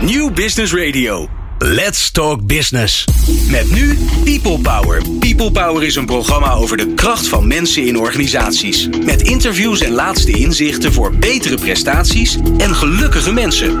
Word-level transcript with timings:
New 0.00 0.32
Business 0.32 0.74
Radio. 0.74 1.28
Let's 1.58 2.10
Talk 2.10 2.46
Business. 2.46 3.04
Met 3.50 3.70
nu 3.70 3.98
People 4.24 4.58
Power. 4.58 5.02
People 5.18 5.50
Power 5.50 5.82
is 5.82 5.96
een 5.96 6.06
programma 6.06 6.52
over 6.52 6.76
de 6.76 6.94
kracht 6.94 7.28
van 7.28 7.46
mensen 7.46 7.86
in 7.86 7.98
organisaties. 7.98 8.88
Met 9.04 9.22
interviews 9.22 9.80
en 9.80 9.92
laatste 9.92 10.30
inzichten 10.30 10.92
voor 10.92 11.12
betere 11.12 11.56
prestaties 11.56 12.38
en 12.58 12.74
gelukkige 12.74 13.32
mensen. 13.32 13.78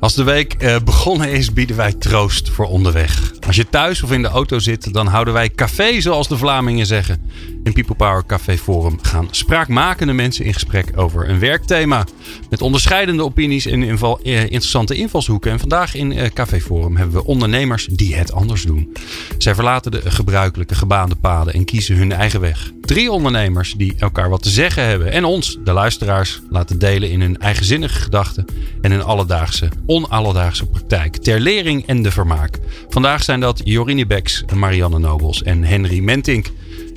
Als 0.00 0.14
de 0.14 0.24
week 0.24 0.54
eh, 0.54 0.76
begonnen 0.84 1.30
is, 1.30 1.52
bieden 1.52 1.76
wij 1.76 1.92
troost 1.92 2.50
voor 2.50 2.66
onderweg. 2.66 3.32
Als 3.46 3.56
je 3.56 3.68
thuis 3.68 4.02
of 4.02 4.12
in 4.12 4.22
de 4.22 4.28
auto 4.28 4.58
zit, 4.58 4.92
dan 4.92 5.06
houden 5.06 5.34
wij 5.34 5.50
café, 5.50 6.00
zoals 6.00 6.28
de 6.28 6.36
Vlamingen 6.36 6.86
zeggen. 6.86 7.30
In 7.64 7.72
People 7.72 7.94
Power 7.94 8.26
Café 8.26 8.58
Forum 8.58 8.98
gaan 9.02 9.28
spraakmakende 9.30 10.12
mensen 10.12 10.44
in 10.44 10.52
gesprek 10.52 10.92
over 10.94 11.28
een 11.28 11.38
werkthema. 11.38 12.06
Met 12.50 12.62
onderscheidende 12.62 13.24
opinies 13.24 13.66
en 13.66 13.82
inval, 13.82 14.20
eh, 14.22 14.42
interessante 14.42 14.94
invalshoeken. 14.94 15.50
En 15.50 15.58
vandaag 15.58 15.94
in 15.94 16.12
eh, 16.12 16.30
Café 16.30 16.60
Forum 16.60 16.96
hebben 16.96 17.14
we 17.14 17.24
ondernemers 17.24 17.86
die 17.86 18.14
het 18.14 18.32
anders 18.32 18.62
doen. 18.62 18.92
Zij 19.38 19.54
verlaten 19.54 19.90
de 19.90 20.10
gebruikelijke 20.10 20.74
gebaande 20.74 21.14
paden 21.14 21.54
en 21.54 21.64
kiezen 21.64 21.96
hun 21.96 22.12
eigen 22.12 22.40
weg. 22.40 22.70
Drie 22.80 23.10
ondernemers 23.12 23.74
die 23.76 23.94
elkaar 23.98 24.28
wat 24.28 24.42
te 24.42 24.50
zeggen 24.50 24.84
hebben 24.84 25.12
en 25.12 25.24
ons, 25.24 25.58
de 25.64 25.72
luisteraars, 25.72 26.40
laten 26.50 26.78
delen 26.78 27.10
in 27.10 27.20
hun 27.20 27.38
eigenzinnige 27.38 28.00
gedachten 28.00 28.44
en 28.80 28.90
hun 28.90 29.02
alledaagse, 29.02 29.68
onalledaagse 29.86 30.66
praktijk. 30.66 31.16
Ter 31.16 31.40
lering 31.40 31.86
en 31.86 32.02
de 32.02 32.10
vermaak. 32.10 32.58
Vandaag 32.88 33.22
zijn 33.22 33.31
dat 33.40 33.60
Jorine 33.64 34.06
Beks, 34.06 34.44
Marianne 34.54 34.98
Nobels 34.98 35.42
en 35.42 35.64
Henry 35.64 36.00
Mentink. 36.00 36.50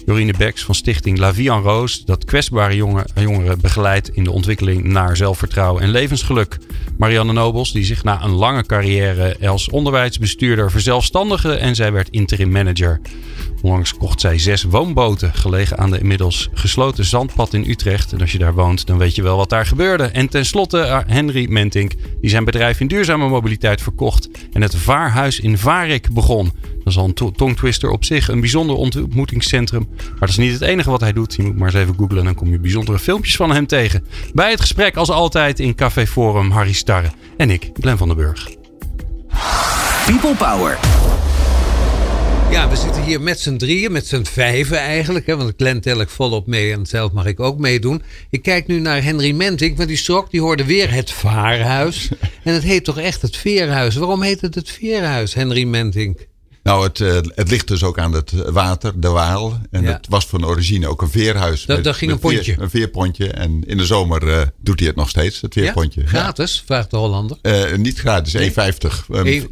Jorine 0.05 0.33
Beks 0.37 0.63
van 0.63 0.75
stichting 0.75 1.17
La 1.17 1.33
Vie 1.33 1.51
en 1.51 1.61
Roos, 1.61 2.05
dat 2.05 2.25
kwetsbare 2.25 2.75
jongeren 3.15 3.61
begeleidt 3.61 4.09
in 4.09 4.23
de 4.23 4.31
ontwikkeling 4.31 4.83
naar 4.83 5.17
zelfvertrouwen 5.17 5.81
en 5.81 5.89
levensgeluk. 5.89 6.57
Marianne 6.97 7.33
Nobels, 7.33 7.71
die 7.71 7.83
zich 7.83 8.03
na 8.03 8.23
een 8.23 8.31
lange 8.31 8.65
carrière 8.65 9.37
als 9.47 9.69
onderwijsbestuurder 9.69 10.71
verzelfstandigde 10.71 11.53
en 11.55 11.75
zij 11.75 11.91
werd 11.91 12.09
interim 12.09 12.51
manager. 12.51 13.01
Onlangs 13.61 13.93
kocht 13.93 14.21
zij 14.21 14.39
zes 14.39 14.63
woonboten, 14.63 15.33
gelegen 15.33 15.77
aan 15.77 15.91
de 15.91 15.99
inmiddels 15.99 16.49
gesloten 16.53 17.05
zandpad 17.05 17.53
in 17.53 17.69
Utrecht. 17.69 18.13
En 18.13 18.21
als 18.21 18.31
je 18.31 18.37
daar 18.37 18.53
woont, 18.53 18.85
dan 18.87 18.97
weet 18.97 19.15
je 19.15 19.21
wel 19.21 19.37
wat 19.37 19.49
daar 19.49 19.65
gebeurde. 19.65 20.03
En 20.03 20.29
tenslotte 20.29 20.77
uh, 20.77 20.99
Henry 21.07 21.45
Mentink, 21.49 21.91
die 22.21 22.29
zijn 22.29 22.45
bedrijf 22.45 22.79
in 22.79 22.87
duurzame 22.87 23.27
mobiliteit 23.27 23.81
verkocht 23.81 24.29
en 24.53 24.61
het 24.61 24.75
vaarhuis 24.75 25.39
in 25.39 25.57
Varik 25.57 26.13
begon. 26.13 26.51
Dat 26.85 26.93
is 26.93 26.99
al 26.99 27.05
een 27.05 27.33
tongtwister 27.35 27.89
op 27.89 28.05
zich, 28.05 28.27
een 28.27 28.39
bijzonder 28.39 28.75
ontmoetingscentrum. 28.75 29.87
Maar 29.97 30.19
dat 30.19 30.29
is 30.29 30.37
niet 30.37 30.51
het 30.51 30.61
enige 30.61 30.89
wat 30.89 31.01
hij 31.01 31.13
doet. 31.13 31.35
Je 31.35 31.43
moet 31.43 31.57
maar 31.57 31.67
eens 31.67 31.77
even 31.83 31.95
googlen 31.97 32.17
en 32.17 32.25
dan 32.25 32.35
kom 32.35 32.51
je 32.51 32.59
bijzondere 32.59 32.99
filmpjes 32.99 33.35
van 33.35 33.51
hem 33.51 33.67
tegen. 33.67 34.05
Bij 34.33 34.51
het 34.51 34.61
gesprek 34.61 34.95
als 34.95 35.09
altijd 35.09 35.59
in 35.59 35.75
Café 35.75 36.07
Forum 36.07 36.51
Harry 36.51 36.73
Starre 36.73 37.11
en 37.37 37.49
ik, 37.49 37.69
Glenn 37.73 37.97
van 37.97 38.07
den 38.07 38.17
Burg. 38.17 38.49
People 40.05 40.35
Power. 40.35 40.79
Ja, 42.51 42.69
we 42.69 42.75
zitten 42.75 43.03
hier 43.03 43.21
met 43.21 43.39
z'n 43.39 43.55
drieën, 43.55 43.91
met 43.91 44.07
z'n 44.07 44.23
vijven 44.23 44.77
eigenlijk. 44.77 45.25
Hè, 45.25 45.37
want 45.37 45.53
Glenn 45.57 45.79
tel 45.79 46.01
ik 46.01 46.09
volop 46.09 46.47
mee 46.47 46.71
en 46.71 46.85
zelf 46.85 47.11
mag 47.11 47.25
ik 47.25 47.39
ook 47.39 47.57
meedoen. 47.59 48.01
Ik 48.29 48.41
kijk 48.41 48.67
nu 48.67 48.79
naar 48.79 49.03
Henry 49.03 49.31
Mentink, 49.31 49.77
want 49.77 49.89
die 49.89 49.97
strok 49.97 50.31
die 50.31 50.41
hoorde 50.41 50.65
weer 50.65 50.93
het 50.93 51.11
vaarhuis. 51.11 52.09
En 52.43 52.53
het 52.53 52.63
heet 52.63 52.83
toch 52.83 52.97
echt 52.97 53.21
het 53.21 53.37
veerhuis. 53.37 53.95
Waarom 53.95 54.21
heet 54.21 54.41
het 54.41 54.55
het 54.55 54.69
veerhuis, 54.69 55.33
Henry 55.33 55.63
Mentink? 55.63 56.27
Nou, 56.65 56.83
het, 56.83 56.99
uh, 56.99 57.17
het 57.35 57.49
ligt 57.49 57.67
dus 57.67 57.83
ook 57.83 57.99
aan 57.99 58.13
het 58.13 58.31
water, 58.31 58.99
de 58.99 59.07
Waal. 59.07 59.59
En 59.71 59.83
ja. 59.83 59.91
het 59.91 60.07
was 60.09 60.27
van 60.27 60.45
origine 60.45 60.87
ook 60.87 61.01
een 61.01 61.09
veerhuis. 61.09 61.65
Dat, 61.65 61.83
dat 61.83 61.95
ging 61.95 62.11
een 62.11 62.19
pontje. 62.19 62.43
Veer, 62.43 62.61
een 62.61 62.69
veerpontje. 62.69 63.27
En 63.27 63.63
in 63.65 63.77
de 63.77 63.85
zomer 63.85 64.23
uh, 64.23 64.41
doet 64.61 64.79
hij 64.79 64.87
het 64.87 64.97
nog 64.97 65.09
steeds, 65.09 65.41
het 65.41 65.53
veerpontje. 65.53 66.01
Ja? 66.01 66.07
Gratis, 66.07 66.63
vraagt 66.65 66.91
de 66.91 66.97
Hollander. 66.97 67.37
Uh, 67.41 67.75
niet 67.75 67.99
gratis, 67.99 68.33
1,50. 68.33 68.45
Nee. 69.07 69.41
1,50. 69.41 69.47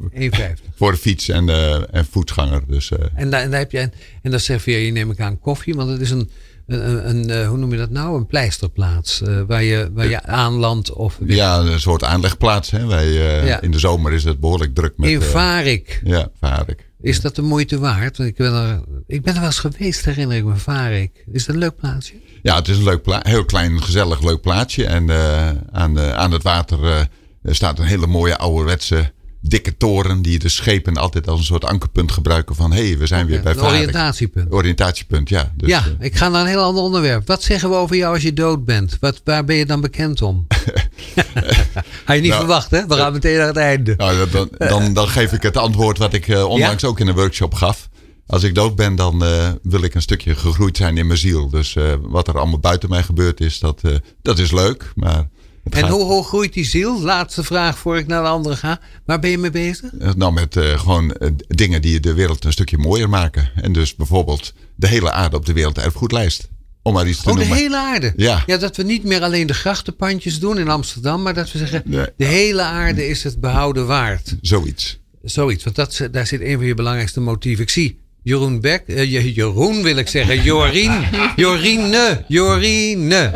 Voor 0.76 0.92
de 0.92 0.98
fiets 0.98 1.30
en, 1.30 1.50
en 1.92 2.06
voetganger. 2.12 2.62
Dus, 2.68 2.92
en, 2.92 3.30
daar, 3.30 3.42
en, 3.42 3.50
daar 3.50 3.60
heb 3.60 3.72
je, 3.72 3.90
en 4.22 4.32
dan 4.32 4.40
serveer 4.40 4.80
je 4.80 4.92
neem 4.92 5.12
ik 5.12 5.20
aan 5.20 5.40
koffie, 5.40 5.74
want 5.74 5.90
het 5.90 6.02
is 6.02 6.10
een... 6.10 6.30
Een, 6.68 7.10
een, 7.10 7.30
een, 7.30 7.46
hoe 7.46 7.58
noem 7.58 7.72
je 7.72 7.78
dat 7.78 7.90
nou? 7.90 8.18
Een 8.18 8.26
pleisterplaats. 8.26 9.22
Uh, 9.22 9.42
waar, 9.48 9.64
je, 9.64 9.90
waar 9.94 10.08
je 10.08 10.24
aanlandt. 10.24 10.94
Of... 10.94 11.18
Ja, 11.26 11.60
een 11.60 11.80
soort 11.80 12.04
aanlegplaats. 12.04 12.72
Hè. 12.72 12.86
Wij, 12.86 13.08
uh, 13.08 13.48
ja. 13.48 13.62
In 13.62 13.72
de 13.72 13.80
zomer 13.80 14.14
is 14.14 14.24
het 14.24 14.40
behoorlijk 14.40 14.76
druk. 14.76 14.94
Met, 14.98 15.10
in 15.10 15.22
Varik. 15.22 16.02
Uh, 16.04 16.10
ja, 16.10 16.30
Varik. 16.40 16.92
Is 17.04 17.22
dat 17.22 17.36
de 17.36 17.42
moeite 17.42 17.80
waard? 17.80 18.20
Ik 18.20 18.36
ben 18.36 18.54
er, 18.54 18.82
ik 19.08 19.22
ben 19.22 19.34
er 19.34 19.40
wel 19.40 19.50
eens 19.50 19.60
geweest, 19.60 20.06
herinner 20.06 20.38
ik 20.38 20.44
me, 20.44 20.56
Varik. 20.56 21.24
Is 21.32 21.46
dat 21.46 21.56
een 21.56 21.62
leuk 21.62 21.76
plaatsje? 21.76 22.14
Ja, 22.42 22.56
het 22.56 22.68
is 22.68 22.78
een 22.78 22.84
leuk. 22.84 23.06
Heel 23.20 23.46
klein, 23.46 23.82
gezellig, 23.82 24.22
leuk 24.22 24.42
plaatsje. 24.42 24.86
En 24.86 25.12
aan, 25.72 26.00
aan 26.00 26.32
het 26.32 26.44
water 26.44 27.08
staat 27.44 27.80
een 27.80 27.86
hele 27.86 28.08
mooie 28.08 28.38
ouderwetse 28.38 29.12
dikke 29.46 29.78
toren 29.78 30.22
die 30.22 30.40
de 30.40 30.50
schepen 30.50 30.98
altijd 30.98 31.28
als 31.28 31.40
een 31.40 31.46
soort 31.46 31.66
ankerpunt 31.66 32.12
gebruiken 32.12 32.56
van 32.56 32.72
hé, 32.72 32.88
hey, 32.88 32.98
we 32.98 33.08
zijn 33.08 33.26
weer 33.26 33.42
bij 33.42 33.56
Varik. 33.56 33.70
oriëntatiepunt. 33.70 34.52
Oriëntatiepunt, 34.52 35.30
ja. 35.30 35.52
Dus, 35.56 35.70
ja, 35.70 35.84
uh, 35.86 36.06
ik 36.06 36.16
ga 36.16 36.30
naar 36.30 36.42
een 36.42 36.48
heel 36.48 36.64
ander 36.64 36.84
onderwerp. 36.84 37.28
Wat 37.28 37.44
zeggen 37.44 37.70
we 37.70 37.76
over 37.76 37.96
jou 37.96 38.14
als 38.14 38.24
je 38.24 38.34
dood 38.34 38.66
bent? 38.66 38.98
Wat, 39.00 39.22
waar 39.24 39.46
ben 39.46 39.56
je 39.56 39.66
dan 39.66 39.82
bekend 39.82 40.22
om? 40.22 40.48
Had 42.06 42.16
je 42.16 42.22
niet 42.22 42.30
nou, 42.30 42.40
verwacht, 42.40 42.72
hè? 42.72 42.88
We 42.88 42.96
gaan 42.96 43.14
meteen 43.14 43.38
naar 43.38 43.48
het 43.48 43.58
einde. 43.58 43.94
Nou, 43.98 44.30
dan, 44.30 44.50
dan, 44.58 44.94
dan 44.94 45.08
geef 45.08 45.32
ik 45.34 45.42
het 45.42 45.58
antwoord 45.58 45.98
wat 45.98 46.14
ik 46.14 46.28
uh, 46.28 46.46
onlangs 46.46 46.82
ja? 46.82 46.88
ook 46.88 47.00
in 47.00 47.08
een 47.08 47.16
workshop 47.16 47.54
gaf. 47.54 47.90
Als 48.28 48.44
ik 48.44 48.56
dood 48.56 48.76
ben, 48.76 48.96
dan 48.96 49.24
uh, 49.24 49.50
wil 49.62 49.84
ik 49.84 49.96
een 49.96 50.02
stukje 50.02 50.36
gegroeid 50.36 50.78
zijn 50.78 50.98
in 50.98 51.08
mijn 51.08 51.20
ziel. 51.20 51.50
Dus 51.50 51.76
wat 52.02 52.28
er 52.28 52.38
allemaal 52.38 52.60
buiten 52.60 52.90
mij 52.90 53.04
gebeurd 53.04 53.40
is, 53.40 53.60
dat, 53.60 53.82
dat 54.22 54.40
is 54.40 54.52
leuk. 54.52 54.92
Maar 54.96 55.28
het 55.64 55.74
en 55.74 55.80
gaat... 55.80 55.90
hoe 55.90 56.04
hoog 56.04 56.28
groeit 56.28 56.54
die 56.54 56.66
ziel? 56.66 57.02
Laatste 57.02 57.44
vraag 57.44 57.78
voor 57.78 57.98
ik 57.98 58.08
naar 58.08 58.22
de 58.22 58.28
andere 58.28 58.56
ga. 58.56 58.80
Waar 59.06 59.20
ben 59.20 59.30
je 59.30 59.38
mee 59.38 59.52
bezig? 59.52 59.92
Nou, 60.16 60.34
met 60.34 60.56
uh, 60.56 60.80
gewoon 60.80 61.16
uh, 61.20 61.30
dingen 61.48 61.82
die 61.82 62.00
de 62.00 62.14
wereld 62.14 62.46
een 62.46 62.52
stukje 62.52 62.78
mooier 62.78 63.10
maken. 63.10 63.52
En 63.56 63.74
dus 63.74 63.96
bijvoorbeeld 63.96 64.54
de 64.76 64.88
hele 64.88 65.12
aarde 65.12 65.36
op 65.36 65.46
de 65.46 65.54
werelderfgoedlijst. 65.54 66.50
Om 66.82 66.94
maar 66.94 67.08
iets 67.08 67.22
te 67.22 67.30
oh, 67.30 67.36
noemen. 67.36 67.56
de 67.56 67.62
hele 67.62 67.78
aarde? 67.78 68.14
Ja. 68.16 68.44
ja. 68.46 68.58
Dat 68.58 68.76
we 68.76 68.84
niet 68.84 69.04
meer 69.04 69.22
alleen 69.22 69.48
de 69.48 69.54
grachtenpandjes 69.54 70.40
doen 70.40 70.60
in 70.60 70.70
Amsterdam. 70.70 71.22
Maar 71.22 71.34
dat 71.34 71.52
we 71.52 71.58
zeggen, 71.58 71.84
de 72.18 72.26
hele 72.26 72.62
aarde 72.62 73.08
is 73.08 73.24
het 73.24 73.40
behouden 73.40 73.88
waard. 73.88 74.36
Zoiets. 74.42 75.00
Zoiets, 75.24 75.64
want 75.64 75.76
dat, 75.76 76.08
daar 76.12 76.28
zit 76.28 76.42
een 76.42 76.58
van 76.58 76.66
je 76.66 76.74
belangrijkste 76.74 77.20
motieven. 77.20 77.64
Ik 77.64 77.70
zie 77.70 78.00
Jeroen 78.24 78.62
Beck, 78.62 78.84
Jeroen 78.88 79.84
wil 79.84 79.98
ik 79.98 80.08
zeggen, 80.08 80.44
Jorien, 80.44 81.06
Jorine, 81.36 82.24
Jorine 82.28 83.32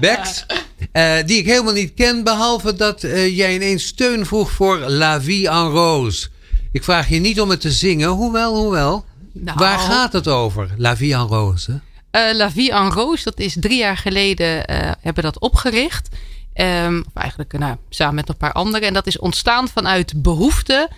Beks. 0.00 0.46
Uh, 0.92 1.14
die 1.26 1.38
ik 1.38 1.46
helemaal 1.46 1.72
niet 1.72 1.94
ken, 1.94 2.24
behalve 2.24 2.74
dat 2.74 3.02
uh, 3.02 3.36
jij 3.36 3.54
ineens 3.54 3.86
steun 3.86 4.26
vroeg 4.26 4.50
voor 4.50 4.78
La 4.78 5.20
Vie 5.20 5.48
en 5.48 5.68
Rose. 5.68 6.28
Ik 6.72 6.84
vraag 6.84 7.08
je 7.08 7.18
niet 7.18 7.40
om 7.40 7.50
het 7.50 7.60
te 7.60 7.70
zingen, 7.70 8.08
hoewel, 8.08 8.56
hoewel. 8.56 9.04
Nou. 9.32 9.58
Waar 9.58 9.78
gaat 9.78 10.12
het 10.12 10.28
over, 10.28 10.74
La 10.76 10.96
Vie 10.96 11.14
en 11.14 11.26
Rose? 11.26 11.70
Uh, 11.70 12.34
La 12.34 12.50
Vie 12.50 12.72
en 12.72 12.90
Rose, 12.90 13.24
dat 13.24 13.40
is 13.40 13.56
drie 13.60 13.78
jaar 13.78 13.96
geleden 13.96 14.64
hebben 15.00 15.22
dat 15.22 15.38
opgericht. 15.38 16.08
Um, 16.54 17.04
of 17.06 17.22
eigenlijk 17.22 17.58
nou, 17.58 17.76
samen 17.88 18.14
met 18.14 18.28
een 18.28 18.36
paar 18.36 18.52
anderen. 18.52 18.88
En 18.88 18.94
dat 18.94 19.06
is 19.06 19.18
ontstaan 19.18 19.68
vanuit 19.68 20.22
behoeften 20.22 20.88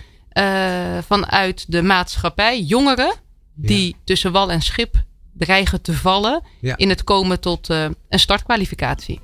vanuit 1.07 1.65
de 1.69 1.83
maatschappij. 1.83 2.63
Jongeren 2.63 3.15
die 3.55 3.87
ja. 3.87 3.99
tussen 4.05 4.33
wal 4.33 4.51
en 4.51 4.63
schip 4.63 5.03
dreigen 5.33 5.83
te 5.83 5.93
vallen 5.93 6.43
ja. 6.61 6.77
in 6.77 6.89
het 6.89 7.05
komen 7.05 7.41
tot 7.41 7.69
een 7.69 7.97
startkwalificatie 8.09 9.21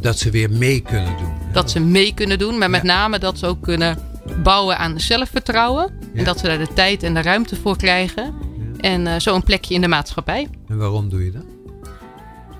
dat 0.00 0.18
ze 0.18 0.30
weer 0.30 0.50
mee 0.50 0.80
kunnen 0.80 1.16
doen. 1.18 1.32
Dat 1.52 1.70
ze 1.70 1.80
mee 1.80 2.14
kunnen 2.14 2.38
doen, 2.38 2.58
maar 2.58 2.70
met 2.70 2.82
ja. 2.82 2.86
name 2.86 3.18
dat 3.18 3.38
ze 3.38 3.46
ook 3.46 3.62
kunnen 3.62 3.98
bouwen 4.42 4.78
aan 4.78 5.00
zelfvertrouwen. 5.00 5.98
Ja. 6.00 6.18
En 6.18 6.24
dat 6.24 6.38
ze 6.38 6.46
daar 6.46 6.58
de 6.58 6.72
tijd 6.74 7.02
en 7.02 7.14
de 7.14 7.22
ruimte 7.22 7.56
voor 7.56 7.76
krijgen. 7.76 8.24
Ja. 8.24 8.80
En 8.80 9.06
uh, 9.06 9.18
zo 9.18 9.34
een 9.34 9.42
plekje 9.42 9.74
in 9.74 9.80
de 9.80 9.88
maatschappij. 9.88 10.48
En 10.68 10.78
waarom 10.78 11.08
doe 11.08 11.24
je 11.24 11.30
dat? 11.30 11.44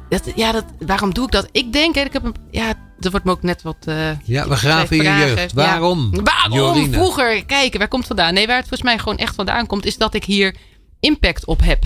dat 0.08 0.32
ja, 0.34 0.52
dat, 0.52 0.64
waarom 0.78 1.14
doe 1.14 1.24
ik 1.24 1.30
dat? 1.30 1.48
Ik 1.52 1.72
denk, 1.72 1.96
ik 1.96 2.12
heb 2.12 2.24
een, 2.24 2.34
ja, 2.50 2.74
er 3.00 3.10
wordt 3.10 3.24
me 3.24 3.30
ook 3.30 3.42
net 3.42 3.62
wat. 3.62 3.76
Uh, 3.88 4.10
ja, 4.24 4.48
we 4.48 4.56
graven 4.56 4.96
in 4.96 5.02
je 5.02 5.18
jeugd. 5.18 5.52
Waarom? 5.52 6.10
Waarom? 6.24 6.58
Jorine? 6.58 6.92
Vroeger, 6.96 7.44
kijken, 7.44 7.78
waar 7.78 7.88
komt 7.88 8.08
het 8.08 8.16
vandaan? 8.16 8.34
Nee, 8.34 8.46
waar 8.46 8.56
het 8.56 8.68
volgens 8.68 8.88
mij 8.88 8.98
gewoon 8.98 9.18
echt 9.18 9.34
vandaan 9.34 9.66
komt, 9.66 9.84
is 9.84 9.96
dat 9.96 10.14
ik 10.14 10.24
hier 10.24 10.56
impact 11.00 11.44
op 11.44 11.60
heb. 11.62 11.84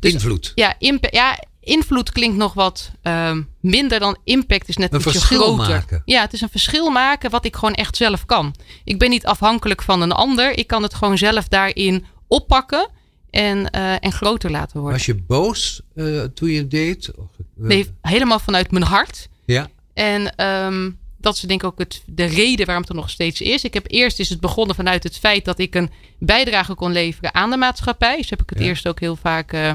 Dus, 0.00 0.12
invloed. 0.12 0.52
Ja, 0.54 0.74
impa 0.78 1.08
ja, 1.10 1.38
invloed 1.62 2.12
klinkt 2.12 2.36
nog 2.36 2.54
wat 2.54 2.90
um, 3.02 3.48
minder 3.60 3.98
dan 3.98 4.16
impact 4.24 4.68
is 4.68 4.76
net 4.76 4.92
een 4.92 5.00
verschil 5.00 5.40
groter. 5.40 5.74
maken. 5.74 6.02
Ja, 6.04 6.20
het 6.20 6.32
is 6.32 6.40
een 6.40 6.48
verschil 6.48 6.90
maken 6.90 7.30
wat 7.30 7.44
ik 7.44 7.56
gewoon 7.56 7.74
echt 7.74 7.96
zelf 7.96 8.26
kan. 8.26 8.54
Ik 8.84 8.98
ben 8.98 9.10
niet 9.10 9.26
afhankelijk 9.26 9.82
van 9.82 10.02
een 10.02 10.12
ander. 10.12 10.58
Ik 10.58 10.66
kan 10.66 10.82
het 10.82 10.94
gewoon 10.94 11.18
zelf 11.18 11.48
daarin 11.48 12.04
oppakken 12.26 12.88
en, 13.30 13.58
uh, 13.76 14.04
en 14.04 14.12
groter 14.12 14.50
laten 14.50 14.80
worden. 14.80 14.98
Was 14.98 15.06
je 15.06 15.14
boos 15.14 15.80
uh, 15.94 16.22
toen 16.22 16.50
je 16.50 16.58
het 16.58 16.70
deed? 16.70 17.10
Nee, 17.54 17.90
helemaal 18.00 18.38
vanuit 18.38 18.70
mijn 18.70 18.84
hart. 18.84 19.28
Ja. 19.44 19.68
En 19.94 20.46
um, 20.46 20.98
dat 21.18 21.34
is 21.34 21.40
denk 21.40 21.62
ik 21.62 21.66
ook 21.66 21.78
het, 21.78 22.02
de 22.06 22.24
reden 22.24 22.66
waarom 22.66 22.84
het 22.84 22.92
er 22.92 22.98
nog 22.98 23.10
steeds 23.10 23.40
is. 23.40 23.64
Ik 23.64 23.74
heb 23.74 23.84
eerst 23.86 24.18
is 24.18 24.28
het 24.28 24.40
begonnen 24.40 24.76
vanuit 24.76 25.02
het 25.02 25.18
feit 25.18 25.44
dat 25.44 25.58
ik 25.58 25.74
een 25.74 25.90
bijdrage 26.18 26.74
kon 26.74 26.92
leveren 26.92 27.34
aan 27.34 27.50
de 27.50 27.56
maatschappij. 27.56 28.16
Dus 28.16 28.30
heb 28.30 28.42
ik 28.42 28.50
het 28.50 28.58
ja. 28.58 28.64
eerst 28.64 28.88
ook 28.88 29.00
heel 29.00 29.16
vaak 29.16 29.52
uh, 29.52 29.72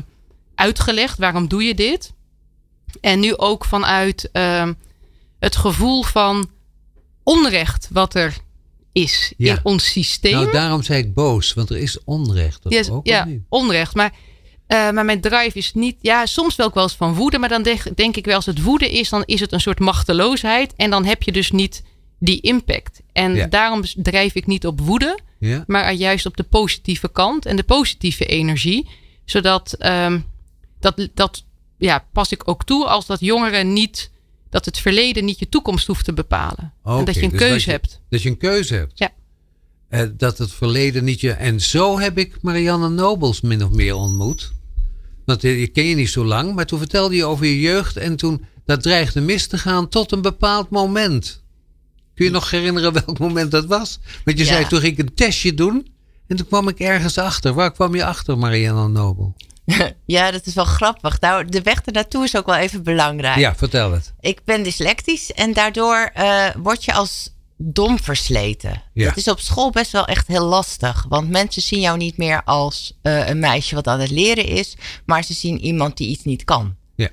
uitgelegd. 0.58 1.18
Waarom 1.18 1.48
doe 1.48 1.64
je 1.64 1.76
dit? 1.76 2.14
En 3.02 3.20
nu 3.20 3.38
ook 3.38 3.66
vanuit 3.66 4.30
uh, 4.34 4.70
het 5.40 5.56
gevoel 5.56 6.04
van 6.04 6.50
onrecht 7.24 7.88
wat 7.92 8.16
er 8.16 8.38
is 8.92 9.34
Ja. 9.38 9.54
in 9.54 9.60
ons 9.64 9.86
systeem. 9.92 10.32
Nou, 10.34 10.52
daarom 10.52 10.84
zei 10.84 11.00
ik 11.04 11.14
boos, 11.14 11.54
want 11.54 11.70
er 11.70 11.78
is 11.78 12.04
onrecht. 12.04 12.60
Yes, 12.64 12.90
ook, 12.90 13.08
ja, 13.08 13.28
onrecht. 13.50 13.96
Maar, 13.96 14.14
eh, 14.68 14.90
maar 14.92 15.06
mijn 15.06 15.22
drive 15.22 15.58
is 15.58 15.74
niet. 15.74 15.96
Ja, 16.02 16.26
soms 16.26 16.56
wel 16.56 16.68
ook 16.68 16.74
wel 16.74 16.84
eens 16.84 16.96
van 16.96 17.14
woede. 17.14 17.38
Maar 17.40 17.50
dan 17.50 17.64
denk, 17.64 17.96
denk 17.98 18.16
ik 18.16 18.26
wel, 18.26 18.36
als 18.36 18.46
het 18.46 18.62
woede 18.62 18.92
is, 18.92 19.10
dan 19.10 19.24
is 19.26 19.40
het 19.40 19.52
een 19.52 19.60
soort 19.62 19.80
machteloosheid. 19.80 20.74
En 20.76 20.90
dan 20.90 21.06
heb 21.06 21.24
je 21.24 21.32
dus 21.32 21.52
niet 21.52 21.84
die 22.20 22.42
impact. 22.42 23.02
En 23.14 23.36
Ja. 23.36 23.46
daarom 23.48 23.82
drijf 23.96 24.36
ik 24.36 24.46
niet 24.48 24.66
op 24.68 24.80
woede, 24.82 25.20
Ja? 25.40 25.64
maar 25.68 25.94
juist 25.94 26.26
op 26.26 26.38
de 26.38 26.44
positieve 26.44 27.12
kant 27.12 27.46
en 27.46 27.56
de 27.56 27.64
positieve 27.64 28.26
energie. 28.26 28.90
Zodat 29.26 29.74
ehm, 29.74 30.20
dat, 30.80 31.10
dat 31.14 31.44
ja, 31.78 32.06
pas 32.14 32.32
ik 32.32 32.48
ook 32.48 32.64
toe 32.64 32.86
als 32.86 33.06
dat 33.06 33.20
jongeren 33.20 33.74
niet. 33.74 34.12
Dat 34.50 34.66
het 34.66 34.78
verleden 34.80 35.26
niet 35.26 35.40
je 35.40 35.50
toekomst 35.50 35.88
hoeft 35.88 36.06
te 36.06 36.14
bepalen. 36.14 36.74
en 36.84 37.06
dat 37.06 37.16
je 37.16 37.24
een 37.24 37.30
dus 37.30 37.40
keuze 37.40 37.66
je- 37.66 37.72
hebt. 37.72 38.00
Dat 38.10 38.22
je 38.22 38.30
een 38.30 38.38
keuze 38.38 38.74
hebt. 38.76 38.92
Ja. 38.96 39.12
Eh, 39.90 40.02
dat 40.18 40.38
het 40.38 40.52
verleden 40.52 41.04
niet 41.04 41.22
je. 41.22 41.32
En 41.32 41.62
zo 41.62 42.00
heb 42.00 42.18
ik 42.18 42.42
Marianne 42.42 42.90
Nobels 42.90 43.42
min 43.42 43.64
of 43.64 43.72
meer 43.72 43.96
ontmoet. 43.96 44.52
Want 45.26 45.42
je 45.42 45.68
ken 45.68 45.84
je 45.86 45.96
niet 45.96 46.10
zo 46.10 46.26
lang, 46.26 46.56
maar 46.56 46.66
toen 46.66 46.80
vertelde 46.80 47.16
je 47.16 47.26
over 47.26 47.46
je 47.46 47.60
jeugd. 47.60 47.98
En 47.98 48.16
toen 48.16 48.46
dat 48.66 48.82
dreigde 48.82 49.22
mis 49.22 49.48
te 49.48 49.58
gaan 49.58 49.90
tot 49.90 50.12
een 50.12 50.22
bepaald 50.22 50.70
moment. 50.70 51.44
Kun 52.14 52.26
je 52.26 52.32
nog 52.32 52.50
herinneren 52.52 52.94
welk 52.94 53.20
moment 53.20 53.52
dat 53.52 53.66
was? 53.66 54.00
Want 54.26 54.38
je 54.38 54.44
Ja. 54.46 54.52
zei 54.52 54.68
toen 54.68 54.80
ging 54.80 54.98
ik 54.98 55.00
een 55.08 55.14
testje 55.14 55.54
doen. 55.54 55.88
En 56.28 56.36
toen 56.38 56.48
kwam 56.48 56.68
ik 56.68 56.80
ergens 56.80 57.18
achter. 57.18 57.54
Waar 57.54 57.72
kwam 57.72 57.96
je 57.96 58.06
achter, 58.06 58.38
Marianne 58.38 58.88
Nobel? 58.88 59.34
Ja, 60.06 60.32
dat 60.32 60.46
is 60.46 60.54
wel 60.54 60.66
grappig. 60.66 61.20
Nou, 61.20 61.46
de 61.46 61.62
weg 61.62 61.82
ernaartoe 61.82 62.24
is 62.24 62.36
ook 62.38 62.46
wel 62.46 62.56
even 62.56 62.84
belangrijk. 62.84 63.38
Ja, 63.38 63.56
vertel 63.56 63.92
het. 63.92 64.14
Ik 64.20 64.44
ben 64.44 64.64
dyslectisch 64.64 65.34
en 65.34 65.54
daardoor 65.54 66.10
eh, 66.14 66.46
word 66.58 66.86
je 66.86 66.94
als 66.94 67.36
dom 67.58 68.00
versleten. 68.00 68.84
Ja. 68.94 69.06
Dat 69.06 69.18
is 69.18 69.28
op 69.28 69.40
school 69.40 69.70
best 69.70 69.92
wel 69.92 70.06
echt 70.06 70.28
heel 70.28 70.46
lastig. 70.46 71.06
Want 71.10 71.30
mensen 71.30 71.62
zien 71.62 71.80
jou 71.80 71.98
niet 71.98 72.18
meer 72.18 72.44
als 72.44 72.98
eh, 73.02 73.28
een 73.28 73.40
meisje 73.40 73.76
wat 73.76 73.88
aan 73.88 74.00
het 74.00 74.10
leren 74.12 74.46
is. 74.46 74.78
Maar 75.06 75.24
ze 75.24 75.34
zien 75.34 75.60
iemand 75.60 75.98
die 75.98 76.08
iets 76.10 76.24
niet 76.24 76.44
kan. 76.44 76.76
Ja. 76.96 77.10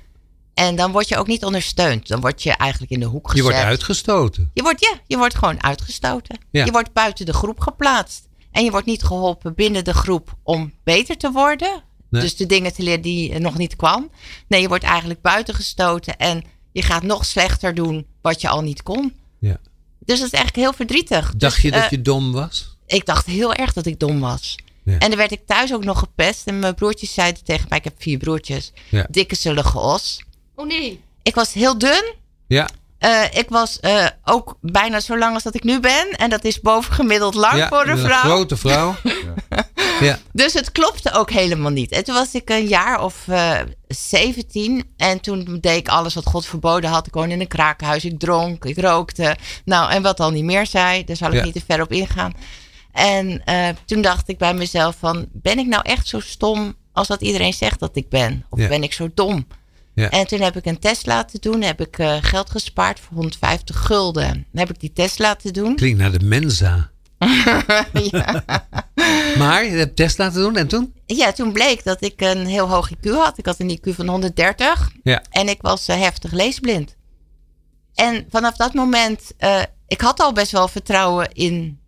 En 0.53 0.75
dan 0.75 0.91
word 0.91 1.07
je 1.07 1.17
ook 1.17 1.27
niet 1.27 1.45
ondersteund. 1.45 2.07
Dan 2.07 2.21
word 2.21 2.43
je 2.43 2.51
eigenlijk 2.51 2.91
in 2.91 2.99
de 2.99 3.05
hoek 3.05 3.25
Je 3.25 3.31
gezet. 3.31 3.45
wordt 3.45 3.57
uitgestoten. 3.65 4.51
Je 4.53 4.61
wordt, 4.61 4.81
ja, 4.81 4.93
je 5.07 5.17
wordt 5.17 5.35
gewoon 5.35 5.63
uitgestoten. 5.63 6.37
Ja. 6.51 6.65
Je 6.65 6.71
wordt 6.71 6.93
buiten 6.93 7.25
de 7.25 7.33
groep 7.33 7.59
geplaatst. 7.59 8.27
En 8.55 8.63
je 8.63 8.71
wordt 8.71 8.85
niet 8.85 9.03
geholpen 9.03 9.55
binnen 9.55 9.83
de 9.83 9.93
groep 9.93 10.37
om 10.43 10.73
beter 10.83 11.17
te 11.17 11.31
worden. 11.31 11.83
Nee. 12.09 12.21
Dus 12.21 12.35
de 12.35 12.45
dingen 12.45 12.73
te 12.73 12.83
leren 12.83 13.01
die 13.01 13.33
je 13.33 13.39
nog 13.39 13.57
niet 13.57 13.75
kwam. 13.75 14.09
Nee, 14.47 14.61
je 14.61 14.67
wordt 14.67 14.83
eigenlijk 14.83 15.21
buitengestoten. 15.21 16.17
En 16.17 16.43
je 16.71 16.81
gaat 16.81 17.03
nog 17.03 17.25
slechter 17.25 17.75
doen 17.75 18.05
wat 18.21 18.41
je 18.41 18.49
al 18.49 18.61
niet 18.61 18.83
kon. 18.83 19.13
Ja. 19.39 19.57
Dus 19.99 20.19
dat 20.19 20.27
is 20.27 20.33
eigenlijk 20.33 20.55
heel 20.55 20.73
verdrietig. 20.73 21.33
Dacht 21.35 21.53
Dus, 21.53 21.63
je 21.63 21.71
dat 21.71 21.83
eh, 21.83 21.89
je 21.89 22.01
dom 22.01 22.31
was? 22.31 22.77
Ik 22.85 23.05
dacht 23.05 23.25
heel 23.25 23.53
erg 23.53 23.73
dat 23.73 23.85
ik 23.85 23.99
dom 23.99 24.19
was. 24.19 24.55
Ja. 24.83 24.97
En 24.97 25.09
dan 25.09 25.17
werd 25.17 25.31
ik 25.31 25.45
thuis 25.45 25.73
ook 25.73 25.83
nog 25.83 25.99
gepest. 25.99 26.47
En 26.47 26.59
mijn 26.59 26.75
broertjes 26.75 27.13
zeiden 27.13 27.43
tegen 27.43 27.65
mij, 27.69 27.77
ik 27.77 27.83
heb 27.83 27.95
vier 27.97 28.17
broertjes. 28.17 28.71
Ja. 28.89 29.07
Dikke 29.09 29.35
zullige 29.35 29.79
os. 29.79 30.23
Oh 30.55 30.67
nee. 30.67 31.01
Ik 31.23 31.35
was 31.35 31.53
heel 31.53 31.77
dun. 31.77 32.13
Ja. 32.47 32.69
Eh, 32.97 33.23
ik 33.31 33.49
was 33.49 33.79
eh, 33.79 34.05
ook 34.23 34.57
bijna 34.61 34.99
zo 34.99 35.17
lang 35.17 35.33
als 35.33 35.43
dat 35.43 35.55
ik 35.55 35.63
nu 35.63 35.79
ben. 35.79 36.09
En 36.11 36.29
dat 36.29 36.43
is 36.43 36.61
bovengemiddeld 36.61 37.33
lang 37.33 37.57
ja, 37.57 37.67
voor 37.67 37.87
een 37.87 37.97
vrouw. 37.97 38.19
grote 38.19 38.57
vrouw. 38.57 38.95
ja. 39.99 40.19
Dus 40.31 40.53
het 40.53 40.71
klopte 40.71 41.11
ook 41.13 41.31
helemaal 41.31 41.71
niet. 41.71 41.91
En 41.91 42.03
toen 42.03 42.15
was 42.15 42.33
ik 42.33 42.49
een 42.49 42.67
jaar 42.67 43.03
of 43.03 43.27
eh 43.27 43.59
17. 43.87 44.83
En 44.97 45.19
toen 45.19 45.57
deed 45.61 45.77
ik 45.77 45.87
alles 45.87 46.13
wat 46.13 46.25
God 46.25 46.45
verboden 46.45 46.89
had. 46.89 47.07
Ik 47.07 47.13
woonde 47.13 47.33
in 47.33 47.39
een 47.39 47.47
krakenhuis. 47.47 48.05
Ik 48.05 48.19
dronk, 48.19 48.65
ik 48.65 48.79
rookte. 48.79 49.35
Nou, 49.65 49.91
en 49.91 50.01
wat 50.01 50.19
al 50.19 50.31
niet 50.31 50.43
meer 50.43 50.65
zei. 50.67 51.03
Daar 51.03 51.15
zal 51.15 51.27
ik 51.29 51.33
Ja. 51.35 51.43
niet 51.43 51.53
te 51.53 51.61
ver 51.67 51.81
op 51.81 51.91
ingaan. 51.91 52.33
En 52.91 53.43
toen 53.85 54.01
dacht 54.01 54.29
ik 54.29 54.37
bij 54.37 54.53
mezelf 54.53 54.95
van... 54.99 55.25
Ben 55.31 55.59
ik 55.59 55.67
nou 55.67 55.83
echt 55.85 56.07
zo 56.07 56.19
stom 56.19 56.75
als 56.93 57.07
dat 57.07 57.21
iedereen 57.21 57.53
zegt 57.53 57.79
dat 57.79 57.95
ik 57.95 58.09
ben? 58.09 58.45
Of 58.49 58.67
ben 58.67 58.83
ik 58.83 58.93
zo 58.93 59.09
dom? 59.13 59.47
Ja. 59.95 60.09
En 60.09 60.27
toen 60.27 60.41
heb 60.41 60.55
ik 60.57 60.65
een 60.65 60.79
test 60.79 61.05
laten 61.05 61.41
doen. 61.41 61.61
Heb 61.61 61.81
ik 61.81 61.97
eh, 61.97 62.17
geld 62.21 62.49
gespaard 62.49 62.99
voor 62.99 63.13
150 63.15 63.85
gulden. 63.85 64.27
Dan 64.33 64.45
heb 64.65 64.69
ik 64.69 64.79
die 64.79 64.93
test 64.93 65.19
laten 65.19 65.53
doen. 65.53 65.75
Klinkt 65.75 65.99
naar 65.99 66.11
de 66.11 66.25
Mensa. 66.25 66.91
ja. 68.11 68.43
Maar 69.37 69.63
je 69.65 69.71
hebt 69.71 69.95
test 69.95 70.17
laten 70.17 70.41
doen 70.41 70.57
en 70.57 70.67
toen? 70.67 70.93
Ja, 71.05 71.31
toen 71.31 71.51
bleek 71.51 71.83
dat 71.83 72.03
ik 72.03 72.21
een 72.21 72.45
heel 72.45 72.69
hoog 72.69 72.89
IQ 72.95 73.09
had. 73.09 73.37
Ik 73.37 73.45
had 73.45 73.59
een 73.59 73.79
IQ 73.79 73.89
van 73.95 74.07
130 74.07 74.91
Ja. 75.03 75.23
en 75.29 75.47
ik 75.49 75.61
was 75.61 75.87
eh, 75.87 75.99
heftig 75.99 76.31
leesblind. 76.31 76.95
En 77.93 78.25
vanaf 78.29 78.55
dat 78.55 78.73
moment, 78.73 79.31
eh, 79.37 79.61
ik 79.87 80.01
had 80.01 80.19
al 80.19 80.33
best 80.33 80.51
wel 80.51 80.67
vertrouwen 80.67 81.31
in 81.31 81.79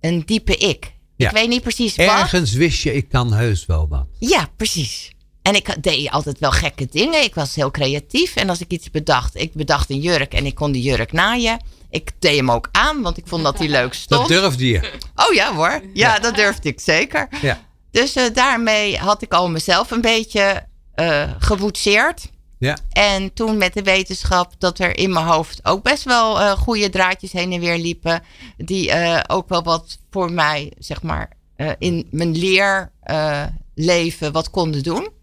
een 0.00 0.22
diepe 0.26 0.56
ik. 0.56 0.92
Ja. 1.16 1.28
Ik 1.28 1.34
weet 1.34 1.48
niet 1.48 1.62
precies 1.62 1.96
wat. 1.96 2.06
Ergens 2.06 2.52
wist 2.52 2.82
je, 2.82 2.94
ik 2.94 3.08
kan 3.08 3.32
heus 3.32 3.66
wel 3.66 3.88
wat. 3.88 4.06
Ja, 4.18 4.48
precies. 4.56 5.10
En 5.50 5.56
ik 5.56 5.82
deed 5.82 6.10
altijd 6.10 6.38
wel 6.38 6.50
gekke 6.50 6.86
dingen. 6.90 7.22
Ik 7.22 7.34
was 7.34 7.54
heel 7.54 7.70
creatief. 7.70 8.36
En 8.36 8.48
als 8.48 8.60
ik 8.60 8.70
iets 8.70 8.90
bedacht, 8.90 9.36
ik 9.36 9.52
bedacht 9.54 9.90
een 9.90 10.00
jurk 10.00 10.34
en 10.34 10.46
ik 10.46 10.54
kon 10.54 10.72
die 10.72 10.82
jurk 10.82 11.12
naaien. 11.12 11.64
Ik 11.88 12.10
deed 12.18 12.36
hem 12.36 12.50
ook 12.50 12.68
aan, 12.72 13.02
want 13.02 13.16
ik 13.16 13.26
vond 13.26 13.44
dat 13.44 13.58
hij 13.58 13.68
leuk 13.68 13.94
stond. 14.04 14.28
Dat 14.28 14.40
durfde 14.40 14.68
je. 14.68 14.92
Oh 15.14 15.34
ja 15.34 15.54
hoor, 15.54 15.82
ja, 15.94 16.18
dat 16.18 16.34
durfde 16.34 16.68
ik 16.68 16.80
zeker. 16.80 17.28
Ja. 17.40 17.60
Dus 17.90 18.14
eh, 18.14 18.24
daarmee 18.32 18.96
had 18.96 19.22
ik 19.22 19.32
al 19.32 19.50
mezelf 19.50 19.90
een 19.90 20.00
beetje 20.00 20.66
eh 20.94 21.30
geboetseerd. 21.38 22.30
Ja. 22.58 22.76
En 22.90 23.32
toen 23.32 23.56
met 23.56 23.74
de 23.74 23.82
wetenschap 23.82 24.52
dat 24.58 24.78
er 24.78 24.96
in 24.96 25.12
mijn 25.12 25.26
hoofd 25.26 25.60
ook 25.62 25.82
best 25.82 26.04
wel 26.04 26.40
eh 26.40 26.52
goede 26.52 26.90
draadjes 26.90 27.32
heen 27.32 27.52
en 27.52 27.60
weer 27.60 27.78
liepen. 27.78 28.22
Die 28.56 28.92
ook 29.26 29.48
wel 29.48 29.62
wat 29.62 29.98
voor 30.10 30.32
mij, 30.32 30.72
zeg 30.78 31.02
maar, 31.02 31.30
in 31.78 32.06
mijn 32.10 32.36
leerleven 32.36 34.32
wat 34.32 34.50
konden 34.50 34.82
doen. 34.82 35.18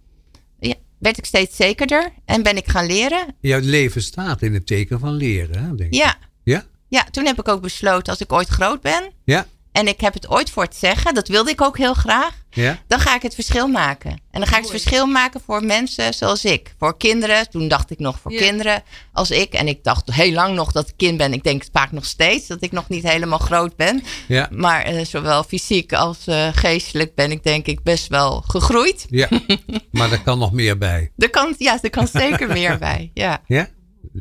Werd 1.00 1.18
ik 1.18 1.26
steeds 1.26 1.56
zekerder 1.56 2.10
en 2.26 2.44
ben 2.44 2.58
ik 2.58 2.68
gaan 2.68 2.86
leren. 2.86 3.36
Jouw 3.42 3.60
leven 3.60 4.02
staat 4.02 4.42
in 4.42 4.54
het 4.54 4.68
teken 4.68 5.00
van 5.00 5.14
leren, 5.14 5.64
hè, 5.64 5.76
denk 5.76 5.94
ik. 5.94 5.94
Ja, 5.94 6.16
Ja? 6.44 6.64
ja, 6.88 7.04
toen 7.12 7.26
heb 7.26 7.40
ik 7.40 7.48
ook 7.48 7.62
besloten 7.62 8.12
als 8.14 8.22
ik 8.22 8.34
ooit 8.34 8.48
groot 8.48 8.82
ben. 8.82 9.12
Ja? 9.26 9.46
En 9.72 9.88
ik 9.88 10.02
heb 10.02 10.14
het 10.14 10.28
ooit 10.30 10.50
voor 10.50 10.64
het 10.64 10.76
zeggen. 10.76 11.14
Dat 11.14 11.28
wilde 11.28 11.50
ik 11.50 11.62
ook 11.62 11.78
heel 11.78 11.94
graag. 11.94 12.44
Ja? 12.58 12.80
Dan 12.88 13.00
ga 13.00 13.16
ik 13.16 13.22
het 13.22 13.36
verschil 13.36 13.68
maken. 13.68 14.12
En 14.12 14.40
dan 14.40 14.48
ga 14.48 14.56
ik 14.56 14.62
het 14.62 14.72
verschil 14.72 15.06
maken 15.06 15.42
voor 15.46 15.64
mensen 15.64 16.14
zoals 16.14 16.46
ik. 16.46 16.76
Voor 16.80 16.98
kinderen. 16.98 17.50
Toen 17.50 17.68
dacht 17.68 17.92
ik 17.92 18.00
nog 18.00 18.20
voor 18.20 18.32
Ja. 18.32 18.40
kinderen 18.40 18.84
als 19.14 19.32
ik. 19.32 19.54
En 19.54 19.68
ik 19.68 19.84
dacht 19.84 20.14
heel 20.14 20.32
lang 20.32 20.56
nog 20.56 20.72
dat 20.72 20.88
ik 20.88 20.94
kind 20.98 21.18
ben. 21.18 21.34
Ik 21.34 21.44
denk 21.44 21.64
vaak 21.72 21.92
nog 21.92 22.06
steeds 22.06 22.48
dat 22.48 22.64
ik 22.64 22.72
nog 22.72 22.90
niet 22.90 23.04
helemaal 23.10 23.38
groot 23.40 23.76
ben. 23.76 24.04
Ja? 24.28 24.50
Maar 24.52 24.82
eh, 24.84 25.06
zowel 25.06 25.44
fysiek 25.44 25.94
als 25.94 26.28
eh, 26.28 26.48
geestelijk 26.54 27.16
ben 27.16 27.32
ik 27.32 27.44
denk 27.44 27.66
ik 27.66 27.84
best 27.84 28.08
wel 28.08 28.44
gegroeid. 28.48 29.06
Ja. 29.10 29.30
Maar 29.92 30.12
er 30.12 30.22
kan 30.22 30.40
nog 30.40 30.52
meer 30.52 30.78
bij. 30.78 31.12
Er 31.18 31.30
kan, 31.30 31.56
ja, 31.58 31.80
er 31.82 31.90
kan 31.90 32.08
zeker 32.08 32.48
meer 32.48 32.78
bij. 32.90 33.12
Ja. 33.14 33.42
Ja? 33.48 33.70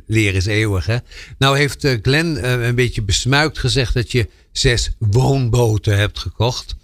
Leren 0.07 0.35
is 0.35 0.47
eeuwig, 0.47 0.87
hè? 0.87 0.97
Nou 1.39 1.59
heeft 1.59 1.85
eh, 1.85 1.99
Glenn 2.03 2.37
eh, 2.37 2.67
een 2.67 2.75
beetje 2.75 3.03
besmuikt 3.03 3.59
gezegd 3.59 3.95
dat 3.95 4.13
je 4.13 4.29
zes 4.53 4.91
woonboten 4.99 5.97
hebt 5.99 6.19
gekocht. 6.19 6.77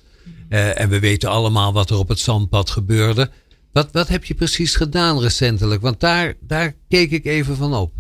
Eh, 0.52 0.80
en 0.80 0.88
we 0.88 0.99
weten 0.99 1.30
allemaal 1.30 1.73
wat 1.73 1.90
er 1.90 1.99
op 1.99 2.09
het 2.09 2.18
zandpad 2.18 2.71
gebeurde. 2.71 3.30
Wat, 3.73 3.88
wat 3.92 4.09
heb 4.09 4.25
je 4.25 4.35
precies 4.35 4.75
gedaan 4.75 5.21
recentelijk? 5.21 5.82
Want 5.82 6.00
daar, 6.00 6.35
daar 6.40 6.75
keek 6.88 7.11
ik 7.11 7.25
even 7.25 7.56
van 7.56 7.75
op. 7.75 7.92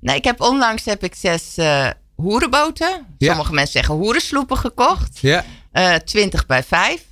Nou, 0.00 0.18
ik 0.18 0.24
heb 0.24 0.40
onlangs 0.40 0.84
heb 0.84 1.04
ik 1.04 1.14
zes 1.14 1.56
eh, 1.56 1.90
hoerenboten. 2.14 3.06
Ja. 3.18 3.28
Sommige 3.28 3.52
mensen 3.52 3.72
zeggen 3.72 3.94
hoerensloepen 3.94 4.56
gekocht. 4.56 5.18
Ja? 5.18 5.44
Eh 5.72 5.94
20 5.94 6.46
bij 6.46 6.62
5 6.62 7.04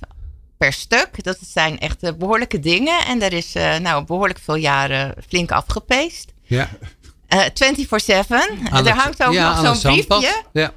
per 0.57 0.73
stuk. 0.73 1.23
Dat 1.23 1.37
zijn 1.41 1.79
echt 1.79 2.03
eh, 2.03 2.13
behoorlijke 2.13 2.59
dingen. 2.59 3.05
En 3.05 3.19
daar 3.19 3.33
is 3.33 3.53
nou 3.81 4.05
behoorlijk 4.05 4.39
veel 4.39 4.55
jaren 4.55 5.15
flink 5.27 5.51
afgepeest. 5.51 6.33
Ja. 6.43 6.69
Eh 7.27 7.39
24-7. 7.39 7.47
En 8.27 8.71
Aan 8.71 8.87
er 8.87 8.93
hangt 8.93 9.23
ook 9.23 9.33
ja, 9.33 9.61
nog 9.61 9.77
zo'n 9.77 9.91
briefje. 9.91 10.43
Ja. 10.53 10.73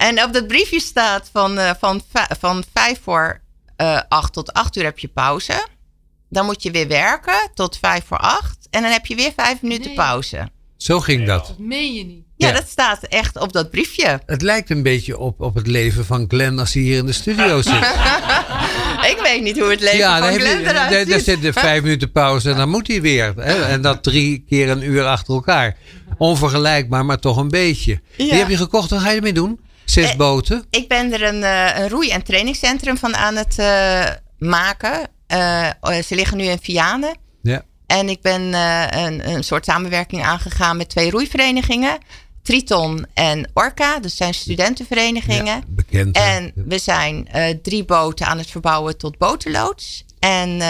En 0.00 0.22
op 0.24 0.32
dat 0.32 0.46
briefje 0.46 0.80
staat 0.80 1.28
van, 1.32 1.58
eh, 1.58 1.70
van, 1.78 2.02
va- 2.12 2.28
van 2.40 2.64
5 2.74 3.00
voor 3.02 3.40
eh 3.76 4.00
8 4.08 4.32
tot 4.32 4.52
8 4.52 4.76
uur 4.76 4.84
heb 4.84 4.98
je 4.98 5.08
pauze. 5.08 5.66
Dan 6.28 6.44
moet 6.46 6.62
je 6.62 6.70
weer 6.70 6.88
werken 6.88 7.50
tot 7.54 7.78
5 7.78 8.04
voor 8.06 8.18
8. 8.18 8.58
En 8.70 8.82
dan 8.82 8.90
heb 8.92 9.06
je 9.06 9.14
weer 9.14 9.32
5 9.36 9.62
minuten 9.62 9.86
Nee. 9.86 9.94
pauze. 9.94 10.48
Zo 10.76 11.00
ging 11.00 11.26
dat. 11.26 11.46
Dat 11.46 11.58
meen 11.58 11.94
je 11.94 12.04
niet. 12.04 12.24
Ja, 12.36 12.46
Ja. 12.48 12.52
dat 12.54 12.68
staat 12.68 13.02
echt 13.02 13.38
op 13.40 13.52
dat 13.52 13.70
briefje. 13.70 14.20
Het 14.26 14.42
lijkt 14.42 14.70
een 14.70 14.82
beetje 14.82 15.18
op, 15.18 15.40
op 15.40 15.54
het 15.54 15.66
leven 15.66 16.04
van 16.06 16.24
Glenn 16.28 16.58
als 16.58 16.72
hij 16.72 16.82
hier 16.82 16.96
in 16.98 17.06
de 17.06 17.12
studio 17.12 17.62
zit. 17.62 17.72
Ik 19.12 19.18
weet 19.22 19.42
niet 19.42 19.58
hoe 19.60 19.70
het 19.70 19.80
leven 19.80 19.98
ja, 19.98 20.18
van 20.18 20.32
Glenn 20.32 20.60
eruit 20.60 20.90
daar- 20.90 20.90
daar 21.06 21.16
ziet. 21.16 21.24
zit 21.24 21.42
de 21.42 21.52
vijf 21.52 21.82
minuten 21.82 22.12
pauze 22.12 22.50
en 22.50 22.56
dan 22.56 22.68
moet 22.68 22.86
hij 22.88 23.00
weer. 23.00 23.32
Hè? 23.36 23.62
En 23.64 23.82
dat 23.82 24.02
drie 24.02 24.44
keer 24.48 24.68
een 24.70 24.82
uur 24.82 25.04
achter 25.04 25.34
elkaar. 25.34 25.76
Onvergelijkbaar, 26.18 27.04
maar 27.04 27.18
toch 27.18 27.36
een 27.36 27.48
beetje. 27.48 28.00
Die 28.16 28.32
heb 28.34 28.48
je 28.48 28.56
gekocht, 28.56 28.90
wat 28.90 29.00
ga 29.00 29.10
je 29.10 29.16
ermee 29.16 29.32
doen? 29.32 29.60
Zes 29.90 30.10
Eh, 30.10 30.16
boten? 30.16 30.64
Ik 30.70 30.88
ben 30.88 31.12
er 31.12 31.22
een, 31.22 31.42
eh, 31.44 31.78
een 31.82 31.88
roei- 31.88 32.10
en 32.10 32.22
trainingscentrum 32.22 32.96
van 32.98 33.16
aan 33.16 33.36
het 33.36 33.58
eh, 33.58 34.06
maken. 34.38 35.08
Ze 36.06 36.14
liggen 36.14 36.36
nu 36.36 36.44
in 36.44 36.58
Vianen. 36.62 37.16
Ja. 37.42 37.62
En 37.86 38.08
ik 38.08 38.20
ben 38.22 38.40
een, 38.98 39.28
een 39.30 39.44
soort 39.44 39.64
samenwerking 39.64 40.24
aangegaan 40.24 40.76
met 40.76 40.88
twee 40.88 41.10
roeiverenigingen. 41.10 41.98
Triton 42.42 43.06
en 43.14 43.50
Orca. 43.54 43.98
Dat 44.00 44.10
zijn 44.10 44.34
studentenverenigingen. 44.34 45.44
Ja, 45.44 45.60
bekend. 45.66 46.16
hè? 46.18 46.22
En 46.22 46.52
we 46.54 46.78
zijn 46.78 47.28
drie 47.62 47.84
boten 47.84 48.26
aan 48.26 48.38
het 48.38 48.50
verbouwen 48.50 48.96
tot 48.98 49.18
botenloods. 49.18 50.04
En 50.18 50.62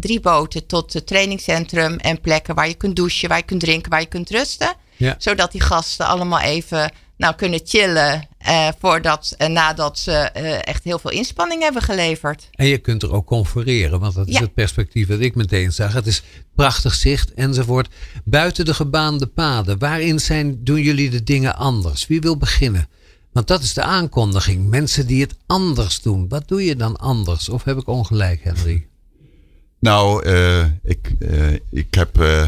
drie 0.00 0.20
boten 0.20 0.66
tot 0.66 0.92
het 0.92 1.06
trainingscentrum 1.06 1.96
en 1.96 2.20
plekken 2.20 2.54
waar 2.54 2.68
je 2.68 2.74
kunt 2.74 2.96
douchen, 2.96 3.28
waar 3.28 3.38
je 3.38 3.44
kunt 3.44 3.60
drinken, 3.60 3.90
waar 3.90 4.00
je 4.00 4.06
kunt 4.06 4.30
rusten. 4.30 4.72
Ja. 4.96 5.14
Zodat 5.18 5.52
die 5.52 5.60
gasten 5.60 6.06
allemaal 6.06 6.40
even 6.40 6.92
nou, 7.16 7.34
kunnen 7.34 7.60
chillen 7.64 8.28
eh, 8.40 8.68
voordat 8.78 9.34
en 9.38 9.52
nadat 9.52 9.98
ze 9.98 10.12
eh, 10.12 10.58
echt 10.66 10.84
heel 10.84 10.98
veel 10.98 11.10
inspanning 11.10 11.62
hebben 11.62 11.82
geleverd. 11.82 12.48
En 12.54 12.66
je 12.66 12.78
kunt 12.78 13.02
er 13.02 13.12
ook 13.12 13.26
confereren, 13.26 14.00
want 14.00 14.14
dat 14.14 14.28
is 14.28 14.34
Ja. 14.34 14.40
het 14.40 14.54
perspectief 14.54 15.08
dat 15.08 15.20
ik 15.20 15.34
meteen 15.34 15.72
zag. 15.72 15.92
Het 15.92 16.06
is 16.06 16.22
prachtig 16.54 16.94
zicht 16.94 17.34
enzovoort. 17.34 17.88
Buiten 18.24 18.64
de 18.64 18.74
gebaande 18.74 19.26
paden, 19.26 19.78
waarin 19.78 20.18
zijn, 20.18 20.64
doen 20.64 20.80
jullie 20.82 21.10
de 21.10 21.22
dingen 21.22 21.56
anders? 21.56 22.06
Wie 22.06 22.20
wil 22.20 22.36
beginnen? 22.36 22.88
Want 23.32 23.46
dat 23.46 23.62
is 23.62 23.74
de 23.74 23.82
aankondiging. 23.82 24.68
Mensen 24.68 25.06
die 25.06 25.20
het 25.20 25.34
anders 25.46 26.00
doen. 26.02 26.28
Wat 26.28 26.48
doe 26.48 26.64
je 26.64 26.76
dan 26.76 26.96
anders? 26.96 27.48
Of 27.48 27.64
heb 27.64 27.78
ik 27.78 27.88
ongelijk, 27.88 28.40
Henry? 28.44 28.86
Nou, 29.80 30.24
eh, 30.24 30.64
ik, 30.82 31.14
eh, 31.18 31.52
ik 31.70 31.94
heb 31.94 32.20
eh, 32.20 32.46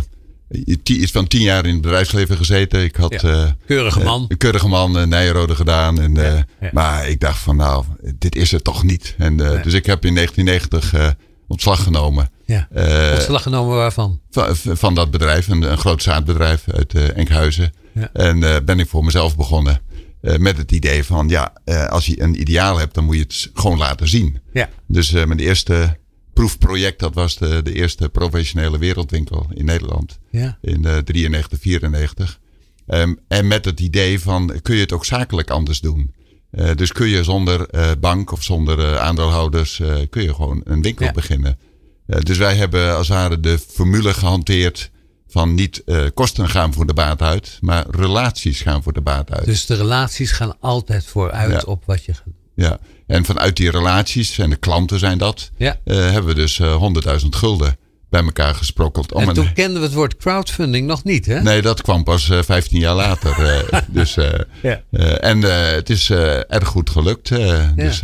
van 1.11 1.26
tien 1.26 1.40
jaar 1.40 1.66
in 1.66 1.73
het 1.73 1.82
bedrijfsleven 1.82 2.37
gezeten. 2.37 2.82
Ik 2.82 2.97
had 2.97 3.21
Ja. 3.21 3.44
eh, 3.44 3.50
Keurige 3.66 3.99
eh, 4.00 4.04
man. 4.04 4.25
een 4.28 4.37
keurige 4.37 4.68
man, 4.68 4.99
uh, 4.99 5.04
Nijrode 5.04 5.54
gedaan. 5.54 6.00
En, 6.00 6.14
ja. 6.14 6.44
Maar 6.73 7.09
ik 7.09 7.21
dacht 7.21 7.38
van 7.38 7.56
nou, 7.56 7.85
dit 8.18 8.37
is 8.37 8.50
het 8.50 8.64
toch 8.64 8.82
niet. 8.82 9.14
En, 9.18 9.35
Nee. 9.35 9.61
Dus 9.61 9.73
ik 9.73 9.87
heb 9.87 10.04
in 10.04 10.14
1990 10.14 10.94
eh, 10.94 11.09
ontslag 11.49 11.82
genomen. 11.82 12.30
Ja. 12.47 12.68
Ontslag 13.12 13.42
genomen 13.42 13.76
waarvan? 13.76 14.21
van, 14.30 14.56
van 14.56 14.94
dat 14.94 15.11
bedrijf, 15.11 15.49
een, 15.49 15.62
een 15.62 15.78
groot 15.78 16.02
zaadbedrijf 16.02 16.64
uit 16.75 16.94
Enkhuizen. 17.14 17.73
En 18.12 18.64
ben 18.64 18.78
ik 18.78 18.88
voor 18.88 19.04
mezelf 19.04 19.37
begonnen. 19.37 19.80
met 20.21 20.56
het 20.56 20.73
idee 20.73 21.04
van 21.04 21.28
ja, 21.28 21.52
als 21.88 22.06
je 22.06 22.23
een 22.23 22.40
ideaal 22.40 22.78
hebt, 22.78 22.94
dan 22.94 23.04
moet 23.04 23.16
je 23.16 23.23
het 23.23 23.50
gewoon 23.54 23.78
laten 23.78 24.09
zien. 24.09 24.40
Ja. 24.52 24.68
Dus 24.87 25.11
mijn 25.11 25.38
eerste 25.38 25.97
proefproject, 26.33 26.99
dat 26.99 27.15
was 27.15 27.37
de, 27.37 27.62
de 27.62 27.73
eerste 27.73 28.09
professionele 28.09 28.79
wereldwinkel 28.79 29.47
in 29.55 29.65
Nederland. 29.65 30.19
Ja. 30.31 30.59
In 30.61 30.85
eh 30.85 30.97
93, 30.99 31.59
94. 31.61 32.41
Ehm, 32.87 33.15
en 33.29 33.47
met 33.47 33.65
het 33.65 33.81
idee 33.81 34.21
van, 34.21 34.59
kun 34.62 34.75
je 34.75 34.81
het 34.81 34.93
ook 34.93 35.05
zakelijk 35.05 35.51
anders 35.51 35.81
doen? 35.81 36.15
Eh, 36.51 36.71
dus 36.75 36.93
kun 36.93 37.09
je 37.09 37.25
zonder 37.25 37.67
eh, 37.69 37.91
bank 38.01 38.33
of 38.33 38.43
zonder 38.43 38.79
eh, 38.79 38.97
aandeelhouders, 38.97 39.83
kun 40.11 40.23
je 40.23 40.35
gewoon 40.35 40.61
een 40.65 40.83
winkel 40.83 41.07
Ja. 41.07 41.12
beginnen. 41.12 41.59
Dus 42.07 42.39
wij 42.39 42.57
hebben 42.57 42.97
als 42.97 43.09
het 43.09 43.17
ware 43.17 43.41
de 43.41 43.59
formule 43.59 44.15
gehanteerd 44.15 44.91
van 45.29 45.55
niet 45.55 45.85
kosten 46.15 46.49
gaan 46.49 46.73
voor 46.73 46.87
de 46.87 46.95
baat 46.95 47.23
uit, 47.23 47.59
maar 47.61 47.87
relaties 47.91 48.61
gaan 48.61 48.83
voor 48.83 48.93
de 48.93 49.01
baat 49.01 49.33
uit. 49.33 49.45
Dus 49.45 49.67
de 49.67 49.75
relaties 49.75 50.31
gaan 50.31 50.57
altijd 50.61 51.05
vooruit 51.05 51.51
Ja. 51.51 51.62
op 51.67 51.85
wat 51.85 52.05
je 52.05 52.15
gaat 52.15 52.25
doen. 52.25 52.35
Ja. 52.55 52.79
En 53.12 53.25
vanuit 53.25 53.57
die 53.57 53.71
relaties, 53.71 54.38
en 54.38 54.50
de 54.50 54.57
klanten 54.57 54.99
zijn 54.99 55.19
dat, 55.19 55.50
Ja. 55.57 55.76
eh, 55.85 55.97
hebben 55.97 56.25
we 56.25 56.35
dus 56.35 56.59
eh 56.59 56.75
100.000 56.76 57.37
gulden 57.37 57.76
bij 58.11 58.23
elkaar 58.23 58.54
gesprokkeld. 58.54 59.12
Om 59.12 59.23
en 59.28 59.35
toen 59.35 59.52
kenden 59.52 59.81
we 59.81 59.87
het 59.87 59.95
woord 59.97 60.16
crowdfunding 60.16 60.87
nog 60.87 61.04
niet, 61.04 61.26
hè? 61.26 61.42
Nee, 61.42 61.62
dat 61.62 61.83
kwam 61.83 62.04
pas 62.04 62.31
eh 62.31 62.38
15 62.42 62.78
jaar 62.81 62.95
later. 62.95 63.64
dus, 63.88 64.14
Ja. 64.62 64.83
en 65.21 65.42
het 65.75 65.90
is 65.90 66.11
erg 66.11 66.69
goed 66.69 66.90
gelukt. 66.90 67.28
Dus, 67.76 68.00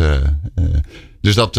dus 1.21 1.35
dat, 1.35 1.55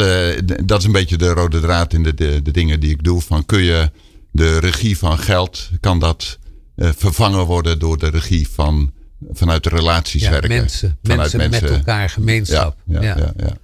dat 0.65 0.79
is 0.79 0.85
een 0.85 0.91
beetje 0.91 1.17
de 1.17 1.29
rode 1.33 1.59
draad 1.59 1.93
in 1.93 2.03
de, 2.03 2.13
de, 2.13 2.41
de 2.41 2.51
dingen 2.51 2.79
die 2.79 2.89
ik 2.91 3.03
doe. 3.03 3.21
Van 3.21 3.45
kun 3.45 3.61
je 3.63 3.91
de 4.31 4.59
regie 4.59 4.97
van 4.97 5.17
geld, 5.19 5.69
kan 5.79 5.99
dat 5.99 6.37
vervangen 6.75 7.45
worden 7.45 7.79
door 7.79 7.97
de 7.97 8.09
regie 8.09 8.47
van, 8.49 8.91
vanuit 9.31 9.63
de 9.63 9.69
relaties 9.69 10.21
Ja, 10.21 10.31
werken? 10.31 10.49
mensen, 10.49 10.97
Vanuit 11.03 11.33
mensen 11.33 11.61
met 11.61 11.71
elkaar, 11.71 12.09
gemeenschap. 12.09 12.75
Ja, 12.85 13.01
ja, 13.01 13.33
ja. 13.37 13.57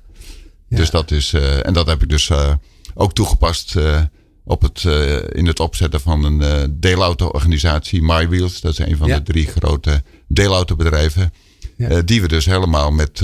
Dus 0.69 0.89
dat 0.89 1.11
is, 1.11 1.33
eh, 1.33 1.65
en 1.65 1.73
dat 1.73 1.87
heb 1.87 2.01
ik 2.01 2.09
dus 2.09 2.29
eh, 2.29 2.53
ook 2.93 3.13
toegepast 3.13 3.75
eh, 3.75 4.01
op 4.43 4.61
het, 4.61 4.83
in 5.31 5.47
het 5.47 5.59
opzetten 5.59 6.01
van 6.01 6.23
een 6.23 6.75
deelauto-organisatie, 6.79 8.01
MyWheels. 8.01 8.61
Dat 8.61 8.71
is 8.71 8.77
een 8.79 8.97
van 8.97 9.07
de 9.07 9.23
drie 9.23 9.47
grote 9.47 10.03
deelautobedrijven. 10.27 11.33
Die 12.05 12.21
we 12.21 12.27
dus 12.27 12.45
helemaal 12.45 12.91
met 12.91 13.21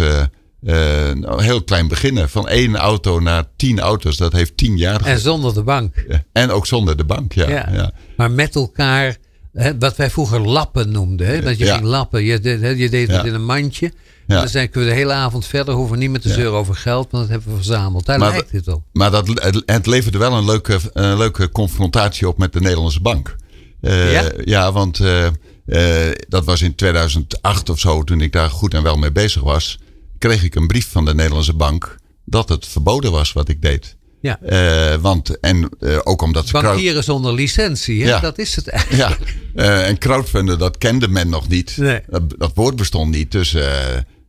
heel 1.38 1.64
klein 1.64 1.88
beginnen. 1.88 2.30
Van 2.30 2.48
één 2.48 2.76
auto 2.76 3.20
naar 3.20 3.44
tien 3.56 3.80
auto's. 3.80 4.18
Dat 4.18 4.34
heeft 4.34 4.58
tien 4.58 4.78
jaar 4.78 5.06
En 5.06 5.20
zonder 5.20 5.54
de 5.54 5.64
bank. 5.64 6.06
En 6.32 6.52
ook 6.52 6.66
zonder 6.66 6.98
de 6.98 7.06
bank, 7.06 7.34
ja. 7.34 7.94
Maar 8.18 8.32
met 8.32 8.56
elkaar, 8.56 9.18
hè, 9.54 9.78
wat 9.78 9.96
wij 9.96 10.10
vroeger 10.10 10.40
lappen 10.42 10.92
noemden. 10.92 11.28
Hè? 11.28 11.42
Dat 11.42 11.58
je 11.58 11.66
Ja. 11.66 11.74
ging 11.76 11.86
lappen. 11.86 12.24
Je, 12.24 12.32
je 12.78 12.90
deed 12.90 13.08
het 13.08 13.16
Ja. 13.16 13.24
in 13.24 13.34
een 13.34 13.46
mandje. 13.46 13.86
En 13.86 13.94
Ja. 14.36 14.40
dan 14.40 14.50
zijn 14.50 14.70
we 14.72 14.84
de 14.86 14.92
hele 14.92 15.14
avond 15.14 15.46
verder. 15.46 15.74
Hoeven 15.74 16.00
niet 16.00 16.10
meer 16.10 16.20
te 16.20 16.30
zeuren 16.34 16.54
over 16.60 16.76
geld. 16.76 17.12
Want 17.12 17.24
dat 17.24 17.32
hebben 17.32 17.50
we 17.50 17.56
verzameld. 17.64 18.06
Daar 18.06 18.20
Maar 18.20 18.30
lijkt 18.32 18.52
het 18.52 18.68
op. 18.68 18.84
Maar 18.94 19.12
dat, 19.12 19.28
het, 19.28 19.64
het 19.66 19.86
leverde 19.86 20.18
wel 20.18 20.34
een 20.34 20.46
leuke, 20.46 20.80
een 20.94 21.18
leuke 21.18 21.50
confrontatie 21.50 22.28
op 22.28 22.38
met 22.38 22.54
de 22.54 22.60
Nederlandse 22.60 23.02
bank. 23.02 23.36
Eh, 23.82 24.12
Ja? 24.14 24.32
ja? 24.44 24.72
want 24.72 25.00
eh, 25.00 25.26
eh, 25.66 26.16
dat 26.28 26.46
was 26.46 26.62
in 26.62 26.76
2008 26.76 27.70
of 27.70 27.80
zo, 27.80 28.04
toen 28.04 28.22
ik 28.22 28.32
daar 28.32 28.50
goed 28.50 28.74
en 28.74 28.84
wel 28.84 28.98
mee 28.98 29.12
bezig 29.12 29.42
was. 29.42 29.80
Kreeg 30.18 30.44
ik 30.44 30.56
een 30.56 30.68
brief 30.68 30.88
van 30.92 31.06
de 31.06 31.14
Nederlandse 31.16 31.54
bank 31.54 31.98
dat 32.26 32.50
het 32.50 32.68
verboden 32.68 33.12
was 33.12 33.34
wat 33.34 33.50
ik 33.50 33.62
deed. 33.62 33.96
Ja. 34.22 34.40
Eh, 34.42 34.96
want, 35.02 35.40
en 35.40 35.70
eh, 35.80 35.98
ook 36.04 36.22
omdat 36.22 36.46
ze. 36.48 36.52
crowd- 36.52 36.64
Bankieren 36.66 37.04
zonder 37.04 37.34
licentie. 37.34 38.04
Hè? 38.04 38.10
Ja. 38.10 38.20
Dat 38.20 38.38
is 38.38 38.56
het 38.56 38.68
eigenlijk. 38.68 39.20
Ja, 39.56 39.64
eh, 39.64 39.88
en 39.88 39.98
crowdfunden, 39.98 40.60
dat 40.60 40.78
kende 40.78 41.08
men 41.08 41.30
nog 41.30 41.48
niet. 41.48 41.78
Nee. 41.78 42.00
Dat, 42.10 42.24
dat 42.40 42.52
woord 42.56 42.76
bestond 42.76 43.12
niet. 43.16 43.32
Dus 43.32 43.56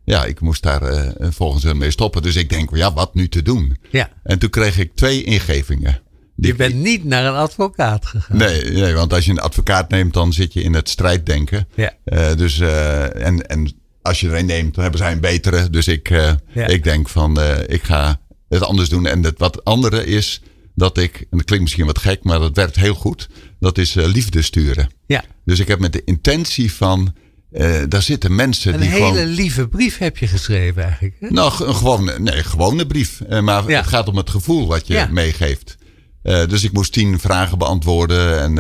ja, 0.05 0.25
ik 0.25 0.41
moest 0.41 0.63
daar 0.63 1.13
volgens 1.19 1.63
hen 1.63 1.77
mee 1.77 1.91
stoppen. 1.91 2.23
Dus 2.23 2.37
ik 2.37 2.49
denk, 2.51 2.77
ja, 2.77 2.93
wat 2.93 3.15
nu 3.15 3.29
te 3.29 3.43
doen? 3.43 3.77
Ja. 3.91 4.09
En 4.23 4.39
toen 4.39 4.51
kreeg 4.51 4.79
ik 4.79 4.91
twee 4.95 5.23
ingevingen. 5.23 6.01
Die- 6.37 6.51
Je 6.51 6.57
bent 6.57 6.75
niet 6.75 7.05
naar 7.05 7.25
een 7.25 7.35
advocaat 7.35 8.07
gegaan. 8.07 8.37
Nee, 8.37 8.65
nee, 8.65 8.95
want 8.95 9.13
als 9.13 9.25
je 9.25 9.31
een 9.31 9.39
advocaat 9.41 9.91
neemt, 9.91 10.13
dan 10.15 10.33
zit 10.33 10.53
je 10.53 10.63
in 10.63 10.75
het 10.75 10.89
strijddenken. 10.89 11.69
Ja. 11.75 11.95
Dus, 12.35 12.61
en, 12.61 13.47
en 13.47 13.73
als 14.03 14.21
je 14.21 14.29
er 14.29 14.35
een 14.39 14.47
neemt, 14.47 14.75
dan 14.75 14.83
hebben 14.83 15.01
zij 15.01 15.13
een 15.13 15.21
betere. 15.21 15.71
Dus 15.71 15.89
ik, 15.89 16.09
Ja. 16.09 16.67
ik 16.67 16.85
denk 16.85 17.09
van, 17.09 17.41
ik 17.67 17.83
ga 17.83 18.21
het 18.59 18.69
anders 18.69 18.89
doen. 18.89 19.07
En 19.07 19.23
het 19.25 19.39
wat 19.39 19.65
andere 19.65 20.07
is 20.07 20.43
dat 20.75 20.99
ik, 20.99 21.17
en 21.21 21.27
dat 21.31 21.45
klinkt 21.45 21.65
misschien 21.65 21.87
wat 21.87 21.99
gek, 21.99 22.23
maar 22.25 22.39
dat 22.39 22.57
werkt 22.57 22.77
heel 22.77 22.95
goed. 22.95 23.29
Dat 23.61 23.79
is 23.79 23.97
eh, 23.97 24.07
liefde 24.07 24.43
sturen. 24.43 24.91
Ja. 25.07 25.25
Dus 25.45 25.59
ik 25.59 25.69
heb 25.69 25.79
met 25.79 25.93
de 25.93 26.05
intentie 26.05 26.73
van, 26.73 27.15
eh, 27.51 27.83
daar 27.89 28.03
zitten 28.03 28.35
mensen 28.35 28.75
Een 28.75 28.81
die 28.81 28.89
hele 28.89 29.07
gewoon... 29.07 29.27
lieve 29.27 29.69
brief 29.69 29.99
heb 29.99 30.19
je 30.19 30.27
geschreven 30.27 30.83
eigenlijk. 30.83 31.17
Hè? 31.21 31.29
Nou, 31.31 31.65
een 31.67 31.75
gewone, 31.75 32.19
nee, 32.19 32.43
gewone 32.43 32.87
brief. 32.87 33.21
Eh, 33.21 33.41
maar 33.41 33.69
Ja. 33.71 33.77
het 33.79 33.87
gaat 33.89 34.09
om 34.09 34.17
het 34.17 34.31
gevoel 34.31 34.67
wat 34.67 34.87
je 34.87 34.95
Ja. 34.95 35.09
meegeeft. 35.11 35.77
Dus 36.23 36.65
ik 36.65 36.73
moest 36.73 36.93
tien 36.93 37.19
vragen 37.21 37.59
beantwoorden. 37.59 38.41
En, 38.41 38.59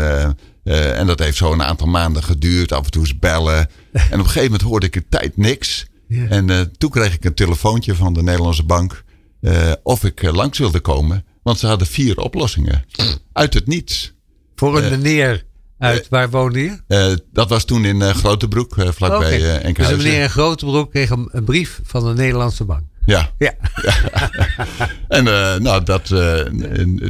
en 0.96 1.06
dat 1.06 1.18
heeft 1.18 1.36
zo 1.36 1.52
een 1.52 1.62
aantal 1.62 1.86
maanden 1.86 2.22
geduurd. 2.22 2.72
Af 2.72 2.84
en 2.84 2.90
toe 2.90 3.02
eens 3.02 3.18
bellen. 3.18 3.56
En 3.92 4.02
op 4.04 4.12
een 4.12 4.24
gegeven 4.24 4.42
moment 4.42 4.62
hoorde 4.62 4.86
ik 4.86 4.92
de 4.92 5.04
tijd 5.08 5.36
niks. 5.36 5.86
Ja. 6.08 6.26
En 6.28 6.72
toen 6.78 6.90
kreeg 6.90 7.14
ik 7.14 7.24
een 7.24 7.34
telefoontje 7.34 7.94
van 7.94 8.12
de 8.12 8.22
Nederlandse 8.22 8.64
bank. 8.64 9.04
Eh, 9.42 9.72
of 9.82 10.04
ik 10.04 10.22
eh, 10.22 10.32
langs 10.32 10.58
wilde 10.58 10.80
komen. 10.80 11.24
Want 11.42 11.58
ze 11.58 11.66
hadden 11.66 11.86
vier 11.86 12.16
oplossingen. 12.18 12.84
Uit 13.32 13.54
het 13.54 13.66
niets. 13.66 14.12
Voor 14.54 14.78
Eh, 14.78 14.84
een 14.84 14.90
meneer 14.90 15.44
uit, 15.78 16.06
waar 16.08 16.30
woonde 16.30 16.60
je? 16.60 16.78
Eh, 16.88 17.12
dat 17.32 17.48
was 17.48 17.64
toen 17.64 17.84
in 17.84 18.02
eh, 18.02 18.14
Grotebroek, 18.14 18.76
eh, 18.78 18.88
vlakbij 18.90 19.36
Oké. 19.36 19.46
eh, 19.46 19.52
dus 19.54 19.62
Enkhuizen. 19.62 19.98
een 19.98 20.04
meneer 20.04 20.22
in 20.22 20.30
Grotebroek 20.30 20.90
kreeg 20.90 21.10
een, 21.10 21.28
een 21.32 21.44
brief 21.44 21.80
van 21.84 22.04
de 22.06 22.14
Nederlandse 22.14 22.64
bank. 22.64 22.82
Ja, 23.06 23.30
Ja. 23.38 23.54
En 25.08 25.26
eh, 25.26 25.56
nou, 25.60 25.84
dat, 25.84 26.10
eh, 26.10 26.44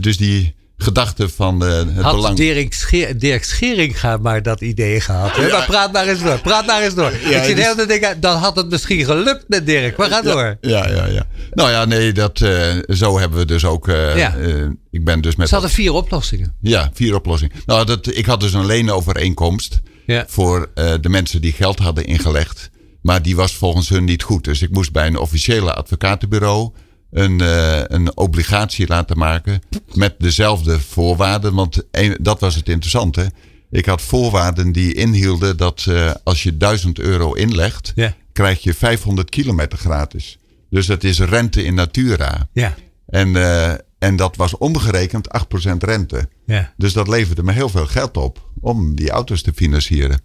dus 0.01 0.17
die 0.17 0.55
gedachte 0.83 1.29
van 1.29 1.65
eh, 1.65 1.73
het 1.77 1.97
Had 2.01 2.15
belang. 2.15 2.37
Dirk, 2.37 2.75
Scheer, 2.75 3.19
Dirk 3.19 3.45
Scheringa 3.45 4.17
maar 4.17 4.43
dat 4.43 4.61
idee 4.61 5.01
gehad. 5.01 5.37
Hè? 5.37 5.51
Maar 5.51 5.67
praat 5.67 5.93
maar 5.93 6.07
eens 6.07 6.23
door. 6.23 6.39
Praat 6.41 6.67
maar 6.67 6.83
eens 6.83 6.95
door. 6.95 7.11
ik 7.11 7.45
zit 7.45 7.57
dus- 7.57 7.75
de 7.77 7.87
denken, 7.87 8.21
dan 8.21 8.37
had 8.37 8.57
het 8.57 8.71
misschien 8.71 9.05
gelukt 9.05 9.45
met 9.49 9.67
Dirk. 9.67 9.97
Maar 9.97 10.09
ga 10.09 10.23
door. 10.23 10.57
Ja, 10.61 10.89
ja, 10.89 11.07
ja. 11.07 11.27
Nou 11.51 11.71
ja, 11.71 11.85
nee, 11.85 12.13
dat, 12.13 12.41
eh, 12.41 12.73
zo 12.89 13.19
hebben 13.19 13.39
we 13.39 13.45
dus 13.45 13.65
ook. 13.65 13.89
eh, 13.89 14.65
ik 14.91 15.05
ben 15.05 15.21
dus 15.21 15.37
met. 15.37 15.49
Ze 15.49 15.55
hadden 15.55 15.73
vier 15.73 15.93
oplossingen. 15.93 16.55
Ja, 16.61 16.91
vier 16.93 17.15
oplossingen. 17.15 17.57
Nou, 17.67 17.87
dat, 17.87 18.17
ik 18.17 18.27
had 18.27 18.41
dus 18.41 18.53
een 18.53 18.67
leenovereenkomst 18.67 19.81
voor 20.27 20.71
de 20.75 21.09
mensen 21.09 21.41
die 21.41 21.53
geld 21.53 21.79
hadden 21.79 22.05
ingelegd. 22.05 22.71
Maar 23.03 23.23
die 23.23 23.37
was 23.37 23.57
volgens 23.57 23.89
hun 23.89 24.05
niet 24.05 24.23
goed. 24.23 24.45
Dus 24.45 24.63
ik 24.63 24.71
moest 24.71 24.93
bij 24.93 25.07
een 25.07 25.19
officiële 25.19 25.75
advocatenbureau 25.75 26.73
een, 27.13 27.41
eh, 27.41 27.81
een 27.87 28.17
obligatie 28.17 28.87
laten 28.87 29.19
maken. 29.19 29.63
Met 29.95 30.15
dezelfde 30.19 30.81
voorwaarden. 30.81 31.55
Want 31.55 31.83
een- 31.91 32.17
dat 32.21 32.41
was 32.41 32.55
het 32.55 32.69
interessante. 32.69 33.31
Ik 33.71 33.87
had 33.87 34.03
voorwaarden 34.03 34.73
die 34.73 34.95
inhielden 34.95 35.57
dat 35.57 35.85
eh, 35.89 36.11
als 36.25 36.43
je 36.43 36.57
1000 36.57 36.99
euro 36.99 37.33
inlegt, 37.33 37.93
krijg 38.33 38.63
je 38.63 38.75
500 38.75 39.31
kilometer 39.31 39.79
gratis. 39.79 40.39
Dus 40.71 40.87
dat 40.87 41.05
is 41.05 41.19
rente 41.21 41.65
in 41.65 41.75
natura. 41.75 42.49
Ja. 42.53 42.75
En, 43.07 43.37
eh, 43.37 43.73
en 43.99 44.17
dat 44.17 44.37
was 44.37 44.57
omgerekend 44.59 45.29
8% 45.29 45.83
rente. 45.83 46.29
Ja. 46.47 46.73
Dus 46.77 46.93
dat 46.93 47.09
leverde 47.09 47.43
me 47.43 47.53
heel 47.53 47.69
veel 47.69 47.87
geld 47.87 48.17
op 48.17 48.49
om 48.61 48.95
die 48.95 49.11
auto's 49.11 49.43
te 49.43 49.53
financieren. 49.55 50.21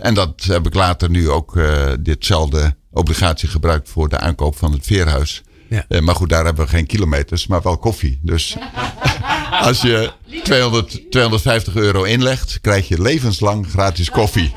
En 0.00 0.14
dat 0.14 0.42
heb 0.42 0.66
ik 0.66 0.74
later 0.74 1.10
nu 1.10 1.28
ook 1.30 1.60
ditzelfde 2.00 2.74
obligatie 2.90 3.48
gebruikt 3.48 3.88
voor 3.88 4.08
de 4.08 4.18
aankoop 4.18 4.56
van 4.56 4.72
het 4.72 4.86
veerhuis. 4.86 5.42
Ja. 5.72 5.84
Uh, 5.88 6.00
maar 6.00 6.14
goed, 6.14 6.28
daar 6.28 6.44
hebben 6.44 6.64
we 6.64 6.70
geen 6.70 6.86
kilometers, 6.86 7.46
maar 7.46 7.62
wel 7.62 7.78
koffie. 7.78 8.18
Dus 8.22 8.56
als 9.68 9.82
je 9.82 10.12
200, 10.42 11.00
250 11.10 11.74
euro 11.74 12.02
inlegt, 12.02 12.60
krijg 12.60 12.88
je 12.88 13.02
levenslang 13.02 13.66
gratis 13.70 14.10
koffie. 14.10 14.54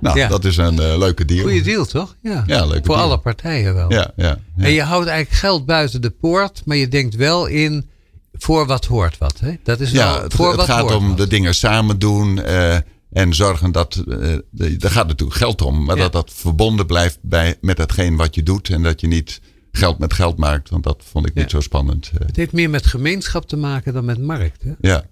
Nou, 0.00 0.18
Ja. 0.18 0.28
dat 0.28 0.44
is 0.44 0.56
een 0.56 0.74
uh, 0.74 0.98
leuke 0.98 1.24
deal. 1.24 1.40
Goeie 1.42 1.62
deal, 1.62 1.84
toch? 1.84 2.16
Ja, 2.22 2.44
Ja, 2.46 2.64
leuke 2.66 2.84
Voor 2.86 2.94
deal. 2.94 3.06
alle 3.06 3.18
partijen 3.18 3.74
wel. 3.74 3.92
Ja, 3.92 4.10
ja, 4.16 4.38
ja. 4.56 4.64
En 4.64 4.70
je 4.72 4.82
houdt 4.82 5.06
eigenlijk 5.08 5.38
geld 5.40 5.66
buiten 5.66 6.02
de 6.02 6.10
poort, 6.10 6.62
maar 6.64 6.76
je 6.76 6.88
denkt 6.88 7.14
wel 7.14 7.46
in 7.46 7.88
voor 8.32 8.66
wat 8.66 8.84
hoort 8.84 9.18
wat. 9.18 9.34
Hè? 9.40 9.52
Dat 9.62 9.80
is 9.80 9.90
Ja, 9.90 10.12
wel 10.12 10.22
het, 10.22 10.34
voor 10.34 10.46
het 10.48 10.56
wat 10.56 10.66
gaat 10.66 10.80
hoort 10.80 10.94
om 10.94 11.08
wat. 11.08 11.16
de 11.16 11.26
dingen 11.26 11.54
samen 11.54 11.98
doen 11.98 12.42
eh, 12.42 12.76
en 13.12 13.34
zorgen 13.34 13.72
dat. 13.72 13.94
eh, 14.08 14.36
de- 14.50 14.76
daar 14.76 14.90
gaat 14.90 15.06
natuurlijk 15.06 15.38
geld 15.38 15.62
om, 15.62 15.84
maar 15.84 15.96
dat 15.96 16.12
dat 16.12 16.30
verbonden 16.34 16.86
blijft 16.86 17.18
bij, 17.22 17.56
met 17.60 17.78
hetgeen 17.78 18.16
wat 18.16 18.34
je 18.34 18.42
doet. 18.42 18.68
En 18.68 18.82
dat 18.82 19.00
je 19.00 19.06
niet 19.06 19.40
geld 19.72 19.98
met 19.98 20.12
geld 20.14 20.38
maakt, 20.38 20.70
want 20.70 20.84
dat 20.84 21.02
vond 21.10 21.26
ik 21.26 21.34
Ja. 21.34 21.40
niet 21.40 21.50
zo 21.50 21.60
spannend. 21.60 22.10
eh. 22.14 22.26
Het 22.26 22.36
heeft 22.36 22.52
meer 22.52 22.70
met 22.70 22.86
gemeenschap 22.86 23.48
te 23.48 23.56
maken 23.56 23.92
dan 23.92 24.04
met 24.04 24.18
markt. 24.20 24.62
Hè? 24.62 24.72
ja. 24.80 25.04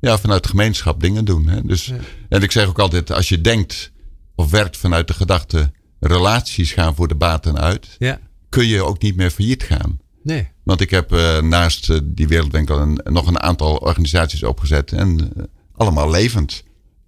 ja, 0.00 0.18
vanuit 0.18 0.46
gemeenschap 0.46 1.00
dingen 1.00 1.24
doen. 1.24 1.46
Hè. 1.48 1.62
Dus, 1.62 1.86
Ja. 1.86 1.96
En 2.28 2.42
ik 2.42 2.52
zeg 2.52 2.66
ook 2.68 2.78
altijd: 2.78 3.10
als 3.12 3.28
je 3.28 3.40
denkt 3.40 3.92
of 4.34 4.50
werkt 4.50 4.76
vanuit 4.76 5.08
de 5.08 5.14
gedachte. 5.14 5.70
relaties 6.00 6.72
gaan 6.72 6.94
voor 6.94 7.08
de 7.08 7.14
baten 7.14 7.58
uit, 7.58 7.96
Ja, 7.98 8.18
kun 8.48 8.66
je 8.66 8.82
ook 8.84 9.02
niet 9.02 9.16
meer 9.16 9.30
failliet 9.30 9.62
gaan. 9.62 10.00
nee. 10.22 10.48
Want 10.62 10.80
ik 10.80 10.90
heb 10.90 11.12
eh, 11.12 11.40
naast 11.40 11.90
eh, 11.90 11.98
die 12.04 12.28
Wereldwinkel 12.28 12.78
een, 12.80 13.00
nog 13.04 13.26
een 13.26 13.40
aantal 13.40 13.76
organisaties 13.76 14.42
opgezet. 14.42 14.92
En 14.92 15.32
allemaal 15.74 16.10
levend. 16.10 16.62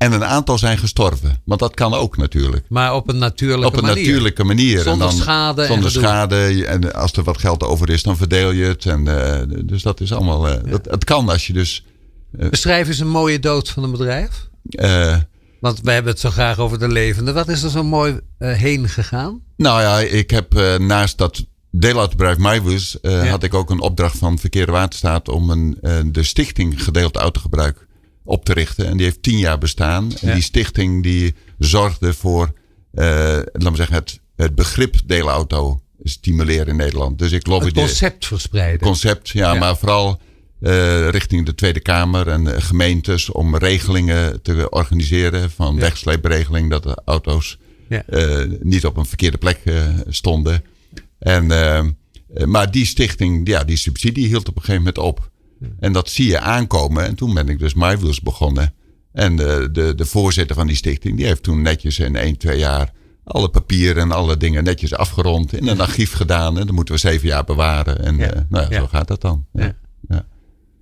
En 0.05 0.13
een 0.13 0.25
aantal 0.25 0.59
zijn 0.59 0.79
gestorven. 0.79 1.43
Want 1.45 1.61
dat 1.61 1.75
kan 1.75 1.95
ook 1.95 2.17
natuurlijk. 2.17 2.65
Maar 2.69 2.95
op 2.95 3.09
een 3.09 3.19
natuurlijke 3.19 3.67
Op 3.67 3.83
een 3.83 3.89
manier. 3.89 4.05
natuurlijke 4.05 4.45
manier. 4.45 4.79
Zonder 4.83 4.93
en 4.93 4.99
dan, 4.99 5.23
schade 5.23 5.63
en 5.63 5.67
Zonder 5.69 5.91
gedoe. 5.91 6.03
schade. 6.07 6.67
En 6.67 6.95
als 6.95 7.13
er 7.13 7.23
wat 7.25 7.39
geld 7.39 7.63
over 7.63 7.91
is, 7.91 8.03
dan 8.03 8.17
verdeel 8.17 8.51
je 8.51 8.65
het. 8.65 8.87
En, 8.87 9.09
eh, 9.09 9.59
dus 9.65 9.83
dat 9.83 10.01
is 10.01 10.13
allemaal. 10.13 10.49
eh, 10.49 10.71
dat, 10.71 10.85
het 10.91 11.05
kan 11.05 11.29
als 11.29 11.47
je 11.47 11.53
dus. 11.53 11.85
Beschrijf 12.51 12.89
eens 12.89 12.99
een 12.99 13.09
mooie 13.09 13.39
dood 13.41 13.69
van 13.71 13.83
een 13.83 13.91
bedrijf. 13.91 14.49
eh, 14.71 15.17
Want 15.61 15.81
wij 15.83 15.95
hebben 15.95 16.13
het 16.13 16.21
zo 16.21 16.31
graag 16.31 16.59
over 16.59 16.79
de 16.79 16.89
levende. 16.89 17.33
Wat 17.33 17.49
is 17.49 17.63
er 17.63 17.71
zo 17.71 17.85
mooi 17.85 18.21
heen 18.39 18.89
gegaan? 18.89 19.41
Nou 19.57 19.81
ja, 19.81 19.99
ik 20.01 20.31
heb 20.31 20.53
naast 20.79 21.19
dat 21.19 21.45
deelautobedrijf 21.71 22.39
MyWoes 22.39 23.01
eh 23.01 23.13
Ja. 23.25 23.27
had 23.31 23.43
ik 23.43 23.55
ook 23.55 23.71
een 23.71 23.81
opdracht 23.81 24.19
van 24.19 24.39
Verkeer 24.39 24.71
Waterstaat 24.71 25.29
om 25.29 25.51
een, 25.51 25.79
de 26.13 26.23
stichting 26.23 26.85
gedeeld 26.85 27.17
autogebruik 27.17 27.87
op 28.25 28.45
te 28.45 28.53
richten. 28.53 28.87
En 28.87 28.97
die 28.97 29.07
heeft 29.07 29.23
tien 29.23 29.39
jaar 29.39 29.59
bestaan. 29.59 30.13
En 30.21 30.29
Ja. 30.29 30.35
die 30.35 30.43
stichting 30.43 31.03
die 31.03 31.35
zorgde 31.59 32.13
voor, 32.13 32.53
eh 32.93 33.05
laten 33.53 33.71
we 33.71 33.77
zeggen, 33.77 33.95
het, 33.97 34.21
het 34.37 34.55
begrip 34.55 34.97
deelauto 35.07 35.81
stimuleren 36.03 36.67
in 36.67 36.77
Nederland. 36.77 37.19
Dus 37.19 37.29
ik 37.29 37.39
Het 37.39 37.47
lobbyde 37.47 37.81
concept 37.81 38.27
verspreiden. 38.27 38.81
concept, 38.81 39.29
ja, 39.29 39.53
Ja. 39.53 39.59
maar 39.59 39.77
vooral 39.77 40.21
eh, 40.61 41.09
richting 41.09 41.47
de 41.47 41.55
Tweede 41.55 41.81
Kamer 41.81 42.29
en 42.29 42.55
eh, 42.55 42.63
gemeentes 42.63 43.31
om 43.31 43.57
regelingen 43.57 44.43
te 44.43 44.69
organiseren 44.71 45.51
van 45.51 45.75
Ja. 45.75 45.81
wegsleepregeling 45.81 46.71
dat 46.71 46.83
de 46.83 47.03
auto's 47.05 47.59
Ja. 47.89 48.05
niet 48.61 48.87
op 48.87 48.97
een 48.97 49.07
verkeerde 49.07 49.39
plek 49.39 49.61
stonden. 50.09 50.65
En, 51.19 51.47
maar 52.45 52.71
die 52.71 52.87
stichting, 52.87 53.49
ja, 53.49 53.65
die 53.65 53.77
subsidie 53.77 54.27
hield 54.27 54.49
op 54.49 54.57
een 54.57 54.61
gegeven 54.63 54.83
moment 54.83 54.99
op. 54.99 55.31
En 55.81 55.93
dat 55.93 56.09
zie 56.11 56.27
je 56.27 56.39
aankomen. 56.41 57.05
En 57.05 57.15
toen 57.15 57.35
ben 57.35 57.49
ik 57.49 57.59
dus 57.59 57.75
MyWheels 57.75 58.21
begonnen. 58.21 58.75
En 59.13 59.37
de, 59.37 59.69
de, 59.73 59.95
de 59.95 60.05
voorzitter 60.07 60.57
van 60.57 60.67
die 60.67 60.77
stichting, 60.77 61.17
die 61.17 61.27
heeft 61.27 61.43
toen 61.43 61.63
netjes 61.63 61.99
in 61.99 62.17
1, 62.17 62.37
2 62.37 62.59
jaar 62.59 62.93
alle 63.25 63.49
papieren 63.49 64.03
en 64.03 64.13
alle 64.13 64.37
dingen 64.37 64.65
netjes 64.65 64.95
afgerond. 64.95 65.53
In 65.53 65.69
een 65.69 65.81
archief 65.81 66.13
gedaan. 66.13 66.59
En 66.59 66.67
dat 66.67 66.75
moeten 66.75 66.95
we 66.95 67.01
zeven 67.01 67.29
jaar 67.29 67.45
bewaren. 67.45 67.99
En 68.05 68.17
Ja. 68.17 68.33
eh, 68.33 68.41
nou 68.49 68.65
ja, 68.65 68.71
Ja. 68.71 68.79
zo 68.81 68.87
gaat 68.87 69.09
dat 69.09 69.21
dan. 69.21 69.47
Ja. 69.53 69.63
Ja. 69.65 69.75
Ja. 70.09 70.27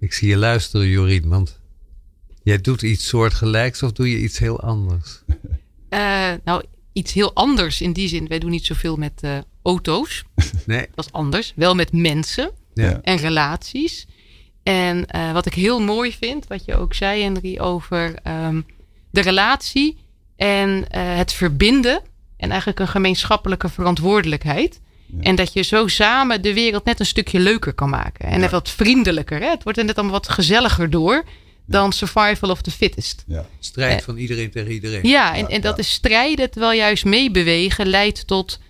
Ik 0.01 0.13
zie 0.13 0.29
je 0.29 0.37
luisteren, 0.37 0.87
Jorien. 0.89 1.29
Want 1.29 1.61
jij 2.43 2.61
doet 2.61 2.83
iets 2.83 3.09
soortgelijks 3.09 3.83
of 3.83 3.93
doe 3.93 4.11
je 4.11 4.19
iets 4.19 4.39
heel 4.39 4.61
anders? 4.61 5.23
Eh, 5.89 6.31
nou, 6.45 6.63
iets 6.93 7.13
heel 7.13 7.35
anders 7.35 7.81
in 7.81 7.93
die 7.93 8.09
zin. 8.09 8.29
Wij 8.29 8.39
doen 8.39 8.51
niet 8.51 8.65
zoveel 8.67 8.97
met 8.97 9.13
eh, 9.21 9.39
auto's. 9.63 10.25
Nee. 10.67 10.87
Dat 10.95 11.05
is 11.07 11.13
anders. 11.13 11.53
Wel 11.57 11.75
met 11.75 11.93
mensen 11.93 12.51
Ja. 12.75 13.01
en 13.03 13.17
relaties. 13.17 14.07
En 14.63 15.07
eh, 15.07 15.33
wat 15.33 15.47
ik 15.47 15.55
heel 15.55 15.81
mooi 15.81 16.13
vind, 16.13 16.47
wat 16.47 16.65
je 16.65 16.77
ook 16.77 16.95
zei, 16.95 17.23
Henry, 17.23 17.59
over 17.59 18.15
ehm, 18.23 18.61
de 19.11 19.21
relatie 19.21 19.99
en 20.37 20.85
eh, 20.89 21.17
het 21.17 21.33
verbinden. 21.33 22.01
En 22.37 22.49
eigenlijk 22.49 22.81
een 22.81 22.89
gemeenschappelijke 22.89 23.69
verantwoordelijkheid. 23.69 24.81
En 25.21 25.35
dat 25.35 25.53
je 25.53 25.63
zo 25.63 25.87
samen 25.87 26.43
de 26.43 26.55
wereld 26.55 26.85
net 26.85 27.01
een 27.01 27.07
stukje 27.07 27.41
leuker 27.41 27.73
kan 27.73 27.89
maken. 27.89 28.27
En 28.27 28.41
net 28.41 28.51
wat 28.51 28.71
vriendelijker. 28.71 29.41
Hè? 29.41 29.49
Het 29.49 29.63
wordt 29.63 29.79
er 29.79 29.85
net 29.85 29.97
allemaal 29.97 30.15
wat 30.15 30.29
gezelliger 30.29 30.91
door 30.91 31.25
dan 31.67 31.93
survival 31.93 32.51
of 32.51 32.63
the 32.63 32.71
fittest. 32.71 33.25
Ja. 33.27 33.47
Strijd 33.59 34.03
van 34.03 34.17
iedereen 34.17 34.51
tegen 34.51 34.73
iedereen. 34.73 35.09
Ja, 35.09 35.35
en, 35.35 35.49
en 35.49 35.61
dat 35.61 35.79
is 35.79 35.93
strijden 35.93 36.51
terwijl 36.51 36.79
juist 36.79 37.05
meebewegen 37.05 37.87
leidt 37.87 38.27
tot 38.27 38.61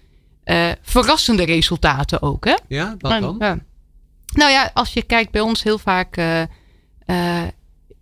eh, 0.45 0.71
verrassende 0.83 1.45
resultaten 1.45 2.23
ook. 2.23 2.45
Hè? 2.45 2.57
Ja, 2.69 2.97
wat 2.99 3.21
dan? 3.21 3.63
Nou 4.33 4.51
ja, 4.51 4.71
als 4.75 4.93
je 4.93 5.03
kijkt 5.03 5.31
bij 5.31 5.41
ons 5.41 5.63
heel 5.63 5.79
vaak 5.79 6.17
eh, 6.17 6.41
eh, 6.43 6.49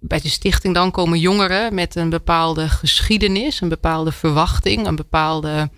bij 0.00 0.20
de 0.20 0.28
stichting, 0.28 0.74
dan 0.74 0.90
komen 0.90 1.18
jongeren 1.18 1.74
met 1.74 1.94
een 1.94 2.10
bepaalde 2.10 2.68
geschiedenis, 2.68 3.60
een 3.60 3.68
bepaalde 3.68 4.12
verwachting, 4.12 4.86
een 4.86 4.96
bepaalde 4.96 5.70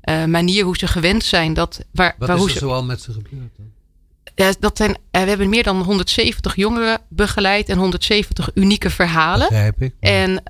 eh, 0.00 0.24
manier 0.24 0.64
hoe 0.64 0.76
ze 0.76 0.86
gewend 0.86 1.24
zijn. 1.24 1.54
Dat, 1.54 1.80
waar, 1.92 2.14
Wat 2.18 2.28
waar, 2.28 2.36
is 2.36 2.44
er 2.44 2.50
ze, 2.50 2.58
zoal 2.58 2.84
met 2.84 3.00
ze 3.00 3.12
gebeurd 3.12 3.50
dan? 3.56 3.66
ja, 4.34 4.52
dat 4.60 4.76
zijn, 4.76 4.96
we 5.10 5.18
hebben 5.18 5.48
meer 5.48 5.62
dan 5.62 5.82
170 5.82 6.56
jongeren 6.56 6.98
begeleid 7.08 7.68
en 7.68 7.78
170 7.78 8.50
unieke 8.54 8.90
verhalen. 8.90 9.48
Begrijp 9.48 9.82
ik. 9.82 9.94
En 10.00 10.42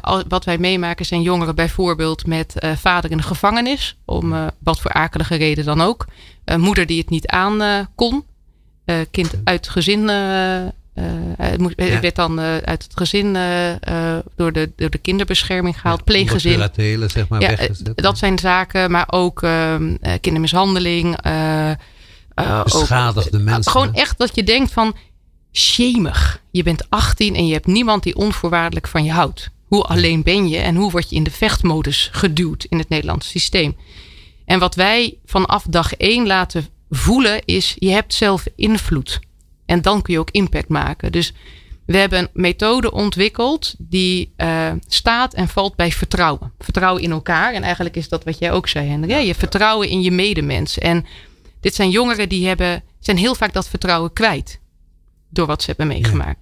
al- 0.00 0.24
wat 0.28 0.44
wij 0.44 0.58
meemaken 0.58 1.06
zijn 1.06 1.22
jongeren 1.22 1.54
bijvoorbeeld 1.54 2.26
met 2.26 2.54
vader 2.76 3.10
in 3.10 3.16
de 3.16 3.22
gevangenis. 3.22 3.96
Om 4.04 4.50
wat 4.58 4.80
voor 4.80 4.92
akelige 4.92 5.34
reden 5.34 5.64
dan 5.64 5.80
ook. 5.80 6.06
Moeder 6.56 6.86
die 6.86 6.98
het 6.98 7.10
niet 7.10 7.26
aan 7.26 7.88
kon. 7.94 8.24
Eh, 8.84 8.96
kind 9.10 9.30
uit 9.44 9.68
gezin. 9.68 10.08
eh, 10.08 10.66
eh, 10.66 10.70
het 11.36 11.60
moest- 11.60 11.74
Ja. 11.80 12.00
werd 12.00 12.14
dan 12.16 12.40
uit 12.40 12.82
het 12.82 12.92
gezin 12.94 13.32
door, 14.36 14.52
de, 14.52 14.70
door 14.76 14.90
de 14.90 14.98
kinderbescherming 14.98 15.80
gehaald. 15.80 15.98
Ja, 15.98 16.04
pleeggezin. 16.04 16.50
zeg 17.10 17.28
maar, 17.28 17.40
Ja, 17.40 17.68
dat 17.94 18.18
zijn 18.18 18.38
zaken, 18.38 18.90
maar 18.90 19.06
ook 19.10 19.42
ehm, 19.42 19.96
eh, 20.00 20.12
kindermishandeling. 20.20 21.16
ook- 22.34 22.64
Beschadigde 22.64 23.38
mensen. 23.38 23.72
Gewoon 23.72 23.94
echt 23.94 24.18
dat 24.18 24.34
je 24.34 24.42
denkt 24.42 24.72
van, 24.72 24.96
shemig. 25.52 26.42
Je 26.50 26.62
bent 26.62 26.90
18 26.90 27.34
en 27.36 27.46
je 27.46 27.52
hebt 27.52 27.66
niemand 27.66 28.02
die 28.02 28.16
onvoorwaardelijk 28.16 28.88
van 28.88 29.04
je 29.04 29.12
houdt. 29.12 29.50
Hoe 29.64 29.82
alleen 29.82 30.22
ben 30.22 30.48
je 30.48 30.58
en 30.58 30.74
hoe 30.74 30.90
word 30.90 31.10
je 31.10 31.16
in 31.16 31.22
de 31.22 31.30
vechtmodus 31.30 32.08
geduwd 32.12 32.64
in 32.68 32.78
het 32.78 32.88
Nederlandse 32.88 33.28
systeem? 33.28 33.76
En 34.44 34.58
wat 34.58 34.74
wij 34.74 35.14
vanaf 35.24 35.64
dag 35.68 35.94
één 35.94 36.26
laten 36.26 36.66
voelen 36.94 37.44
is, 37.44 37.76
je 37.78 37.90
hebt 37.90 38.14
zelf 38.14 38.46
invloed. 38.56 39.20
En 39.66 39.82
dan 39.82 40.02
kun 40.02 40.14
je 40.14 40.20
ook 40.20 40.30
impact 40.30 40.68
maken. 40.68 41.12
Dus 41.12 41.32
we 41.86 41.96
hebben 41.96 42.18
een 42.18 42.28
methode 42.32 42.92
ontwikkeld 42.92 43.74
die 43.78 44.32
eh, 44.36 44.72
staat 44.86 45.34
en 45.34 45.48
valt 45.48 45.76
bij 45.76 45.92
vertrouwen. 45.92 46.52
Vertrouwen 46.58 47.02
in 47.02 47.10
elkaar. 47.10 47.52
En 47.52 47.62
eigenlijk 47.62 47.96
is 47.96 48.08
dat 48.08 48.24
wat 48.24 48.38
jij 48.38 48.52
ook 48.52 48.68
zei. 48.68 49.06
Ja, 49.06 49.18
je 49.18 49.34
vertrouwen 49.34 49.88
in 49.88 50.02
je 50.02 50.10
medemens. 50.10 50.78
En 50.78 51.06
dit 51.60 51.74
zijn 51.74 51.90
jongeren 51.90 52.28
die 52.28 52.46
hebben, 52.46 52.82
zijn 53.00 53.16
heel 53.16 53.34
vaak 53.34 53.52
dat 53.52 53.68
vertrouwen 53.68 54.12
kwijt. 54.12 54.60
Door 55.30 55.46
wat 55.46 55.60
ze 55.60 55.66
hebben 55.66 55.86
meegemaakt. 55.86 56.40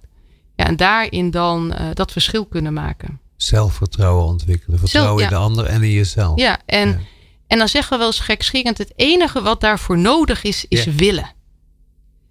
Ja, 0.55 0.65
en 0.65 0.75
daarin 0.75 1.31
dan 1.31 1.73
eh, 1.73 1.85
dat 1.93 2.11
verschil 2.11 2.45
kunnen 2.45 2.73
maken. 2.73 3.19
Zelfvertrouwen 3.35 4.25
ontwikkelen. 4.25 4.79
Vertrouwen 4.79 5.19
Zelf- 5.19 5.31
in 5.31 5.37
de 5.37 5.43
ander 5.43 5.65
en 5.65 5.83
in 5.83 5.91
jezelf. 5.91 6.39
Ja, 6.39 6.59
en. 6.65 7.05
En 7.47 7.57
dan 7.57 7.67
zeggen 7.67 7.91
we 7.91 7.97
wel 7.97 8.07
eens 8.07 8.19
gekscherend: 8.19 8.77
het 8.77 8.93
enige 8.95 9.41
wat 9.41 9.61
daarvoor 9.61 9.97
nodig 9.97 10.43
is, 10.43 10.65
is 10.67 10.85
willen. 10.85 11.35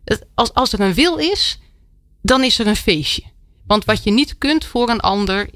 Het, 0.04 0.26
als, 0.34 0.54
als 0.54 0.72
er 0.72 0.80
een 0.80 0.94
wil 0.94 1.16
is, 1.16 1.58
dan 2.22 2.44
is 2.44 2.58
er 2.58 2.66
een 2.66 2.76
feestje. 2.76 3.22
Want 3.66 3.84
wat 3.84 4.04
je 4.04 4.10
niet 4.10 4.38
kunt 4.38 4.64
voor 4.64 4.88
een 4.88 5.00
ander, 5.00 5.50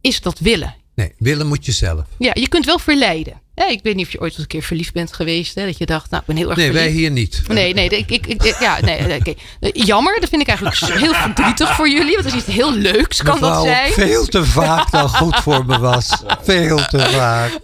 is 0.00 0.20
dat 0.20 0.38
willen. 0.38 0.74
Nee, 0.94 1.12
willen 1.18 1.46
moet 1.46 1.66
je 1.66 1.72
zelf. 1.72 2.00
Ja, 2.18 2.30
je 2.34 2.48
kunt 2.48 2.64
wel 2.66 2.78
verleiden. 2.78 3.42
Ja, 3.54 3.68
ik 3.68 3.80
weet 3.82 3.94
niet 3.94 4.06
of 4.06 4.12
je 4.12 4.20
ooit 4.20 4.30
eens 4.32 4.40
een 4.40 4.46
keer 4.46 4.62
verliefd 4.62 4.92
bent 4.92 5.12
geweest. 5.12 5.54
Hè, 5.54 5.64
dat 5.66 5.78
je 5.78 5.86
dacht, 5.86 6.10
nou, 6.10 6.22
ik 6.22 6.26
ben 6.28 6.36
heel 6.36 6.48
erg 6.48 6.56
Nee, 6.58 6.72
wij 6.72 6.88
hier 6.88 7.10
niet. 7.10 7.42
Nee, 7.48 7.74
nee, 7.74 7.88
ik, 7.88 8.10
ik, 8.10 8.26
ik- 8.26 8.56
ja, 8.60 8.80
nee, 8.80 9.00
nee, 9.00 9.18
oké. 9.18 9.34
Jammer, 9.72 10.20
dat 10.20 10.28
vind 10.28 10.42
ik 10.42 10.48
eigenlijk 10.48 10.78
heel 11.00 11.14
verdrietig 11.14 11.74
voor 11.74 11.88
jullie. 11.88 12.12
Want 12.12 12.24
dat 12.24 12.32
is 12.34 12.40
iets 12.46 12.54
heel 12.56 12.72
leuks, 12.74 13.22
kan 13.22 13.40
dat 13.40 13.62
zijn. 13.64 13.92
veel 13.92 14.26
te 14.26 14.44
vaak 14.44 14.90
dan 14.90 15.08
goed 15.08 15.36
voor 15.36 15.66
me 15.66 15.78
was. 15.78 16.22
Veel 16.42 16.76
te 16.86 16.98
vaak. 16.98 17.58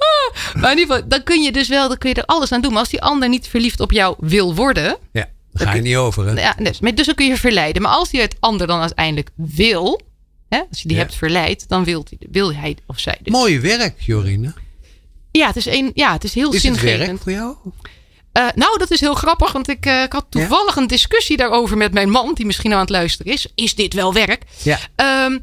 Maar 0.55 0.73
in 0.73 0.79
ieder 0.79 0.95
geval, 0.95 1.09
dan 1.09 1.23
kun 1.23 1.43
je 1.43 1.53
dus 1.53 1.69
wel, 1.69 1.89
dan 1.89 1.99
kun 1.99 2.09
je 2.09 2.15
er 2.15 2.25
alles 2.25 2.53
aan 2.53 2.61
doen. 2.61 2.71
Maar 2.71 2.81
als 2.81 2.89
die 2.91 3.03
ander 3.03 3.29
niet 3.29 3.49
verliefd 3.49 3.81
op 3.81 3.93
jou 3.93 4.15
wil 4.19 4.55
worden, 4.55 4.97
Ja, 5.13 5.29
daar 5.53 5.69
ga 5.69 5.75
je 5.75 5.81
niet 5.83 5.97
over. 5.97 6.27
Hè? 6.27 6.41
ja, 6.41 6.55
dus, 6.59 6.79
dus 6.95 7.07
dan 7.07 7.15
kun 7.15 7.27
je 7.27 7.37
verleiden. 7.37 7.83
Maar 7.83 7.93
als 7.93 8.11
die 8.11 8.21
het 8.21 8.37
ander 8.41 8.67
dan 8.67 8.81
uiteindelijk 8.81 9.31
wil, 9.37 10.01
Hè? 10.51 10.59
Als 10.71 10.83
je 10.83 10.89
die 10.89 10.97
Ja. 10.97 11.03
hebt 11.03 11.15
verleid, 11.15 11.69
dan 11.69 11.85
wil, 12.31 12.55
hij 12.55 12.77
of 12.87 12.99
zij 12.99 13.19
dus. 13.23 13.33
Mooi 13.33 13.61
werk, 13.61 14.01
Jorine. 14.01 14.53
Ja, 15.31 15.47
het 15.47 15.57
is, 15.57 15.67
een, 15.67 15.91
ja, 15.95 16.13
het 16.13 16.25
is 16.25 16.35
heel 16.35 16.49
Is 16.53 16.63
het 16.63 16.75
zingevend. 16.77 17.07
werk 17.09 17.23
voor 17.23 17.33
jou? 17.33 17.57
Eh, 18.33 18.47
nou, 18.55 18.79
dat 18.79 18.91
is 18.91 19.01
heel 19.01 19.15
grappig, 19.15 19.53
want 19.53 19.69
ik, 19.69 19.87
eh, 19.87 20.03
ik 20.03 20.13
had 20.13 20.27
Ja? 20.31 20.41
toevallig 20.41 20.77
een 20.77 20.87
discussie 20.87 21.37
daarover 21.37 21.77
met 21.77 21.93
mijn 21.93 22.11
man, 22.11 22.35
die 22.35 22.47
misschien 22.47 22.73
aan 22.73 22.81
het 22.81 22.89
luisteren 22.91 23.33
is. 23.33 23.47
Is 23.55 23.75
dit 23.75 23.95
wel 23.95 24.13
werk? 24.13 24.45
Ja. 24.63 24.79
Ehm, 24.97 25.39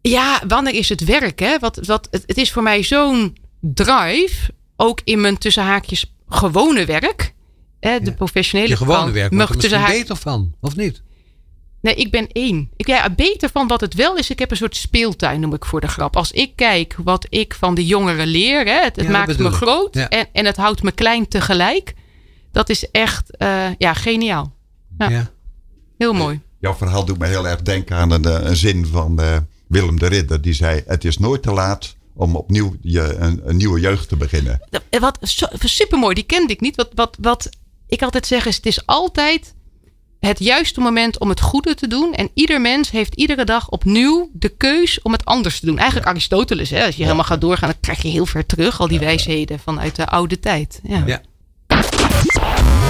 ja, 0.00 0.42
wanneer 0.48 0.74
is 0.74 0.88
het 0.88 1.04
werk? 1.04 1.38
Hè? 1.38 1.58
Wat, 1.58 1.78
wat, 1.86 2.08
het, 2.10 2.22
het 2.26 2.36
is 2.36 2.52
voor 2.52 2.62
mij 2.62 2.82
zo'n 2.82 3.36
drive, 3.60 4.50
ook 4.76 5.00
in 5.04 5.20
mijn 5.20 5.38
tussen 5.38 5.62
haakjes 5.62 6.14
gewone 6.28 6.84
werk. 6.84 7.34
Hè, 7.80 8.00
de 8.00 8.12
professionele 8.14 8.68
Je 8.68 8.76
gewone 8.76 8.98
kant 9.00 9.12
werk 9.12 9.32
mag 9.32 9.56
tussen 9.56 9.78
haak- 9.80 9.90
beter 9.90 10.16
van, 10.16 10.54
of 10.60 10.76
niet? 10.76 11.02
Nee, 11.86 11.94
ik 11.94 12.10
ben 12.10 12.28
één. 12.32 12.70
Ik, 12.76 12.86
ja, 12.86 13.10
beter 13.10 13.50
van 13.50 13.66
wat 13.68 13.80
het 13.80 13.94
wel 13.94 14.16
is. 14.16 14.30
Ik 14.30 14.38
heb 14.38 14.50
een 14.50 14.56
soort 14.56 14.76
speeltuin, 14.76 15.40
noem 15.40 15.54
ik 15.54 15.64
voor 15.64 15.80
de 15.80 15.88
grap. 15.88 16.16
Als 16.16 16.32
ik 16.32 16.56
kijk 16.56 16.96
wat 17.04 17.26
ik 17.28 17.54
van 17.54 17.74
de 17.74 17.86
jongeren 17.86 18.26
leer, 18.26 18.64
hè, 18.64 18.82
het, 18.82 18.96
het 18.96 18.96
Ja, 18.96 19.02
dat 19.02 19.12
maakt 19.12 19.38
me 19.38 19.50
groot 19.50 19.94
Ja. 19.94 20.08
en, 20.08 20.26
en 20.32 20.44
het 20.44 20.56
houdt 20.56 20.82
me 20.82 20.92
klein 20.92 21.28
tegelijk. 21.28 21.94
Dat 22.52 22.68
is 22.68 22.90
echt 22.90 23.36
eh, 23.36 23.66
ja, 23.78 23.94
geniaal. 23.94 24.54
Ja. 24.98 25.08
Ja. 25.08 25.30
Heel 25.98 26.12
mooi. 26.12 26.40
Jouw 26.60 26.74
verhaal 26.74 27.04
doet 27.04 27.18
me 27.18 27.26
heel 27.26 27.48
erg 27.48 27.62
denken 27.62 27.96
aan 27.96 28.10
een, 28.10 28.24
eh, 28.24 28.48
een 28.48 28.56
zin 28.56 28.86
van 28.86 29.20
eh, 29.20 29.36
Willem 29.68 29.98
de 29.98 30.06
Ridder. 30.06 30.40
Die 30.40 30.54
zei: 30.54 30.82
Het 30.86 31.04
is 31.04 31.18
nooit 31.18 31.42
te 31.42 31.52
laat 31.52 31.96
om 32.14 32.36
opnieuw 32.36 32.76
je, 32.80 33.14
een, 33.14 33.40
een 33.44 33.56
nieuwe 33.56 33.80
jeugd 33.80 34.08
te 34.08 34.16
beginnen. 34.16 34.60
Wat 35.00 35.18
super 35.64 35.98
mooi, 35.98 36.14
die 36.14 36.24
kende 36.24 36.52
ik 36.52 36.60
niet. 36.60 36.76
Wat, 36.76 36.90
wat, 36.94 37.16
wat 37.20 37.48
ik 37.86 38.02
altijd 38.02 38.26
zeg 38.26 38.46
is: 38.46 38.56
het 38.56 38.66
is 38.66 38.86
altijd 38.86 39.54
het 40.20 40.38
juiste 40.38 40.80
moment 40.80 41.18
om 41.18 41.28
het 41.28 41.40
goede 41.40 41.74
te 41.74 41.86
doen. 41.88 42.14
En 42.14 42.30
ieder 42.34 42.60
mens 42.60 42.90
heeft 42.90 43.14
iedere 43.14 43.44
dag 43.44 43.68
opnieuw 43.68 44.30
de 44.32 44.48
keus 44.48 45.02
om 45.02 45.12
het 45.12 45.24
anders 45.24 45.60
te 45.60 45.66
doen. 45.66 45.78
Eigenlijk 45.78 46.08
Aristoteles, 46.08 46.70
hè? 46.70 46.84
als 46.84 46.96
je 46.96 47.02
helemaal 47.02 47.24
gaat 47.24 47.40
doorgaan, 47.40 47.68
dan 47.68 47.80
krijg 47.80 48.02
je 48.02 48.08
heel 48.08 48.26
ver 48.26 48.46
terug 48.46 48.80
al 48.80 48.88
die 48.88 48.98
wijsheden 48.98 49.58
vanuit 49.58 49.96
de 49.96 50.06
oude 50.06 50.40
tijd. 50.40 50.80
Ja. 50.82 51.02
Ja. 51.06 51.20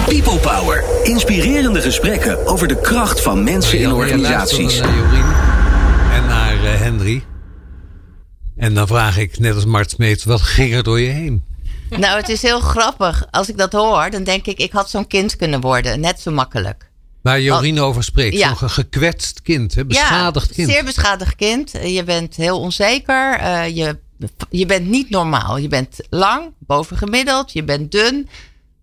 People 0.07 0.39
Power. 0.39 0.85
Inspirerende 1.03 1.81
gesprekken 1.81 2.47
over 2.47 2.69
de 2.69 2.81
kracht 2.81 3.23
van 3.23 3.45
mensen 3.45 3.79
in 3.79 3.93
organisaties. 3.93 4.81
naar 4.81 4.97
Jorien 4.97 5.35
en 6.13 6.27
naar 6.27 6.65
eh, 6.65 6.81
Henry. 6.81 7.25
En 8.57 8.75
dan 8.75 8.87
vraag 8.87 9.19
ik, 9.19 9.39
net 9.39 9.55
als 9.55 9.65
Mart 9.65 9.91
Smeets, 9.91 10.25
wat 10.25 10.41
ging 10.41 10.75
er 10.75 10.83
door 10.83 11.01
je 11.01 11.09
heen? 11.09 11.45
Nou, 11.91 12.17
het 12.17 12.29
is 12.29 12.43
heel 12.43 12.61
grappig. 12.61 13.27
Als 13.31 13.49
ik 13.49 13.59
dat 13.59 13.73
hoor, 13.73 14.11
dan 14.11 14.25
denk 14.25 14.47
ik, 14.47 14.59
ik 14.59 14.73
had 14.73 14.91
zo'n 14.91 15.07
kind 15.07 15.37
kunnen 15.37 15.61
worden. 15.61 16.01
Net 16.01 16.21
zo 16.21 16.31
makkelijk. 16.31 16.86
Waar 17.27 17.41
Jorien 17.41 17.79
over 17.81 18.05
spreekt. 18.05 18.37
Ja. 18.37 18.55
Zo'n 18.55 18.71
gekwetst 18.71 19.43
kind, 19.43 19.75
hè? 19.75 19.85
beschadigd 19.87 20.49
ja, 20.49 20.55
kind. 20.55 20.71
zeer 20.71 20.85
beschadigd 20.85 21.37
kind. 21.37 21.71
Je 21.85 22.05
bent 22.05 22.37
heel 22.37 22.61
onzeker. 22.61 23.35
eh, 23.39 23.77
je, 23.77 23.99
je 24.51 24.67
bent 24.67 24.87
niet 24.87 25.11
normaal. 25.11 25.57
Je 25.57 25.69
bent 25.69 25.97
lang, 26.11 26.53
bovengemiddeld. 26.59 27.53
Je 27.53 27.65
bent 27.65 27.93
dun. 27.93 28.29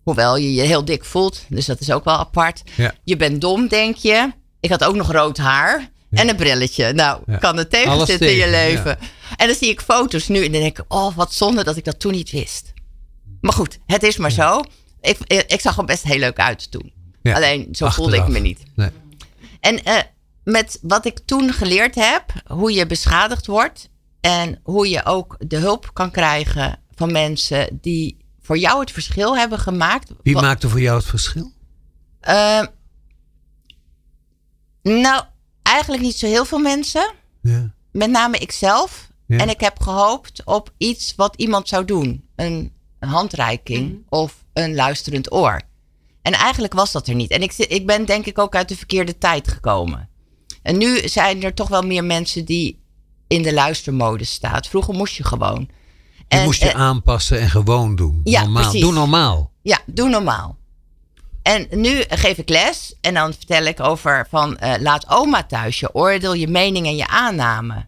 Hoewel 0.02 0.36
je 0.36 0.54
je 0.54 0.62
heel 0.62 0.84
dik 0.84 1.04
voelt. 1.04 1.40
Dus 1.48 1.66
dat 1.66 1.80
is 1.80 1.90
ook 1.90 2.04
wel 2.04 2.16
apart. 2.16 2.62
Ja. 2.76 2.94
Je 3.04 3.16
bent 3.16 3.40
dom, 3.40 3.68
denk 3.68 3.96
je. 3.96 4.32
Ik 4.60 4.70
had 4.70 4.84
ook 4.84 4.94
nog 4.94 5.12
rood 5.12 5.36
haar. 5.36 5.90
En 6.10 6.28
een 6.28 6.36
brilletje. 6.36 6.92
Nou, 6.92 7.20
Ja. 7.26 7.36
kan 7.36 7.56
het 7.56 7.70
tegenzitten 7.70 8.28
in 8.28 8.34
je 8.34 8.42
tegen, 8.42 8.50
leven. 8.50 8.98
En 9.36 9.46
dan 9.46 9.56
zie 9.56 9.68
ik 9.68 9.80
foto's 9.80 10.28
nu 10.28 10.44
en 10.44 10.52
dan 10.52 10.60
denk 10.60 10.78
ik... 10.78 10.84
Oh, 10.88 11.16
wat 11.16 11.32
zonde 11.34 11.64
dat 11.64 11.76
ik 11.76 11.84
dat 11.84 12.00
toen 12.00 12.12
niet 12.12 12.30
wist. 12.30 12.72
Maar 13.40 13.52
goed, 13.52 13.78
het 13.86 14.02
is 14.02 14.16
maar 14.16 14.30
zo. 14.30 14.60
Ik, 15.00 15.18
ik 15.46 15.60
zag 15.60 15.78
er 15.78 15.84
best 15.84 16.02
heel 16.02 16.18
leuk 16.18 16.38
uit 16.38 16.70
toen. 16.70 16.92
Ja, 17.24 17.34
Alleen, 17.34 17.68
zo 17.72 17.88
voelde 17.88 18.16
ik 18.16 18.28
me 18.28 18.38
niet. 18.38 18.62
Nee. 18.74 18.90
En 19.60 19.84
eh, 19.84 20.02
met 20.44 20.78
wat 20.82 21.06
ik 21.06 21.18
toen 21.18 21.52
geleerd 21.52 21.94
heb, 21.94 22.24
hoe 22.46 22.72
je 22.72 22.86
beschadigd 22.86 23.46
wordt 23.46 23.88
en 24.20 24.60
hoe 24.62 24.88
je 24.88 25.04
ook 25.04 25.36
de 25.38 25.56
hulp 25.56 25.90
kan 25.92 26.10
krijgen 26.10 26.78
van 26.94 27.12
mensen 27.12 27.78
die 27.80 28.16
voor 28.40 28.58
jou 28.58 28.80
het 28.80 28.90
verschil 28.90 29.36
hebben 29.36 29.58
gemaakt. 29.58 30.10
Wie 30.22 30.34
maakte 30.34 30.68
voor 30.68 30.80
jou 30.80 30.96
het 30.96 31.06
verschil? 31.06 31.52
Eh, 32.20 32.62
nou, 34.82 35.24
eigenlijk 35.62 36.02
niet 36.02 36.18
zo 36.18 36.26
heel 36.26 36.44
veel 36.44 36.58
mensen. 36.58 37.12
Ja. 37.40 37.74
Met 37.92 38.10
name 38.10 38.38
ikzelf. 38.38 39.08
Ja. 39.26 39.38
En 39.38 39.48
ik 39.48 39.60
heb 39.60 39.80
gehoopt 39.80 40.42
op 40.44 40.72
iets 40.76 41.14
wat 41.16 41.36
iemand 41.36 41.68
zou 41.68 41.84
doen. 41.84 42.28
Een, 42.36 42.72
een 42.98 43.08
handreiking 43.08 44.06
of 44.08 44.44
een 44.52 44.74
luisterend 44.74 45.32
oor. 45.32 45.60
En 46.24 46.32
eigenlijk 46.32 46.72
was 46.72 46.92
dat 46.92 47.06
er 47.06 47.14
niet. 47.14 47.30
En 47.30 47.42
ik, 47.42 47.52
ik 47.52 47.86
ben 47.86 48.04
denk 48.04 48.26
ik 48.26 48.38
ook 48.38 48.54
uit 48.54 48.68
de 48.68 48.76
verkeerde 48.76 49.18
tijd 49.18 49.48
gekomen. 49.48 50.08
En 50.62 50.78
nu 50.78 51.08
zijn 51.08 51.42
er 51.42 51.54
toch 51.54 51.68
wel 51.68 51.82
meer 51.82 52.04
mensen 52.04 52.44
die 52.44 52.82
in 53.26 53.42
de 53.42 53.52
luistermodus 53.52 54.32
staat. 54.32 54.66
Vroeger 54.66 54.94
moest 54.94 55.14
je 55.14 55.24
gewoon. 55.24 55.68
Je 56.16 56.24
En, 56.28 56.44
moest 56.44 56.62
je 56.62 56.70
eh, 56.70 56.80
aanpassen 56.80 57.40
en 57.40 57.50
gewoon 57.50 57.96
doen. 57.96 58.20
Ja, 58.24 58.42
normaal. 58.42 58.62
precies. 58.62 58.80
Doe 58.80 58.92
normaal. 58.92 59.50
Ja, 59.62 59.78
doe 59.86 60.08
normaal. 60.08 60.56
En 61.42 61.66
nu 61.70 62.04
geef 62.08 62.38
ik 62.38 62.48
les 62.48 62.94
en 63.00 63.14
dan 63.14 63.32
vertel 63.32 63.64
ik 63.64 63.80
over 63.80 64.26
van 64.30 64.58
eh, 64.58 64.80
laat 64.80 65.08
oma 65.08 65.42
thuis 65.42 65.80
je 65.80 65.94
oordeel, 65.94 66.34
je 66.34 66.48
mening 66.48 66.86
en 66.86 66.96
je 66.96 67.06
aanname. 67.06 67.84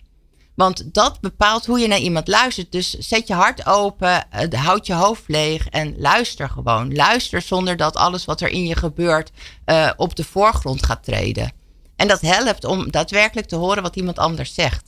Want 0.56 0.94
dat 0.94 1.20
bepaalt 1.20 1.66
hoe 1.66 1.78
je 1.78 1.88
naar 1.88 1.98
iemand 1.98 2.28
luistert. 2.28 2.72
Dus 2.72 2.90
zet 2.90 3.28
je 3.28 3.34
hart 3.34 3.66
open, 3.66 4.30
eh, 4.30 4.60
houd 4.64 4.86
je 4.86 4.94
hoofd 4.94 5.22
leeg 5.26 5.68
en 5.68 5.94
luister 5.98 6.48
gewoon. 6.48 6.94
Luister 6.94 7.40
zonder 7.40 7.76
dat 7.76 7.96
alles 7.96 8.24
wat 8.24 8.40
er 8.40 8.48
in 8.48 8.66
je 8.66 8.76
gebeurt 8.76 9.30
eh, 9.64 9.90
op 9.96 10.16
de 10.16 10.24
voorgrond 10.24 10.86
gaat 10.86 11.04
treden. 11.04 11.52
En 11.96 12.08
dat 12.08 12.20
helpt 12.20 12.64
om 12.64 12.90
daadwerkelijk 12.90 13.48
te 13.48 13.56
horen 13.56 13.82
wat 13.82 13.96
iemand 13.96 14.18
anders 14.18 14.54
zegt. 14.54 14.84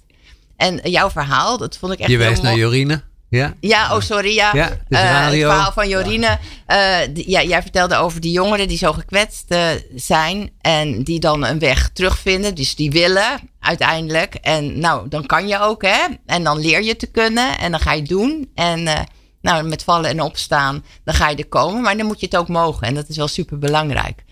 En 0.56 0.90
jouw 0.90 1.10
verhaal, 1.10 1.58
dat 1.58 1.76
vond 1.76 1.92
ik 1.92 1.98
echt 1.98 2.10
Je 2.10 2.18
wijst 2.18 2.42
naar. 2.42 2.56
Jorine. 2.56 3.02
Ja? 3.30 3.54
Ja, 3.60 3.94
oh 3.94 4.00
sorry, 4.00 4.34
ja. 4.34 4.50
Ja, 4.54 4.68
Eh, 4.88 5.24
het 5.24 5.34
verhaal 5.50 5.72
van 5.72 5.88
Jorine. 5.88 6.38
Eh, 6.66 6.96
die- 7.10 7.30
ja, 7.30 7.42
jij 7.42 7.62
vertelde 7.62 7.96
over 7.96 8.20
die 8.20 8.32
jongeren 8.32 8.68
die 8.68 8.78
zo 8.78 8.92
gekwetst 8.92 9.44
eh, 9.50 9.66
zijn. 9.94 10.50
En 10.60 11.02
die 11.04 11.20
dan 11.20 11.44
een 11.44 11.58
weg 11.58 11.90
terugvinden. 11.92 12.54
Dus 12.54 12.74
die 12.74 12.90
willen 12.90 13.40
uiteindelijk. 13.60 14.34
En 14.34 14.78
nou, 14.78 15.08
dan 15.08 15.26
kan 15.26 15.48
je 15.48 15.60
ook, 15.60 15.82
hè. 15.82 15.98
En 16.26 16.44
dan 16.44 16.58
leer 16.58 16.82
je 16.82 16.96
te 16.96 17.06
kunnen. 17.06 17.58
En 17.58 17.70
dan 17.70 17.80
ga 17.80 17.92
je 17.92 18.02
doen. 18.02 18.50
En 18.54 18.86
eh, 18.86 19.00
nou, 19.42 19.62
met 19.68 19.84
vallen 19.84 20.10
en 20.10 20.22
opstaan, 20.22 20.84
dan 21.04 21.14
ga 21.14 21.28
je 21.28 21.36
er 21.36 21.46
komen. 21.48 21.82
Maar 21.82 21.96
dan 21.96 22.06
moet 22.06 22.20
je 22.20 22.26
het 22.26 22.36
ook 22.36 22.48
mogen. 22.48 22.86
En 22.86 22.94
dat 22.94 23.08
is 23.08 23.16
wel 23.16 23.28
super 23.28 23.58
belangrijk. 23.58 24.24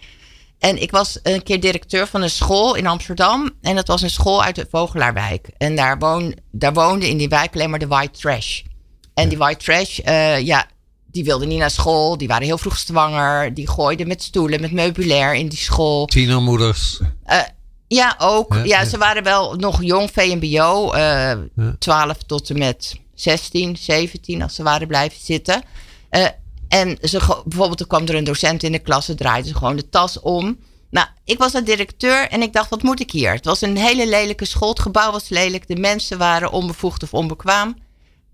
En 0.59 0.83
ik 0.83 0.91
was 0.91 1.19
een 1.23 1.43
keer 1.43 1.61
directeur 1.61 2.07
van 2.07 2.23
een 2.23 2.31
school 2.31 2.75
in 2.75 2.87
Amsterdam. 2.87 3.51
En 3.63 3.75
dat 3.75 3.87
was 3.89 4.03
een 4.03 4.11
school 4.11 4.43
uit 4.45 4.55
de 4.55 4.67
Vogelaarwijk. 4.71 5.49
En 5.59 5.77
daar, 5.77 5.99
woon, 5.99 6.35
daar 6.53 6.73
woonde 6.73 7.09
in 7.09 7.17
die 7.17 7.29
wijk 7.29 7.55
alleen 7.55 7.71
maar 7.71 7.79
de 7.79 7.87
white 7.87 8.19
trash. 8.21 8.61
En 9.17 9.29
die 9.29 9.39
white 9.39 9.65
trash, 9.65 9.99
eh, 9.99 10.41
ja, 10.41 10.67
die 11.07 11.25
wilden 11.25 11.49
niet 11.49 11.59
naar 11.59 11.71
school. 11.71 12.19
Die 12.19 12.29
waren 12.29 12.47
heel 12.47 12.59
vroeg 12.59 12.79
zwanger. 12.79 13.55
Die 13.55 13.69
gooiden 13.69 14.09
met 14.09 14.23
stoelen, 14.23 14.61
met 14.61 14.73
meubilair 14.73 15.35
in 15.35 15.49
die 15.49 15.59
school. 15.59 16.07
Tienermoeders. 16.07 17.01
Eh, 17.25 17.39
ja, 17.89 18.15
ook. 18.19 18.57
Ja, 18.65 18.85
ze 18.85 18.99
waren 18.99 19.23
wel 19.23 19.55
nog 19.55 19.83
jong, 19.83 20.11
VMBO. 20.13 20.93
eh 20.93 21.33
12 21.79 22.17
tot 22.27 22.51
en 22.51 22.59
met 22.59 22.97
16, 23.15 23.77
17, 23.77 24.43
als 24.43 24.55
ze 24.55 24.63
waren 24.63 24.87
blijven 24.87 25.21
zitten. 25.21 25.63
Eh, 26.11 26.27
en 26.69 26.99
ze, 27.03 27.43
bijvoorbeeld, 27.45 27.81
er 27.81 27.87
kwam 27.87 28.07
er 28.07 28.15
een 28.15 28.25
docent 28.25 28.63
in 28.63 28.73
de 28.73 28.79
klas, 28.79 29.05
ze 29.05 29.15
draaide 29.15 29.49
ze 29.49 29.55
gewoon 29.55 29.77
de 29.77 29.89
tas 29.89 30.21
om. 30.21 30.59
Nou, 30.91 31.07
ik 31.25 31.39
was 31.39 31.55
een 31.55 31.65
directeur 31.65 32.29
en 32.29 32.43
ik 32.43 32.53
dacht, 32.53 32.71
wat 32.71 32.83
moet 32.83 33.01
ik 33.01 33.11
hier? 33.11 33.33
Het 33.33 33.45
was 33.45 33.61
een 33.61 33.77
hele 33.77 34.09
lelijke 34.09 34.45
school, 34.45 34.69
het 34.69 34.81
gebouw 34.81 35.13
was 35.13 35.29
lelijk, 35.29 35.69
de 35.69 35.77
mensen 35.77 36.19
waren 36.19 36.53
onbevoegd 36.53 37.03
of 37.03 37.15
onbekwaam. 37.15 37.77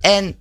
En 0.01 0.37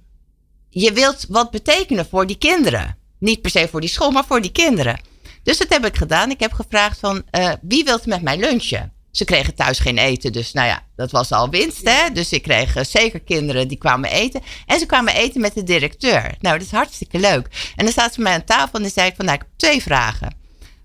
je 0.72 0.94
wilt 0.94 1.26
wat 1.30 1.52
betekenen 1.52 2.08
voor 2.10 2.28
die 2.28 2.38
kinderen. 2.38 2.98
Niet 3.20 3.42
per 3.42 3.52
se 3.52 3.68
voor 3.68 3.82
die 3.82 3.90
school, 3.90 4.12
maar 4.12 4.26
voor 4.26 4.42
die 4.42 4.52
kinderen. 4.52 5.02
Dus 5.44 5.58
dat 5.58 5.70
heb 5.70 5.86
ik 5.86 5.98
gedaan. 5.98 6.30
Ik 6.32 6.40
heb 6.40 6.54
gevraagd 6.54 7.00
van, 7.00 7.24
eh, 7.30 7.52
wie 7.62 7.84
wilt 7.84 8.06
met 8.06 8.22
mij 8.22 8.38
lunchen? 8.38 8.94
Ze 9.12 9.26
kregen 9.26 9.56
thuis 9.56 9.80
geen 9.80 9.98
eten, 9.98 10.32
dus 10.32 10.52
nou 10.52 10.68
ja, 10.68 10.84
dat 10.96 11.12
was 11.12 11.32
al 11.32 11.50
winst. 11.50 11.90
Hè? 11.90 12.12
Dus 12.14 12.32
ik 12.32 12.42
kreeg 12.42 12.76
eh, 12.76 12.84
zeker 12.84 13.20
kinderen 13.20 13.68
die 13.68 13.78
kwamen 13.78 14.10
eten. 14.10 14.42
En 14.66 14.80
ze 14.80 14.86
kwamen 14.86 15.14
eten 15.16 15.42
met 15.42 15.54
de 15.54 15.64
directeur. 15.64 16.36
Nou, 16.40 16.58
dat 16.58 16.68
is 16.68 16.72
hartstikke 16.72 17.20
leuk. 17.20 17.72
En 17.76 17.86
dan 17.86 17.94
zaten 17.94 18.14
ze 18.14 18.22
mij 18.22 18.34
aan 18.34 18.44
tafel 18.44 18.74
en 18.74 18.82
dan 18.82 18.92
zei 18.92 19.08
ik 19.08 19.16
van, 19.16 19.26
nou, 19.26 19.38
ik 19.38 19.44
heb 19.44 19.58
twee 19.58 19.82
vragen. 19.82 20.36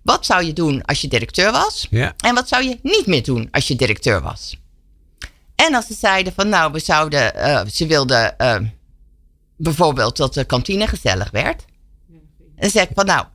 Wat 0.02 0.26
zou 0.26 0.44
je 0.44 0.52
doen 0.52 0.84
als 0.84 1.00
je 1.00 1.08
directeur 1.08 1.52
was? 1.52 1.86
Ja. 1.90 2.14
En 2.16 2.34
wat 2.34 2.48
zou 2.48 2.64
je 2.64 2.78
niet 2.82 3.06
meer 3.06 3.22
doen 3.22 3.48
als 3.50 3.68
je 3.68 3.76
directeur 3.76 4.22
was? 4.22 4.56
En 5.54 5.74
als 5.74 5.86
ze 5.86 5.94
zeiden 5.94 6.32
van, 6.32 6.48
nou, 6.48 6.72
we 6.72 6.78
zouden, 6.78 7.34
eh, 7.34 7.66
ze 7.66 7.86
wilden 7.86 8.36
bijvoorbeeld 9.56 10.16
dat 10.16 10.34
de 10.34 10.44
kantine 10.44 10.86
gezellig 10.86 11.30
werd. 11.30 11.64
En 12.08 12.62
dan 12.62 12.70
zei 12.70 12.84
ik 12.84 12.90
van, 12.94 13.06
nou, 13.06 13.26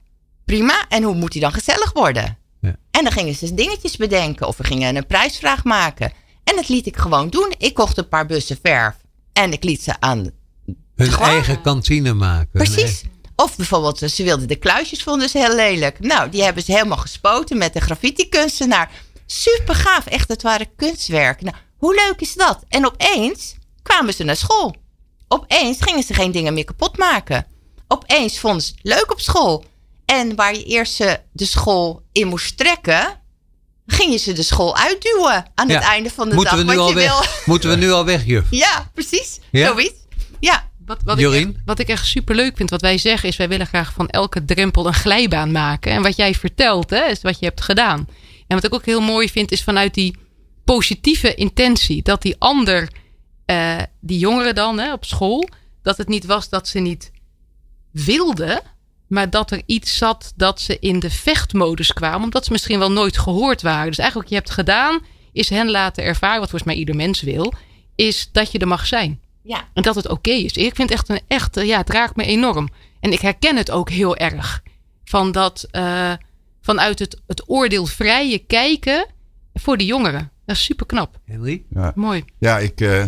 prima. 0.46 0.86
En 0.90 1.04
hoe 1.04 1.16
moet 1.16 1.32
die 1.32 1.42
dan 1.42 1.54
gezellig 1.54 1.94
worden? 1.94 2.38
Ja. 2.62 2.76
En 2.92 3.04
dan 3.04 3.12
gingen 3.12 3.36
ze 3.36 3.54
dingetjes 3.54 3.98
bedenken 3.98 4.48
of 4.48 4.58
we 4.58 4.64
gingen 4.64 4.96
een 4.96 5.06
prijsvraag 5.06 5.64
maken. 5.64 6.12
En 6.44 6.56
dat 6.56 6.70
liet 6.70 6.86
ik 6.86 6.98
gewoon 6.98 7.30
doen. 7.30 7.54
Ik 7.58 7.74
kocht 7.74 7.98
een 7.98 8.08
paar 8.08 8.26
bussen 8.26 8.58
verf 8.62 8.96
en 9.34 9.52
ik 9.52 9.64
liet 9.64 9.82
ze 9.84 10.00
aan. 10.00 10.30
Hun 10.96 11.12
Gewoon. 11.12 11.30
eigen 11.30 11.62
kantine 11.62 12.14
maken. 12.14 12.50
Precies. 12.52 13.04
Of 13.36 13.56
bijvoorbeeld, 13.56 14.02
eh, 14.02 14.10
ze 14.10 14.24
wilden 14.24 14.48
de 14.48 14.56
kluisjes, 14.56 15.04
vonden 15.04 15.30
ze 15.30 15.38
heel 15.38 15.56
lelijk. 15.56 16.00
Nou, 16.00 16.30
die 16.30 16.44
hebben 16.44 16.64
ze 16.64 16.72
helemaal 16.72 16.98
gespoten 16.98 17.58
met 17.58 17.74
de 17.74 17.80
graffiti-kunstenaar. 17.80 18.92
Super 19.26 19.76
gaaf, 19.76 20.06
echt, 20.06 20.28
het 20.28 20.42
waren 20.42 20.76
kunstwerken. 20.76 21.46
Nou, 21.46 21.58
Hoe 21.78 21.96
leuk 21.96 22.22
is 22.22 22.34
dat? 22.34 22.64
En 22.68 22.86
opeens 22.86 23.56
kwamen 23.82 24.14
ze 24.14 24.24
naar 24.24 24.36
school. 24.36 24.76
Opeens 25.32 25.78
gingen 25.82 26.04
ze 26.04 26.14
geen 26.14 26.32
dingen 26.32 26.54
meer 26.54 26.64
kapot 26.64 26.98
maken. 26.98 27.46
Opeens 27.88 28.40
vonden 28.40 28.62
ze 28.62 28.72
het 28.72 28.80
leuk 28.84 29.12
op 29.12 29.20
school. 29.20 29.66
En 30.06 30.36
waar 30.36 30.54
je 30.54 30.64
eerst 30.64 30.94
ze 30.94 31.20
de 31.32 31.46
school 31.46 32.04
in 32.12 32.28
moest 32.28 32.58
trekken, 32.58 33.20
ging 33.86 34.12
je 34.12 34.18
ze 34.18 34.34
de 34.34 34.44
school 34.44 34.76
uitduwen 34.78 35.46
aan 35.56 35.70
het 35.70 35.84
einde 35.84 36.10
van 36.10 36.30
de 36.30 36.36
Moeten 36.36 36.56
dag. 36.58 36.66
we 36.66 36.72
nu 36.72 36.78
al 36.80 36.88
je 36.90 36.94
weg? 36.96 37.06
wil- 37.20 37.26
Moeten 37.54 37.70
we 37.70 37.76
nu 37.76 37.92
al 37.92 38.06
weg, 38.06 38.26
juf? 38.26 38.46
Ja, 38.50 38.90
precies. 38.94 39.40
Ja? 39.52 39.68
Zoiets. 39.68 40.00
Ja. 40.40 40.70
Wat, 40.86 40.98
wat, 41.04 41.20
ik 41.20 41.32
echt, 41.34 41.48
wat 41.66 41.80
ik 41.80 41.88
echt 41.88 42.06
super 42.06 42.36
leuk 42.36 42.58
vind, 42.58 42.70
wat 42.70 42.82
wij 42.82 42.98
zeggen, 42.98 43.30
is 43.30 43.38
wij 43.38 43.48
willen 43.48 43.68
graag 43.68 43.94
van 43.94 44.08
elke 44.10 44.46
drempel 44.46 44.88
een 44.88 44.94
glijbaan 44.94 45.52
maken. 45.52 45.92
En 45.92 46.02
wat 46.02 46.16
jij 46.16 46.34
vertelt, 46.34 46.90
hè, 46.90 47.06
is 47.06 47.22
wat 47.22 47.40
je 47.40 47.46
hebt 47.46 47.62
gedaan. 47.62 48.08
En 48.48 48.56
wat 48.56 48.64
ik 48.64 48.74
ook 48.74 48.86
heel 48.86 49.02
mooi 49.02 49.30
vind, 49.30 49.52
is 49.52 49.64
vanuit 49.64 49.94
die 49.94 50.16
positieve 50.66 51.36
intentie. 51.36 52.02
Dat 52.04 52.22
die 52.22 52.36
ander, 52.40 52.90
eh, 53.46 53.82
die 54.00 54.20
jongeren 54.20 54.56
dan 54.56 54.80
hè, 54.80 54.94
op 54.94 55.06
school, 55.06 55.50
dat 55.82 55.98
het 55.98 56.08
niet 56.08 56.26
was 56.26 56.50
dat 56.50 56.68
ze 56.68 56.80
niet 56.80 57.12
wilden, 57.92 58.62
maar 59.08 59.30
dat 59.30 59.52
er 59.52 59.62
iets 59.66 59.98
zat 59.98 60.34
dat 60.36 60.62
ze 60.62 60.80
in 60.80 61.00
de 61.00 61.10
vechtmodus 61.10 61.94
kwamen, 61.94 62.24
omdat 62.24 62.46
ze 62.46 62.52
misschien 62.52 62.80
wel 62.80 62.92
nooit 62.92 63.18
gehoord 63.18 63.62
waren. 63.62 63.88
Dus 63.88 63.98
eigenlijk 63.98 64.30
wat 64.30 64.38
je 64.38 64.44
hebt 64.46 64.60
gedaan, 64.60 65.00
is 65.32 65.50
hen 65.50 65.72
laten 65.72 66.04
ervaren, 66.04 66.40
wat 66.40 66.50
volgens 66.50 66.72
mij 66.72 66.80
ieder 66.80 66.96
mens 66.96 67.22
wil, 67.22 67.54
is 67.96 68.30
dat 68.32 68.52
je 68.52 68.60
er 68.60 68.68
mag 68.68 68.86
zijn. 68.86 69.20
Ja. 69.44 69.68
En 69.74 69.84
dat 69.84 69.96
het 69.96 70.10
oké 70.10 70.32
is. 70.32 70.54
Ik 70.54 70.76
vind 70.76 70.90
het 70.90 70.92
echt 70.92 71.10
een 71.10 71.22
echt, 71.28 71.58
eh, 71.58 71.66
ja, 71.66 71.78
het 71.78 71.90
raakt 71.90 72.16
me 72.16 72.24
enorm. 72.24 72.70
En 73.00 73.12
ik 73.12 73.20
herken 73.20 73.58
het 73.58 73.72
ook 73.72 73.90
heel 73.90 74.18
erg. 74.18 74.64
Van 75.04 75.32
dat, 75.32 75.68
eh, 75.72 76.14
vanuit 76.62 77.00
het, 77.00 77.22
het 77.28 77.50
oordeelvrije 77.50 78.38
kijken 78.38 79.06
voor 79.54 79.78
de 79.78 79.86
jongeren. 79.86 80.32
Dat 80.46 80.56
is 80.56 80.64
super 80.64 80.86
knap. 80.86 81.20
Henry? 81.26 81.64
Ja. 81.70 81.92
Mooi. 81.96 82.26
Ja, 82.38 82.60
ik, 82.60 82.82
eh, 82.82 83.04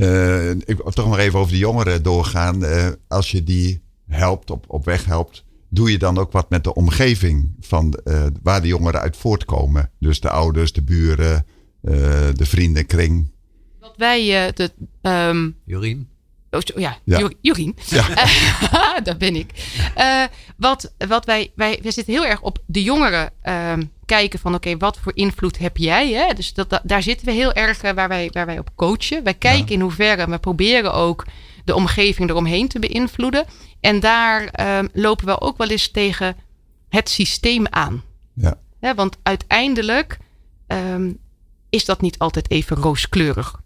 eh, 0.00 0.50
ik 0.50 0.76
wil 0.76 0.90
toch 0.92 1.06
nog 1.06 1.18
even 1.18 1.38
over 1.38 1.52
de 1.52 1.58
jongeren 1.58 2.02
doorgaan. 2.02 2.64
Eh, 2.64 2.88
als 3.08 3.30
je 3.30 3.44
die 3.44 3.82
helpt, 4.08 4.50
op, 4.50 4.64
op 4.68 4.84
weg 4.84 5.04
helpt, 5.04 5.44
doe 5.68 5.90
je 5.90 5.98
dan 5.98 6.18
ook 6.18 6.32
wat 6.32 6.50
met 6.50 6.64
de 6.64 6.74
omgeving 6.74 7.50
van 7.60 7.92
eh, 8.04 8.26
waar 8.42 8.62
de 8.62 8.68
jongeren 8.68 9.00
uit 9.00 9.16
voortkomen. 9.16 9.90
Dus 9.98 10.20
de 10.20 10.30
ouders, 10.30 10.72
de 10.72 10.82
buren, 10.82 11.46
eh, 11.82 11.92
de 12.32 12.46
vriendenkring. 12.46 13.30
Wat 13.80 13.94
wij, 13.96 14.46
eh, 14.46 14.52
de, 14.54 14.70
ehm, 15.02 15.50
Jorien? 15.64 16.08
oh, 16.50 16.60
zo- 16.64 16.80
ja, 16.80 16.96
Ja. 17.04 17.18
Jor- 17.18 17.34
Jorien. 17.40 17.76
Ja. 17.86 18.06
Daar 19.04 19.16
ben 19.18 19.36
ik. 19.36 19.50
Eh, 19.94 20.24
wat, 20.56 20.94
wat 21.08 21.24
wij, 21.24 21.52
wij, 21.54 21.78
wij 21.82 21.90
zitten 21.92 22.14
heel 22.14 22.26
erg 22.26 22.42
op 22.42 22.62
de 22.66 22.82
jongeren 22.82 23.30
ehm, 23.42 23.82
kijken 24.10 24.38
van 24.38 24.54
oké, 24.54 24.76
wat 24.76 24.98
voor 25.02 25.12
invloed 25.14 25.58
heb 25.58 25.76
jij? 25.76 26.12
Hè? 26.12 26.34
Dus 26.34 26.54
dat, 26.54 26.70
dat- 26.70 26.80
daar 26.84 27.02
zitten 27.02 27.26
we 27.26 27.32
heel 27.32 27.52
erg 27.52 27.82
eh, 27.82 27.92
waar, 27.92 28.08
wij, 28.08 28.30
waar 28.32 28.46
wij 28.46 28.58
op 28.58 28.70
coachen. 28.74 29.24
Wij 29.24 29.34
kijken 29.34 29.74
in 29.74 29.80
hoeverre, 29.80 30.28
we 30.30 30.38
proberen 30.38 30.92
ook 30.94 31.26
de 31.64 31.74
omgeving 31.74 32.30
eromheen 32.30 32.68
te 32.68 32.78
beïnvloeden. 32.78 33.44
En 33.80 34.00
daar 34.00 34.44
ehm, 34.44 34.86
lopen 34.92 35.26
we 35.26 35.40
ook 35.40 35.56
wel 35.56 35.68
eens 35.68 35.90
tegen 35.90 36.36
het 36.88 37.08
systeem 37.08 37.66
aan. 37.66 38.02
Ja. 38.34 38.94
Want 38.94 39.16
uiteindelijk 39.22 40.18
ehm, 40.66 41.12
is 41.70 41.84
dat 41.84 42.00
niet 42.00 42.18
altijd 42.18 42.50
even 42.50 42.76
rooskleurig. 42.76 43.60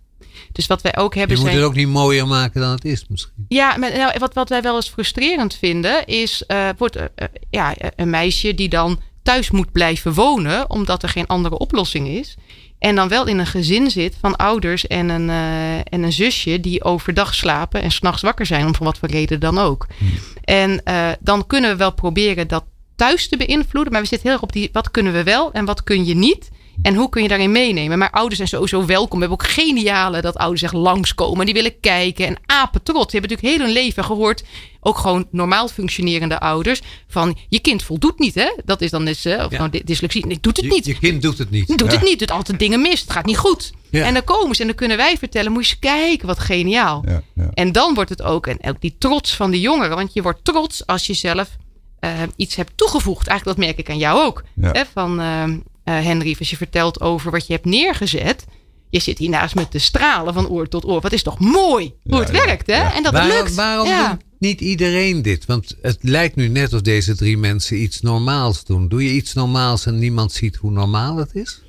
Dus 0.53 0.67
wat 0.67 0.83
wij 0.83 0.97
ook 0.97 1.13
Je 1.13 1.19
hebben 1.19 1.37
moet 1.39 1.47
zijn... 1.47 1.59
het 1.59 1.67
ook 1.67 1.75
niet 1.75 1.89
mooier 1.89 2.27
maken 2.27 2.61
dan 2.61 2.71
het 2.71 2.85
is 2.85 3.05
misschien. 3.09 3.45
Ja, 3.49 3.77
maar 3.77 3.97
nou, 3.97 4.19
wat, 4.19 4.35
wat 4.35 4.49
wij 4.49 4.63
wel 4.63 4.77
eens 4.77 4.89
frustrerend 4.89 5.55
vinden 5.55 6.07
is 6.07 6.47
eh, 6.47 6.69
wordt, 6.79 6.97
eh, 6.97 7.07
ja, 7.51 7.75
een 7.97 8.11
meisje 8.11 8.55
die 8.55 8.69
dan 8.69 9.01
thuis 9.25 9.51
moet 9.51 9.73
blijven 9.73 10.15
wonen 10.15 10.71
omdat 10.71 11.03
er 11.03 11.09
geen 11.09 11.27
andere 11.27 11.59
oplossing 11.59 12.09
is. 12.09 12.37
En 12.79 12.95
dan 12.95 13.09
wel 13.09 13.27
in 13.27 13.39
een 13.39 13.47
gezin 13.47 13.91
zit 13.91 14.17
van 14.21 14.37
ouders 14.37 14.87
en 14.87 15.09
een, 15.09 15.31
eh, 15.31 15.77
en 15.77 16.03
een 16.03 16.13
zusje 16.13 16.61
die 16.61 16.85
overdag 16.85 17.35
slapen 17.35 17.83
en 17.83 17.91
s'nachts 17.91 18.23
wakker 18.23 18.47
zijn, 18.47 18.67
om 18.67 18.75
van 18.75 18.87
wat 18.87 18.99
voor 18.99 19.09
reden 19.09 19.41
dan 19.41 19.59
ook. 19.59 19.87
En 20.45 20.85
eh, 20.85 21.09
dan 21.21 21.47
kunnen 21.47 21.71
we 21.71 21.77
wel 21.77 21.93
proberen 21.93 22.49
dat 22.49 22.65
thuis 22.97 23.29
te 23.29 23.37
beïnvloeden, 23.37 23.93
maar 23.93 24.03
we 24.03 24.09
zitten 24.09 24.29
heel 24.29 24.37
erg 24.37 24.49
op 24.49 24.53
die 24.53 24.69
wat 24.73 24.91
kunnen 24.91 25.13
we 25.13 25.23
wel 25.23 25.53
en 25.53 25.65
wat 25.65 25.85
kun 25.85 26.05
je 26.05 26.15
niet. 26.15 26.51
En 26.83 26.95
hoe 26.95 27.09
kun 27.09 27.23
je 27.23 27.29
daarin 27.29 27.53
meenemen? 27.53 27.99
Maar 27.99 28.11
ouders 28.11 28.37
zijn 28.37 28.49
sowieso 28.49 28.87
welkom. 28.87 29.19
We 29.21 29.27
hebben 29.27 29.45
ook 29.47 29.53
geniale 29.53 30.21
dat 30.21 30.37
ouders 30.37 30.63
echt 30.63 30.73
langskomen. 30.73 31.45
Die 31.45 31.55
willen 31.55 31.81
kijken. 31.81 32.27
En 32.27 32.37
apen 32.47 32.83
trots. 32.83 33.11
Die 33.11 33.21
hebben 33.21 33.31
natuurlijk 33.31 33.57
heel 33.59 33.67
hun 33.67 33.83
leven 33.85 34.05
gehoord. 34.05 34.45
Ook 34.81 34.99
gewoon 34.99 35.27
normaal 35.31 35.69
functionerende 35.69 36.41
ouders. 36.41 36.81
Van 37.09 37.37
je 37.49 37.59
kind 37.59 37.83
voldoet 37.83 38.19
niet. 38.19 38.35
Hè? 38.35 38.53
Dat 38.65 38.81
is 38.81 38.91
dan 38.91 39.05
dus, 39.05 39.25
eh, 39.25 39.45
of 39.45 39.51
Ja. 39.51 39.59
nou, 39.59 39.71
dy- 39.71 39.83
dyslexie. 39.85 40.27
Nee, 40.27 40.39
doet 40.41 40.57
het 40.57 40.65
Je, 40.67 40.73
niet. 40.73 40.85
je 40.87 40.99
kind 40.99 41.23
doet 41.23 41.39
het 41.39 41.51
niet. 41.51 41.79
Doet 41.79 41.93
het 41.93 42.03
niet. 42.03 42.19
Doet 42.19 42.31
altijd 42.31 42.59
dingen 42.59 42.81
mis. 42.81 43.01
Het 43.01 43.11
gaat 43.13 43.27
niet 43.27 43.37
goed. 43.39 43.73
Ja. 43.91 44.05
En 44.05 44.15
dan 44.15 44.25
komen 44.25 44.55
ze 44.55 44.61
en 44.61 44.67
dan 44.67 44.77
kunnen 44.77 44.97
wij 44.97 45.17
vertellen. 45.19 45.53
Moet 45.53 45.67
je 45.67 45.71
eens 45.71 45.79
kijken. 45.95 46.27
Wat 46.27 46.39
geniaal. 46.39 47.05
En 47.55 47.73
dan 47.73 47.95
wordt 47.95 48.11
het 48.11 48.23
ook, 48.23 48.47
en 48.47 48.59
ook 48.71 48.81
die 48.81 48.95
trots 48.99 49.35
van 49.37 49.51
de 49.51 49.61
jongeren. 49.61 49.97
Want 49.97 50.13
je 50.13 50.23
wordt 50.23 50.45
trots 50.45 50.87
als 50.87 51.07
je 51.07 51.15
zelf 51.15 51.49
eh, 52.01 52.11
iets 52.37 52.55
hebt 52.57 52.73
toegevoegd. 52.77 53.27
Eigenlijk 53.27 53.59
dat 53.59 53.67
merk 53.67 53.79
ik 53.79 53.91
aan 53.91 53.99
jou 53.99 54.25
ook. 54.25 54.43
Hè, 54.61 54.83
van 54.93 55.21
ehm, 55.21 55.51
eh, 55.51 55.57
Henry, 55.93 56.37
als 56.39 56.51
je 56.51 56.57
vertelt 56.57 57.01
over 57.01 57.31
wat 57.31 57.47
je 57.47 57.53
hebt 57.53 57.65
neergezet. 57.65 58.45
Je 58.91 59.01
zit 59.01 59.19
hiernaast 59.19 59.55
met 59.55 59.73
de 59.73 59.79
stralen 59.79 60.35
van 60.35 60.49
oor 60.49 60.69
tot 60.69 60.85
oor. 60.85 61.01
Wat 61.01 61.13
is 61.13 61.23
toch 61.23 61.39
mooi 61.39 61.95
hoe 62.03 62.15
Ja, 62.15 62.21
het 62.21 62.37
ja, 62.37 62.45
werkt, 62.45 62.67
hè? 62.67 62.77
ja. 62.77 62.95
En 62.95 63.03
dat 63.03 63.13
waarom 63.13 63.31
het 63.31 63.41
lukt. 63.43 63.55
waarom 63.55 63.87
ja. 63.87 64.09
doet 64.11 64.21
niet 64.39 64.61
iedereen 64.61 65.23
dit? 65.23 65.47
Want 65.47 65.77
het 65.83 65.99
lijkt 66.01 66.37
nu 66.37 66.49
net 66.49 66.73
of 66.73 66.81
deze 66.81 67.17
drie 67.17 67.39
mensen 67.39 67.83
iets 67.83 68.01
normaals 68.01 68.65
doen. 68.65 68.89
Doe 68.89 69.05
je 69.05 69.11
iets 69.11 69.33
normaals 69.35 69.87
en 69.87 69.99
niemand 69.99 70.33
ziet 70.33 70.57
hoe 70.57 70.71
normaal 70.71 71.17
het 71.17 71.35
is? 71.35 71.63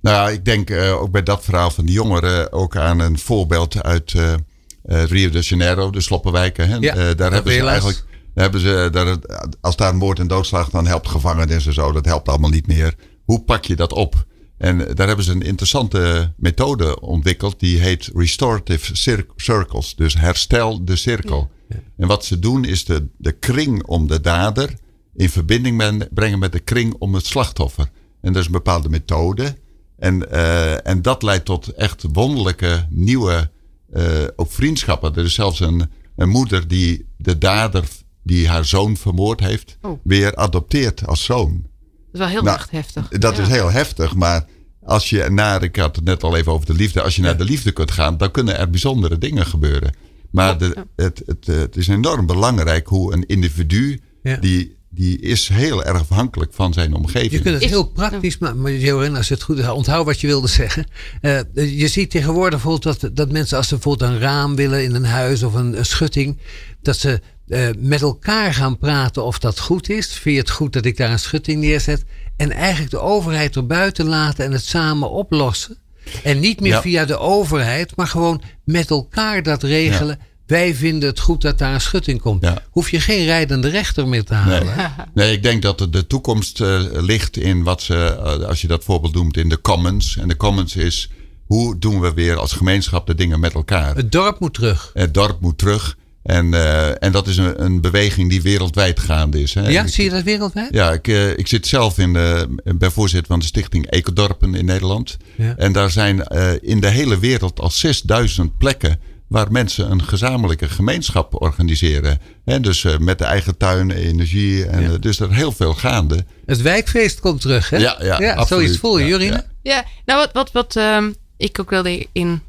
Nou, 0.00 0.16
ja, 0.16 0.28
ik 0.36 0.44
denk 0.44 0.70
eh, 0.70 1.00
ook 1.02 1.10
bij 1.10 1.22
dat 1.22 1.44
verhaal 1.44 1.70
van 1.70 1.84
die 1.84 1.94
jongeren 1.94 2.52
ook 2.52 2.76
aan 2.76 2.98
een 3.00 3.18
voorbeeld 3.18 3.82
uit 3.82 4.14
eh, 4.14 4.32
eh, 4.32 5.04
Rio 5.04 5.30
de 5.30 5.40
Janeiro, 5.40 5.90
de 5.90 6.00
sloppenwijken. 6.00 6.68
Hè? 6.68 6.76
Ja, 6.76 6.94
Eh, 6.94 7.16
daar 7.16 7.32
hebben 7.32 7.52
ze 7.52 7.66
eigenlijk, 7.66 8.04
daar 8.34 8.42
hebben 8.44 8.60
ze, 8.60 8.88
daar, 8.92 9.16
als 9.60 9.76
daar 9.76 9.88
een 9.88 9.96
moord 9.96 10.18
en 10.18 10.26
doodslag, 10.28 10.70
dan 10.70 10.86
helpt 10.86 11.08
gevangenis 11.08 11.66
en 11.66 11.72
zo. 11.74 11.92
Dat 11.92 12.04
helpt 12.04 12.28
allemaal 12.28 12.50
niet 12.50 12.66
meer. 12.66 12.94
Hoe 13.28 13.40
pak 13.42 13.64
je 13.64 13.76
dat 13.76 13.92
op? 13.92 14.26
En 14.58 14.78
daar 14.94 15.06
hebben 15.06 15.24
ze 15.24 15.32
een 15.32 15.42
interessante 15.42 16.32
methode 16.36 17.00
ontwikkeld. 17.00 17.60
Die 17.60 17.78
heet 17.78 18.10
Restorative 18.14 18.96
Cir- 18.96 19.26
Circles. 19.36 19.94
Dus 19.96 20.14
herstel 20.18 20.84
de 20.84 20.96
cirkel. 20.96 21.50
En 21.96 22.06
wat 22.08 22.24
ze 22.24 22.38
doen 22.38 22.64
is 22.64 22.84
de, 22.84 23.06
de 23.18 23.32
kring 23.32 23.84
om 23.86 24.06
de 24.06 24.20
dader 24.20 24.74
in 25.14 25.30
verbinding 25.30 25.76
men- 25.76 26.08
brengen 26.14 26.38
met 26.38 26.52
de 26.52 26.58
kring 26.60 26.94
om 26.98 27.14
het 27.14 27.26
slachtoffer. 27.26 27.90
En 28.20 28.32
dat 28.32 28.40
is 28.40 28.46
een 28.46 28.52
bepaalde 28.52 28.88
methode. 28.88 29.56
En, 29.98 30.30
eh, 30.30 30.86
en 30.86 31.02
dat 31.02 31.22
leidt 31.22 31.44
tot 31.44 31.68
echt 31.68 32.04
wonderlijke 32.12 32.86
nieuwe 32.90 33.50
eh, 33.92 34.04
ook 34.36 34.52
vriendschappen. 34.52 35.14
Er 35.16 35.24
is 35.24 35.34
zelfs 35.34 35.60
een, 35.60 35.90
een 36.16 36.28
moeder 36.28 36.68
die 36.68 37.06
de 37.16 37.38
dader 37.38 37.84
die 38.22 38.48
haar 38.48 38.64
zoon 38.64 38.96
vermoord 38.96 39.40
heeft, 39.40 39.78
Oh. 39.82 39.98
weer 40.04 40.36
adopteert 40.36 41.06
als 41.06 41.24
zoon. 41.24 41.66
Dat 42.12 42.14
is 42.14 42.18
wel 42.18 42.28
heel 42.28 42.42
Nou, 42.42 42.56
erg 42.58 42.70
heftig. 42.70 43.08
Dat 43.08 43.36
Ja. 43.36 43.42
is 43.42 43.48
heel 43.48 43.70
heftig, 43.70 44.14
maar 44.14 44.44
als 44.84 45.10
je 45.10 45.28
naar, 45.30 45.62
ik 45.62 45.76
had 45.76 45.96
het 45.96 46.04
net 46.04 46.22
al 46.22 46.36
even 46.36 46.52
over 46.52 46.66
de 46.66 46.74
liefde, 46.74 47.02
als 47.02 47.16
je 47.16 47.22
naar 47.22 47.36
de 47.36 47.44
liefde 47.44 47.72
kunt 47.72 47.90
gaan, 47.90 48.16
dan 48.16 48.30
kunnen 48.30 48.58
er 48.58 48.70
bijzondere 48.70 49.18
dingen 49.18 49.46
gebeuren. 49.46 49.92
Maar 50.30 50.58
de, 50.58 50.76
het, 50.96 51.22
het, 51.26 51.46
het 51.46 51.76
is 51.76 51.88
enorm 51.88 52.26
belangrijk 52.26 52.86
hoe 52.86 53.12
een 53.12 53.26
individu, 53.26 54.00
Ja. 54.22 54.36
die, 54.36 54.76
die 54.90 55.20
is 55.20 55.48
heel 55.48 55.84
erg 55.84 56.00
afhankelijk 56.00 56.52
van 56.54 56.72
zijn 56.72 56.94
omgeving. 56.94 57.32
Je 57.32 57.40
kunt 57.40 57.54
het 57.54 57.62
Is- 57.62 57.70
heel 57.70 57.88
praktisch 57.88 58.38
maken. 58.38 58.60
Maar 58.60 58.72
Jorin, 58.72 59.16
als 59.16 59.28
je 59.28 59.34
het 59.34 59.42
goed 59.42 59.58
is, 59.58 59.68
onthoud 59.68 60.04
wat 60.06 60.20
je 60.20 60.26
wilde 60.26 60.48
zeggen. 60.48 60.86
Eh, 61.20 61.40
je 61.78 61.88
ziet 61.88 62.10
tegenwoordig 62.10 62.62
bijvoorbeeld 62.62 63.00
dat, 63.00 63.16
dat 63.16 63.32
mensen 63.32 63.56
als 63.56 63.68
ze 63.68 63.74
bijvoorbeeld 63.74 64.10
een 64.10 64.18
raam 64.18 64.54
willen 64.56 64.82
in 64.84 64.94
een 64.94 65.04
huis 65.04 65.42
of 65.42 65.54
een, 65.54 65.78
een 65.78 65.86
schutting. 65.86 66.38
Dat 66.82 66.96
ze 66.96 67.20
eh, 67.48 67.68
met 67.78 68.02
elkaar 68.02 68.54
gaan 68.54 68.78
praten 68.78 69.24
of 69.24 69.38
dat 69.38 69.60
goed 69.60 69.88
is. 69.88 70.06
Vind 70.12 70.34
je 70.34 70.40
het 70.40 70.50
goed 70.50 70.72
dat 70.72 70.84
ik 70.84 70.96
daar 70.96 71.10
een 71.10 71.18
schutting 71.18 71.60
neerzet? 71.60 72.04
En 72.36 72.52
eigenlijk 72.52 72.90
de 72.90 73.00
overheid 73.00 73.56
erbuiten 73.56 74.06
laten 74.06 74.44
en 74.44 74.52
het 74.52 74.64
samen 74.64 75.10
oplossen. 75.10 75.76
En 76.24 76.40
niet 76.40 76.60
meer 76.60 76.72
Ja. 76.72 76.80
via 76.80 77.04
de 77.04 77.18
overheid, 77.18 77.96
maar 77.96 78.06
gewoon 78.06 78.42
met 78.64 78.90
elkaar 78.90 79.42
dat 79.42 79.62
regelen. 79.62 80.18
Wij 80.46 80.74
vinden 80.74 81.08
het 81.08 81.20
goed 81.20 81.42
dat 81.42 81.58
daar 81.58 81.74
een 81.74 81.80
schutting 81.80 82.20
komt. 82.20 82.42
Ja. 82.42 82.62
Hoef 82.70 82.90
je 82.90 83.00
geen 83.00 83.24
rijdende 83.24 83.68
rechter 83.68 84.08
meer 84.08 84.24
te 84.24 84.34
halen. 84.34 84.92
nee, 85.14 85.32
ik 85.32 85.42
denk 85.42 85.62
dat 85.62 85.78
de- 85.78 85.90
de 85.90 86.06
toekomst 86.06 86.60
eh, 86.60 86.80
ligt 86.92 87.36
in 87.36 87.62
wat 87.62 87.82
ze, 87.82 87.94
eh, 87.96 88.46
als 88.48 88.60
je 88.60 88.66
dat 88.66 88.84
voorbeeld 88.84 89.14
noemt, 89.14 89.36
in 89.36 89.48
de 89.48 89.60
commons. 89.60 90.16
En 90.16 90.28
de 90.28 90.36
commons 90.36 90.76
is, 90.76 91.10
hoe 91.46 91.78
doen 91.78 92.00
we 92.00 92.14
weer 92.14 92.36
als 92.36 92.52
gemeenschap 92.52 93.06
de 93.06 93.14
dingen 93.14 93.40
met 93.40 93.52
elkaar? 93.54 93.96
Het 93.96 94.12
dorp 94.12 94.40
moet 94.40 94.54
terug. 94.54 94.90
Het 94.94 95.14
dorp 95.14 95.40
moet 95.40 95.58
terug. 95.58 95.96
En, 96.28 96.54
eh, 96.54 97.02
en 97.02 97.12
dat 97.12 97.26
is 97.26 97.36
een, 97.36 97.64
een 97.64 97.80
beweging 97.80 98.30
die 98.30 98.42
wereldwijd 98.42 99.00
gaande 99.00 99.42
is. 99.42 99.54
Hè? 99.54 99.68
Ja, 99.68 99.82
Ik- 99.82 99.88
zie 99.88 100.04
je 100.04 100.10
dat 100.10 100.22
wereldwijd? 100.22 100.74
Ja, 100.74 100.92
ik, 100.92 101.08
eh, 101.08 101.30
ik 101.30 101.46
zit 101.46 101.66
zelf 101.66 101.98
in 101.98 102.12
de, 102.12 102.54
ben 102.64 102.92
voorzitter 102.92 103.26
van 103.28 103.38
de 103.38 103.44
stichting 103.46 103.86
Ecodorpen 103.90 104.54
in 104.54 104.64
Nederland. 104.64 105.16
Ja. 105.36 105.54
En 105.56 105.72
daar 105.72 105.90
zijn 105.90 106.22
eh, 106.24 106.50
in 106.60 106.80
de 106.80 106.88
hele 106.88 107.18
wereld 107.18 107.60
al 107.60 107.70
6000 107.70 108.58
plekken 108.58 109.00
waar 109.28 109.52
mensen 109.52 109.90
een 109.90 110.02
gezamenlijke 110.04 110.68
gemeenschap 110.68 111.42
organiseren. 111.42 112.20
Hè, 112.44 112.60
dus 112.60 112.84
eh, 112.84 112.98
met 112.98 113.18
de 113.18 113.24
eigen 113.24 113.56
tuin, 113.56 113.90
energie. 113.90 114.64
En, 114.66 114.82
Ja. 114.90 114.98
dus 114.98 115.20
er 115.20 115.30
is 115.30 115.36
heel 115.36 115.52
veel 115.52 115.74
gaande. 115.74 116.24
Het 116.46 116.62
wijkfeest 116.62 117.20
komt 117.20 117.40
terug, 117.40 117.70
hè? 117.70 117.76
Ja, 117.76 117.96
ja, 118.02 118.12
absoluut. 118.34 118.46
zoiets 118.48 118.78
voel 118.78 118.98
je, 118.98 119.18
ja. 119.18 119.44
Ja, 119.62 119.84
nou 120.04 120.18
wat, 120.18 120.32
wat, 120.32 120.52
wat, 120.52 120.76
ehm, 120.76 121.12
ik 121.36 121.60
ook 121.60 121.70
wel 121.70 121.84
in 122.12 122.40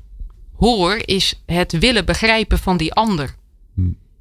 hoor, 0.58 1.00
is 1.06 1.42
het 1.46 1.80
willen 1.80 2.06
begrijpen 2.06 2.60
van 2.60 2.78
die 2.78 2.94
ander. 2.94 3.38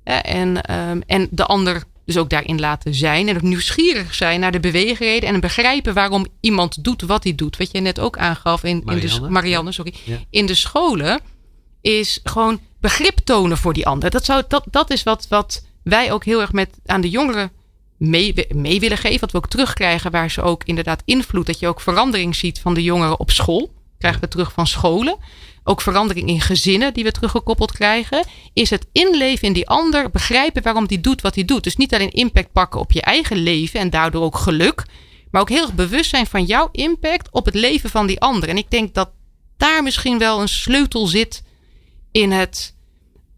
En, 0.04 0.62
ehm, 0.62 1.00
en 1.06 1.28
de 1.30 1.44
ander 1.44 1.82
dus 2.08 2.16
ook 2.16 2.30
daarin 2.30 2.60
laten 2.60 2.94
zijn. 2.94 3.28
En 3.28 3.36
ook 3.36 3.42
nieuwsgierig 3.42 4.14
zijn 4.14 4.40
naar 4.40 4.52
de 4.52 4.60
beweegreden. 4.60 5.28
En 5.28 5.40
begrijpen 5.40 5.94
waarom 5.94 6.26
iemand 6.40 6.84
doet 6.84 7.02
wat 7.02 7.24
hij 7.24 7.34
doet. 7.34 7.56
Wat 7.56 7.70
je 7.72 7.80
net 7.80 8.00
ook 8.00 8.18
aangaf 8.18 8.64
in, 8.64 8.82
Marianne. 8.84 9.16
in 9.16 9.22
de, 9.22 9.30
Marianne, 9.30 9.72
sorry, 9.72 9.94
Ja. 10.04 10.16
in 10.30 10.46
de 10.46 10.54
scholen. 10.54 11.20
Is 11.80 12.20
gewoon 12.24 12.60
begrip 12.80 13.18
tonen 13.24 13.56
voor 13.56 13.72
die 13.72 13.86
ander. 13.86 14.10
Dat, 14.10 14.24
zou, 14.24 14.42
dat, 14.48 14.64
dat 14.70 14.90
is 14.90 15.02
wat, 15.02 15.26
wat 15.28 15.64
wij 15.82 16.12
ook 16.12 16.24
heel 16.24 16.40
erg 16.40 16.52
met 16.52 16.68
aan 16.86 17.00
de 17.00 17.10
jongeren 17.10 17.50
mee, 17.96 18.46
mee 18.54 18.80
willen 18.80 18.98
geven. 18.98 19.20
Wat 19.20 19.32
we 19.32 19.38
ook 19.38 19.48
terugkrijgen. 19.48 20.10
Waar 20.10 20.30
ze 20.30 20.42
ook 20.42 20.64
inderdaad 20.64 21.02
invloed. 21.04 21.46
Dat 21.46 21.58
je 21.58 21.68
ook 21.68 21.80
verandering 21.80 22.36
ziet 22.36 22.60
van 22.60 22.74
de 22.74 22.82
jongeren 22.82 23.20
op 23.20 23.30
school. 23.30 23.72
Krijgen 23.98 24.20
we 24.20 24.28
terug 24.28 24.52
van 24.52 24.66
scholen. 24.66 25.16
Ook 25.68 25.81
verandering 25.81 26.28
in 26.28 26.40
gezinnen 26.40 26.94
die 26.94 27.04
we 27.04 27.11
teruggekoppeld 27.11 27.72
krijgen. 27.72 28.26
Is 28.52 28.70
het 28.70 28.87
inleven 28.92 29.46
in 29.46 29.52
die 29.52 29.68
ander. 29.68 30.11
Begrijpen 30.11 30.62
waarom 30.62 30.87
die 30.87 31.00
doet 31.00 31.20
wat 31.20 31.35
hij 31.35 31.44
doet. 31.44 31.64
Dus 31.64 31.76
niet 31.76 31.94
alleen 31.94 32.11
impact 32.11 32.52
pakken 32.52 32.81
op 32.81 32.92
je 32.92 33.02
eigen 33.02 33.37
leven. 33.37 33.81
En 33.81 33.90
daardoor 33.90 34.22
ook 34.22 34.37
geluk. 34.37 34.85
Maar 35.31 35.40
ook 35.40 35.48
heel 35.48 35.62
erg 35.62 35.74
bewust 35.74 36.11
zijn 36.11 36.26
van 36.26 36.44
jouw 36.44 36.68
impact 36.72 37.28
op 37.31 37.44
het 37.44 37.54
leven 37.54 37.90
van 37.90 38.07
die 38.07 38.20
ander. 38.20 38.48
En 38.48 38.57
ik 38.57 38.70
denk 38.70 38.94
dat 38.94 39.11
daar 39.57 39.83
misschien 39.83 40.18
wel 40.18 40.40
een 40.40 40.48
sleutel 40.48 41.07
zit 41.07 41.42
in 42.11 42.31
het, 42.31 42.74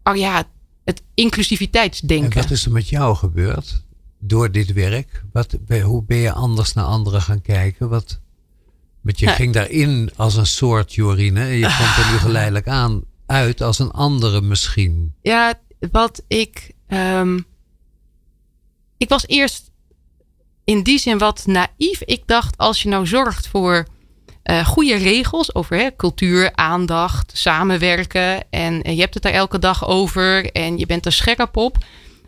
oh 0.03 0.15
ja, 0.15 0.43
het 0.83 1.01
En 1.01 1.01
inclusiviteitsdenken. 1.13 2.41
wat 2.41 2.51
is 2.51 2.65
er 2.65 2.71
met 2.71 2.89
jou 2.89 3.15
gebeurd 3.15 3.83
door 4.19 4.51
dit 4.51 4.73
werk? 4.73 5.23
Wat, 5.33 5.57
hoe 5.83 6.03
ben 6.03 6.17
je 6.17 6.31
anders 6.31 6.73
naar 6.73 6.85
anderen 6.85 7.21
gaan 7.21 7.41
kijken? 7.41 7.89
Wat, 7.89 8.19
want 9.01 9.19
je 9.19 9.25
Ja. 9.25 9.31
ging 9.33 9.53
daarin 9.53 10.11
als 10.15 10.35
een 10.35 10.45
soort 10.45 10.93
Jorine. 10.93 11.39
En 11.41 11.57
je 11.57 11.75
komt 11.77 12.05
er 12.05 12.11
nu 12.11 12.17
geleidelijk 12.17 12.67
aan 12.67 13.03
uit 13.25 13.61
als 13.61 13.79
een 13.79 13.91
andere 13.91 14.41
misschien. 14.41 15.13
Ja, 15.21 15.53
wat 15.91 16.23
ik. 16.27 16.71
ehm, 16.87 17.39
ik 18.97 19.09
was 19.09 19.27
eerst 19.27 19.71
in 20.63 20.83
die 20.83 20.99
zin 20.99 21.17
wat 21.17 21.45
naïef. 21.45 22.01
Ik 22.01 22.23
dacht, 22.25 22.57
als 22.57 22.81
je 22.83 22.89
nou 22.89 23.07
zorgt 23.07 23.47
voor 23.47 23.85
eh, 24.43 24.65
goede 24.65 24.95
regels 24.95 25.55
over 25.55 25.77
hè, 25.77 25.95
cultuur, 25.95 26.55
aandacht, 26.55 27.37
samenwerken. 27.37 28.49
En, 28.51 28.95
je 28.95 29.01
hebt 29.01 29.13
het 29.13 29.23
daar 29.23 29.31
elke 29.33 29.59
dag 29.59 29.87
over 29.87 30.51
en 30.51 30.77
je 30.77 30.85
bent 30.85 31.05
er 31.05 31.11
scherp 31.11 31.57
op. 31.57 31.77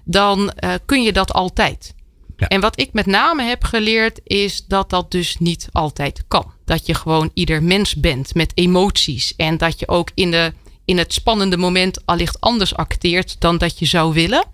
Dan 0.05 0.49
eh, 0.51 0.73
kun 0.85 1.03
je 1.03 1.13
dat 1.13 1.33
altijd. 1.33 1.93
Ja. 2.37 2.47
En 2.47 2.61
wat 2.61 2.79
ik 2.79 2.93
met 2.93 3.05
name 3.05 3.43
heb 3.43 3.63
geleerd 3.63 4.19
is 4.23 4.65
dat 4.65 4.89
dat 4.89 5.11
dus 5.11 5.37
niet 5.37 5.67
altijd 5.71 6.23
kan. 6.27 6.52
Dat 6.65 6.85
je 6.85 6.93
gewoon 6.93 7.31
ieder 7.33 7.63
mens 7.63 7.95
bent 7.95 8.35
met 8.35 8.51
emoties. 8.53 9.35
En 9.35 9.57
dat 9.57 9.79
je 9.79 9.87
ook 9.87 10.09
in, 10.13 10.31
de, 10.31 10.53
in 10.85 10.97
het 10.97 11.13
spannende 11.13 11.57
moment 11.57 12.05
allicht 12.05 12.41
anders 12.41 12.75
acteert 12.75 13.35
dan 13.39 13.57
dat 13.57 13.79
je 13.79 13.85
zou 13.85 14.13
willen. 14.13 14.45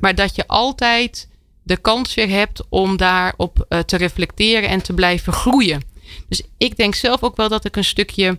Maar 0.00 0.14
dat 0.14 0.36
je 0.36 0.46
altijd 0.46 1.28
de 1.62 1.76
kans 1.76 2.14
weer 2.14 2.28
hebt 2.28 2.62
om 2.68 2.96
daarop 2.96 3.66
eh, 3.68 3.78
te 3.78 3.96
reflecteren 3.96 4.68
en 4.68 4.82
te 4.82 4.92
blijven 4.92 5.32
groeien. 5.32 5.82
Dus 6.28 6.42
ik 6.58 6.76
denk 6.76 6.94
zelf 6.94 7.22
ook 7.22 7.36
wel 7.36 7.48
dat 7.48 7.64
ik 7.64 7.76
een 7.76 7.84
stukje 7.84 8.38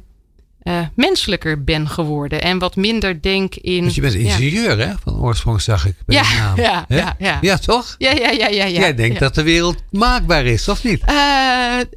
eh, 0.63 0.79
menselijker 0.95 1.63
ben 1.63 1.87
geworden. 1.89 2.41
En 2.41 2.59
wat 2.59 2.75
minder 2.75 3.21
denk 3.21 3.55
in. 3.55 3.81
Want 3.81 3.95
je 3.95 4.01
bent 4.01 4.13
ja. 4.13 4.19
ingenieur, 4.19 4.79
hè? 4.79 4.93
Van 5.03 5.19
oorsprong 5.21 5.61
zag 5.61 5.85
ik 5.85 5.95
bij 6.05 6.15
Ja, 6.15 6.23
je 6.29 6.37
naam. 6.37 6.57
ja, 6.69 6.85
ja, 6.87 7.15
ja. 7.19 7.37
Ja, 7.41 7.57
toch? 7.57 7.95
Ja, 7.97 8.11
ja, 8.11 8.29
ja, 8.29 8.47
ja, 8.47 8.65
ja. 8.65 8.79
Jij 8.79 8.95
denkt 8.95 9.13
ja. 9.13 9.19
dat 9.19 9.35
de 9.35 9.43
wereld 9.43 9.83
maakbaar 9.91 10.45
is, 10.45 10.67
of 10.67 10.83
niet? 10.83 11.01
Eh, 11.01 11.15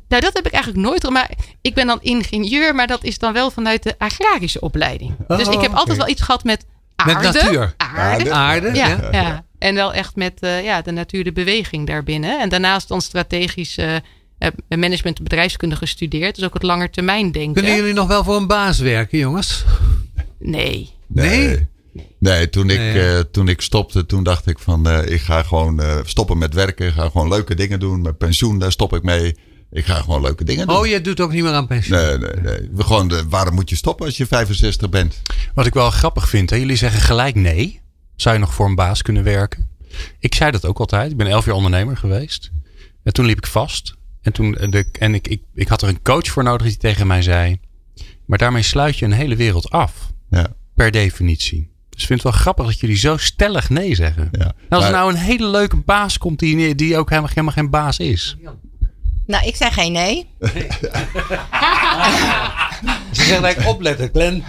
nou, 0.09 0.23
dat 0.23 0.33
heb 0.33 0.47
ik 0.47 0.53
eigenlijk 0.53 0.85
nooit. 0.85 1.11
Maar 1.11 1.31
ik 1.61 1.75
ben 1.75 1.87
dan 1.87 1.99
ingenieur, 2.03 2.75
maar 2.75 2.87
dat 2.87 3.05
is 3.05 3.19
dan 3.19 3.33
wel 3.33 3.51
vanuit 3.51 3.83
de 3.83 3.95
agrarische 3.99 4.61
opleiding. 4.61 5.15
Oh, 5.29 5.39
dus 5.39 5.49
ik 5.49 5.61
heb 5.61 5.73
altijd 5.73 5.97
wel 5.97 6.09
iets 6.09 6.23
gehad 6.23 6.45
met 6.45 6.65
aarde. 6.97 7.13
Met 7.13 7.35
natuur. 7.35 7.75
Aarde. 7.77 8.33
Aarde, 8.33 8.75
Ja, 8.75 9.09
ja. 9.11 9.45
En 9.59 9.75
wel 9.75 9.93
echt 9.93 10.17
met 10.17 10.41
eh, 10.41 10.65
ja, 10.65 10.83
de 10.83 10.91
natuur, 10.91 11.25
de 11.25 11.33
beweging 11.33 11.87
daarbinnen. 11.87 12.41
En 12.41 12.49
daarnaast 12.49 12.89
dan 12.89 13.01
strategisch 13.01 13.77
eh, 13.77 13.95
management 14.68 15.18
en 15.18 15.25
bedrijfskunde 15.25 15.77
gestudeerd. 15.77 16.35
Dus 16.35 16.44
ook 16.44 16.55
het 16.55 16.62
langetermijn 16.62 17.33
denken. 17.33 17.53
Kunnen 17.55 17.75
jullie 17.77 17.94
nog 17.94 18.09
wel 18.09 18.25
voor 18.25 18.37
een 18.37 18.46
baas 18.46 18.79
werken, 18.79 19.18
jongens? 19.18 19.64
Nee. 20.38 20.90
Nee? 21.07 21.66
Nee, 22.18 22.51
toen 22.51 22.70
ik, 22.70 22.79
Nee. 22.79 23.01
eh, 23.16 23.20
toen 23.31 23.49
ik 23.49 23.61
stopte, 23.61 24.07
toen 24.07 24.22
dacht 24.22 24.46
ik 24.46 24.59
van 24.59 24.88
eh, 24.88 25.12
ik 25.12 25.20
ga 25.20 25.42
gewoon 25.42 25.81
eh, 25.81 25.99
stoppen 26.05 26.38
met 26.38 26.55
werken. 26.55 26.87
Ik 26.87 26.92
ga 26.92 27.09
gewoon 27.09 27.29
leuke 27.29 27.55
dingen 27.55 27.81
doen. 27.81 28.03
Met 28.03 28.18
pensioen, 28.18 28.59
daar 28.59 28.72
stop 28.72 28.94
ik 28.94 29.03
mee. 29.03 29.37
Ik 29.70 29.85
ga 29.85 29.94
gewoon 29.94 30.20
leuke 30.22 30.44
dingen 30.44 30.66
doen. 30.66 30.77
Oh, 30.77 30.87
jij 30.87 31.01
doet 31.01 31.20
ook 31.20 31.33
niet 31.33 31.42
meer 31.42 31.53
aan 31.53 31.66
pensioen? 31.66 31.99
Nee, 31.99 32.18
nee, 32.18 32.35
nee. 32.42 32.70
We 32.75 32.83
Gewoon, 32.85 33.09
de, 33.09 33.25
waarom 33.29 33.55
moet 33.55 33.70
je 33.70 33.77
stoppen 33.77 34.07
als 34.07 34.16
je 34.16 34.27
65 34.27 34.88
bent? 34.88 35.22
Wat 35.55 35.66
ik 35.66 35.75
wel 35.75 35.90
grappig 35.90 36.29
vind, 36.29 36.51
hè? 36.51 36.57
jullie 36.57 36.77
zeggen 36.77 37.01
gelijk 37.01 37.35
nee. 37.35 37.81
Zou 38.16 38.35
je 38.35 38.40
nog 38.40 38.55
voor 38.55 38.66
een 38.66 38.75
baas 38.75 39.03
kunnen 39.03 39.22
werken? 39.22 39.68
Ik 40.18 40.35
zei 40.35 40.51
dat 40.51 40.64
ook 40.64 40.79
altijd. 40.79 41.11
Ik 41.11 41.16
ben 41.16 41.27
elf 41.27 41.44
jaar 41.44 41.55
ondernemer 41.55 41.96
geweest. 41.96 42.51
En 43.03 43.12
toen 43.12 43.25
liep 43.27 43.38
ik 43.38 43.46
vast. 43.46 43.94
En, 44.27 44.33
toen, 44.33 44.55
eh, 44.57 44.71
de, 44.71 44.85
en 44.99 45.15
ik, 45.15 45.29
ik, 45.29 45.43
ik 45.55 45.69
had 45.69 45.83
er 45.83 45.89
een 45.89 46.03
coach 46.03 46.27
voor 46.27 46.43
nodig 46.43 46.67
die 46.67 46.77
tegen 46.77 47.07
mij 47.07 47.23
zei. 47.23 47.61
Maar 48.25 48.39
daarmee 48.39 48.62
sluit 48.62 48.99
je 48.99 49.05
een 49.05 49.12
hele 49.12 49.37
wereld 49.37 49.71
af. 49.71 49.93
Ja, 50.31 50.47
Per 50.75 50.91
definitie. 50.91 51.71
Dus 51.91 52.01
ik 52.01 52.07
vind 52.07 52.23
het 52.23 52.33
wel 52.33 52.41
grappig 52.41 52.67
dat 52.67 52.81
jullie 52.81 52.97
zo 52.97 53.17
stellig 53.17 53.69
nee 53.71 53.95
zeggen. 53.95 54.29
ja. 54.33 54.45
Als 54.45 54.85
er 54.85 54.91
Maar- 54.91 55.01
nou 55.01 55.11
een 55.12 55.19
hele 55.19 55.47
leuke 55.49 55.77
baas 55.77 56.19
komt 56.19 56.39
die, 56.39 56.75
die 56.75 56.97
ook 56.97 57.09
helemaal, 57.09 57.29
helemaal 57.31 57.53
geen 57.53 57.71
baas 57.71 57.99
is. 57.99 58.37
Nou, 59.27 59.47
ik 59.47 59.57
zeg 59.57 59.75
geen 59.75 59.93
nee. 59.93 60.27
Ze 63.12 63.23
zeggen 63.25 63.45
eigenlijk 63.45 63.69
opletten, 63.75 64.09
Glenn. 64.12 64.45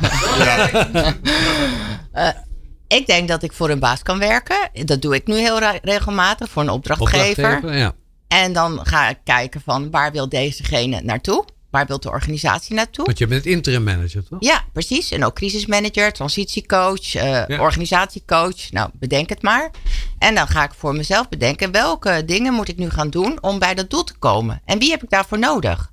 Ik 2.87 3.07
denk 3.07 3.27
dat 3.27 3.43
ik 3.43 3.53
voor 3.53 3.69
een 3.69 3.79
baas 3.79 4.03
kan 4.03 4.19
werken. 4.19 4.69
Dat 4.85 5.01
doe 5.01 5.15
ik 5.15 5.27
nu 5.27 5.35
heel 5.37 5.59
re- 5.59 5.79
regelmatig 5.81 6.49
voor 6.49 6.61
een 6.61 6.69
opdrachtgever. 6.69 7.23
Opdrachtgever, 7.43 7.77
ja. 7.77 7.93
En 8.27 8.53
dan 8.53 8.79
ga 8.83 9.09
ik 9.09 9.17
kijken 9.23 9.61
van 9.61 9.91
waar 9.91 10.11
wil 10.11 10.29
dezegene 10.29 11.01
naartoe? 11.01 11.45
Waar 11.69 11.85
wil 11.85 11.99
de 11.99 12.09
organisatie 12.09 12.75
naartoe? 12.75 13.05
Want 13.05 13.17
je 13.17 13.27
bent 13.27 13.45
interim 13.45 13.83
manager, 13.83 14.23
toch? 14.29 14.39
Ja, 14.41 14.63
precies. 14.73 15.11
En 15.11 15.25
ook 15.25 15.35
crisismanager, 15.35 16.13
transitiecoach, 16.13 17.15
eh, 17.15 17.47
Ja. 17.47 17.59
organisatiecoach. 17.59 18.71
Nou, 18.71 18.89
bedenk 18.93 19.29
het 19.29 19.41
maar. 19.41 19.71
En 20.19 20.35
dan 20.35 20.47
ga 20.47 20.63
ik 20.63 20.71
voor 20.77 20.95
mezelf 20.95 21.29
bedenken 21.29 21.71
welke 21.71 22.23
dingen 22.25 22.53
moet 22.53 22.67
ik 22.67 22.77
nu 22.77 22.89
gaan 22.89 23.09
doen 23.09 23.37
om 23.41 23.59
bij 23.59 23.73
dat 23.75 23.89
doel 23.89 24.03
te 24.03 24.17
komen. 24.17 24.61
En 24.65 24.79
wie 24.79 24.89
heb 24.91 25.03
ik 25.03 25.09
daarvoor 25.09 25.39
nodig? 25.39 25.91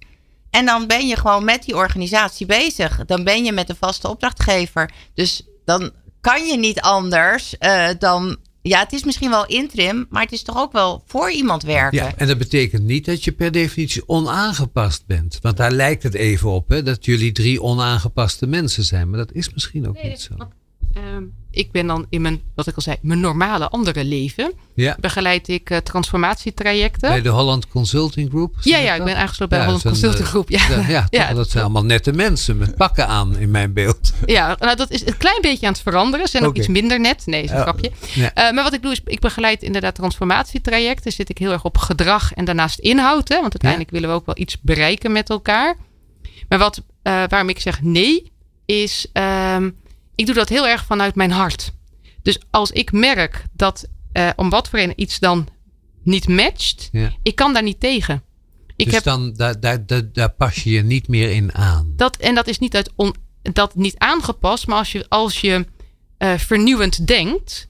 En 0.51 0.65
dan 0.67 0.87
ben 0.87 1.07
je 1.07 1.17
gewoon 1.17 1.45
met 1.45 1.63
die 1.65 1.77
organisatie 1.77 2.47
bezig. 2.47 3.05
Dan 3.07 3.25
ben 3.25 3.45
je 3.45 3.53
met 3.53 3.69
een 3.69 3.77
vaste 3.77 4.09
opdrachtgever. 4.09 4.91
Dus 5.15 5.43
dan 5.65 5.91
kan 6.21 6.47
je 6.47 6.57
niet 6.57 6.81
anders 6.81 7.59
eh, 7.59 7.89
dan. 7.99 8.37
Ja, 8.69 8.79
het 8.79 8.93
is 8.93 9.05
misschien 9.05 9.31
wel 9.31 9.47
interim, 9.47 10.07
maar 10.11 10.23
het 10.23 10.33
is 10.33 10.43
toch 10.43 10.57
ook 10.57 10.73
wel 10.73 11.03
voor 11.07 11.31
iemand 11.31 11.63
werken. 11.63 11.99
Ja, 11.99 12.17
en 12.17 12.27
dat 12.27 12.39
betekent 12.39 12.83
niet 12.83 13.05
dat 13.05 13.25
je 13.25 13.33
per 13.33 13.53
definitie 13.53 14.09
onaangepast 14.09 15.07
bent. 15.07 15.39
Want 15.43 15.57
daar 15.57 15.73
lijkt 15.73 16.03
het 16.03 16.15
even 16.15 16.51
op, 16.51 16.69
hè, 16.69 16.83
dat 16.83 17.05
jullie 17.05 17.33
drie 17.33 17.63
onaangepaste 17.63 18.47
mensen 18.47 18.85
zijn. 18.85 19.11
Maar 19.11 19.19
dat 19.19 19.33
is 19.33 19.53
misschien 19.53 19.89
ook 19.89 20.03
niet 20.03 20.21
zo. 20.21 20.35
Ehm, 20.93 21.25
ik 21.55 21.73
ben 21.73 21.87
dan 21.87 22.07
in 22.09 22.23
mijn, 22.23 22.43
wat 22.55 22.67
ik 22.67 22.77
al 22.77 22.83
zei, 22.83 22.97
mijn 23.01 23.21
normale 23.21 23.69
andere 23.69 24.05
leven. 24.05 24.53
Ja, 24.75 24.97
Begeleid 25.01 25.49
ik 25.49 25.71
eh, 25.71 25.79
transformatietrajecten. 25.79 27.09
bij 27.09 27.23
de 27.23 27.29
Holland 27.29 27.69
Consulting 27.69 28.31
Group. 28.31 28.55
Ja, 28.61 28.79
ja, 28.79 28.95
ik 28.95 29.05
ben 29.05 29.17
aangesloten 29.17 29.49
bij 29.49 29.59
Ja, 29.59 29.65
de 29.65 29.71
Holland 29.71 29.85
Consulting 29.89 30.25
eh, 30.25 30.31
Groep. 30.31 30.51
Ja, 30.51 31.07
Ja, 31.11 31.33
dat 31.35 31.51
zijn 31.51 31.65
allemaal 31.65 31.85
nette 31.85 32.13
mensen 32.13 32.57
met 32.57 32.77
pakken 32.77 33.07
aan 33.07 33.37
in 33.37 33.51
mijn 33.51 33.73
beeld. 33.73 34.13
Ja, 34.27 34.57
nou, 34.61 34.77
dat 34.77 34.91
is 34.91 35.07
een 35.07 35.17
klein 35.17 35.41
beetje 35.41 35.67
aan 35.67 35.73
het 35.73 35.83
veranderen. 35.83 36.27
Ze 36.27 36.31
zijn 36.31 36.45
ook 36.45 36.57
iets 36.57 36.69
minder 36.69 37.01
net. 37.01 37.27
Nee, 37.27 37.43
is 37.43 37.51
een 37.51 37.61
grapje. 37.61 37.91
Eh, 38.15 38.51
maar 38.51 38.63
wat 38.63 38.73
ik 38.73 38.83
doe 38.83 38.93
is, 38.93 39.01
ik 39.05 39.21
begeleid 39.21 39.63
inderdaad 39.63 39.95
transformatietrajecten. 39.95 41.13
Zit 41.13 41.29
ik 41.29 41.39
heel 41.39 41.53
erg 41.53 41.65
op 41.65 41.79
gedrag 41.79 42.33
en 42.33 42.45
daarnaast 42.45 42.79
inhoud. 42.79 43.29
Hè? 43.29 43.35
Want 43.41 43.53
uiteindelijk 43.53 43.91
willen 43.91 44.09
we 44.09 44.15
ook 44.15 44.27
wel 44.27 44.39
iets 44.39 44.61
bereiken 44.61 45.13
met 45.13 45.31
elkaar. 45.31 45.77
Maar 46.49 46.59
wat, 46.59 46.83
waarom 47.03 47.49
ik 47.49 47.61
zeg 47.61 47.83
nee, 47.83 48.33
is 48.67 49.07
ehm, 49.13 49.71
ik 50.15 50.27
doe 50.27 50.35
dat 50.35 50.49
heel 50.49 50.69
erg 50.69 50.85
vanuit 50.85 51.15
mijn 51.15 51.31
hart. 51.31 51.73
Dus 52.23 52.39
als 52.51 52.71
ik 52.71 52.93
merk 52.93 53.45
dat 53.53 53.89
eh, 54.13 54.31
om 54.37 54.51
wat 54.51 54.69
voor 54.69 54.79
reden 54.79 55.01
iets 55.01 55.19
dan 55.19 55.49
niet 56.03 56.29
matcht, 56.29 56.89
Ja. 56.93 57.13
ik 57.23 57.35
kan 57.35 57.53
daar 57.53 57.63
niet 57.63 57.81
tegen. 57.81 58.23
Ik 58.77 58.85
dus 58.85 58.95
heb 58.95 59.05
dan, 59.05 59.33
daar, 59.35 59.61
daar, 59.61 59.87
daar, 59.87 60.13
daar 60.13 60.31
pas 60.31 60.63
je 60.63 60.71
je 60.71 60.83
niet 60.83 61.09
meer 61.09 61.31
in 61.31 61.55
aan. 61.55 61.93
dat, 61.97 62.17
en 62.17 62.35
dat 62.35 62.47
is 62.47 62.59
niet, 62.59 62.75
uit 62.75 62.93
on, 62.97 63.15
dat 63.43 63.75
niet 63.75 63.99
aangepast, 63.99 64.67
maar 64.67 64.79
als 64.79 64.93
je, 64.93 65.07
als 65.09 65.41
je 65.41 65.67
eh, 66.19 66.39
vernieuwend 66.39 67.07
denkt, 67.07 67.69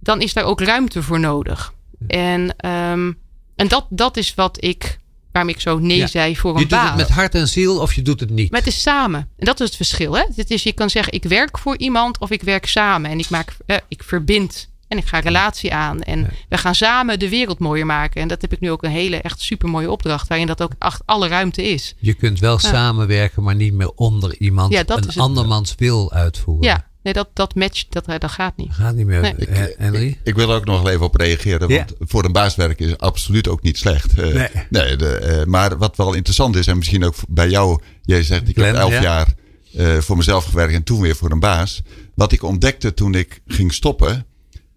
dan 0.00 0.20
is 0.20 0.32
daar 0.32 0.44
ook 0.44 0.60
ruimte 0.60 1.02
voor 1.02 1.20
nodig. 1.20 1.74
En, 2.06 2.56
ehm, 2.56 3.12
en 3.56 3.68
dat, 3.68 3.86
dat 3.90 4.16
is 4.16 4.34
wat 4.34 4.64
ik, 4.64 4.97
waarom 5.38 5.54
ik 5.54 5.60
zo 5.60 5.78
nee 5.78 5.96
Ja. 5.96 6.06
zei 6.06 6.36
voor 6.36 6.50
een 6.54 6.60
Je 6.60 6.66
doet 6.66 6.78
baan. 6.78 6.86
het 6.86 6.96
met 6.96 7.08
hart 7.08 7.34
en 7.34 7.48
ziel 7.48 7.78
of 7.80 7.94
je 7.94 8.02
doet 8.02 8.20
het 8.20 8.30
niet. 8.30 8.50
Maar 8.50 8.60
het 8.60 8.68
is 8.68 8.80
samen. 8.80 9.28
En 9.38 9.44
dat 9.44 9.60
is 9.60 9.66
het 9.66 9.76
verschil. 9.76 10.12
Hè? 10.12 10.22
Het 10.36 10.50
is, 10.50 10.62
je 10.62 10.72
kan 10.72 10.90
zeggen, 10.90 11.12
ik 11.12 11.24
werk 11.24 11.58
voor 11.58 11.78
iemand 11.78 12.18
of 12.18 12.30
ik 12.30 12.42
werk 12.42 12.66
samen. 12.66 13.10
En 13.10 13.18
ik, 13.18 13.30
maak, 13.30 13.56
eh, 13.66 13.76
ik 13.88 14.02
verbind 14.02 14.68
En 14.88 14.98
ik 14.98 15.06
ga 15.06 15.18
relatie 15.18 15.74
aan. 15.74 16.00
En 16.02 16.30
we 16.48 16.58
gaan 16.58 16.74
samen 16.74 17.18
de 17.18 17.28
wereld 17.28 17.58
mooier 17.58 17.86
maken. 17.86 18.20
En 18.22 18.28
dat 18.28 18.40
heb 18.42 18.52
ik 18.52 18.60
nu 18.60 18.70
ook 18.70 18.82
een 18.82 18.90
hele 18.90 19.16
echt 19.16 19.40
super 19.40 19.68
mooie 19.68 19.90
opdracht. 19.90 20.28
Waarin 20.28 20.46
dat 20.46 20.62
ook 20.62 20.72
echt 20.78 21.02
alle 21.04 21.28
ruimte 21.28 21.62
is. 21.62 21.94
Je 21.98 22.14
kunt 22.14 22.38
wel 22.38 22.58
samenwerken, 22.58 23.42
maar 23.42 23.54
niet 23.54 23.72
meer 23.72 23.90
onder 23.94 24.36
iemand 24.38 24.72
Ja, 24.72 24.82
dat 24.82 25.06
een 25.14 25.20
andermans 25.22 25.74
wil 25.76 26.12
uitvoeren. 26.12 26.64
Ja, 26.64 26.87
nee, 27.02 27.12
dat, 27.12 27.28
dat 27.32 27.54
matcht, 27.54 27.86
dat, 27.88 28.04
dat 28.06 28.30
gaat 28.30 28.56
niet. 28.56 28.72
Gaat 28.72 28.94
niet 28.94 29.06
meer. 29.06 29.20
Nee. 29.20 29.34
Eh, 29.34 29.62
Henry? 29.78 30.18
Ik 30.24 30.34
wil 30.34 30.50
er 30.50 30.56
ook 30.56 30.64
nog 30.64 30.88
even 30.88 31.06
op 31.06 31.14
reageren. 31.14 31.68
Want 31.68 31.92
voor 31.98 32.24
een 32.24 32.32
baas 32.32 32.56
werken 32.56 32.86
is 32.86 32.98
absoluut 32.98 33.48
ook 33.48 33.62
niet 33.62 33.78
slecht. 33.78 34.18
Eh, 34.18 34.34
Nee. 34.34 34.48
nee 34.70 34.96
de, 34.96 35.14
eh, 35.16 35.44
maar 35.44 35.78
wat 35.78 35.96
wel 35.96 36.14
interessant 36.14 36.56
is, 36.56 36.66
en 36.66 36.76
misschien 36.76 37.04
ook 37.04 37.14
bij 37.28 37.48
jou. 37.48 37.80
Jij 38.02 38.22
zegt, 38.22 38.48
ik 38.48 38.54
Glenn, 38.56 38.74
heb 38.74 38.82
elf 38.82 38.92
ja. 38.92 39.02
jaar 39.02 39.34
eh, 39.76 39.96
voor 39.98 40.16
mezelf 40.16 40.44
gewerkt 40.44 40.74
en 40.74 40.82
toen 40.82 41.00
weer 41.00 41.16
voor 41.16 41.30
een 41.30 41.40
baas. 41.40 41.82
Wat 42.14 42.32
ik 42.32 42.42
ontdekte 42.42 42.94
toen 42.94 43.14
ik 43.14 43.40
ging 43.46 43.72
stoppen. 43.74 44.26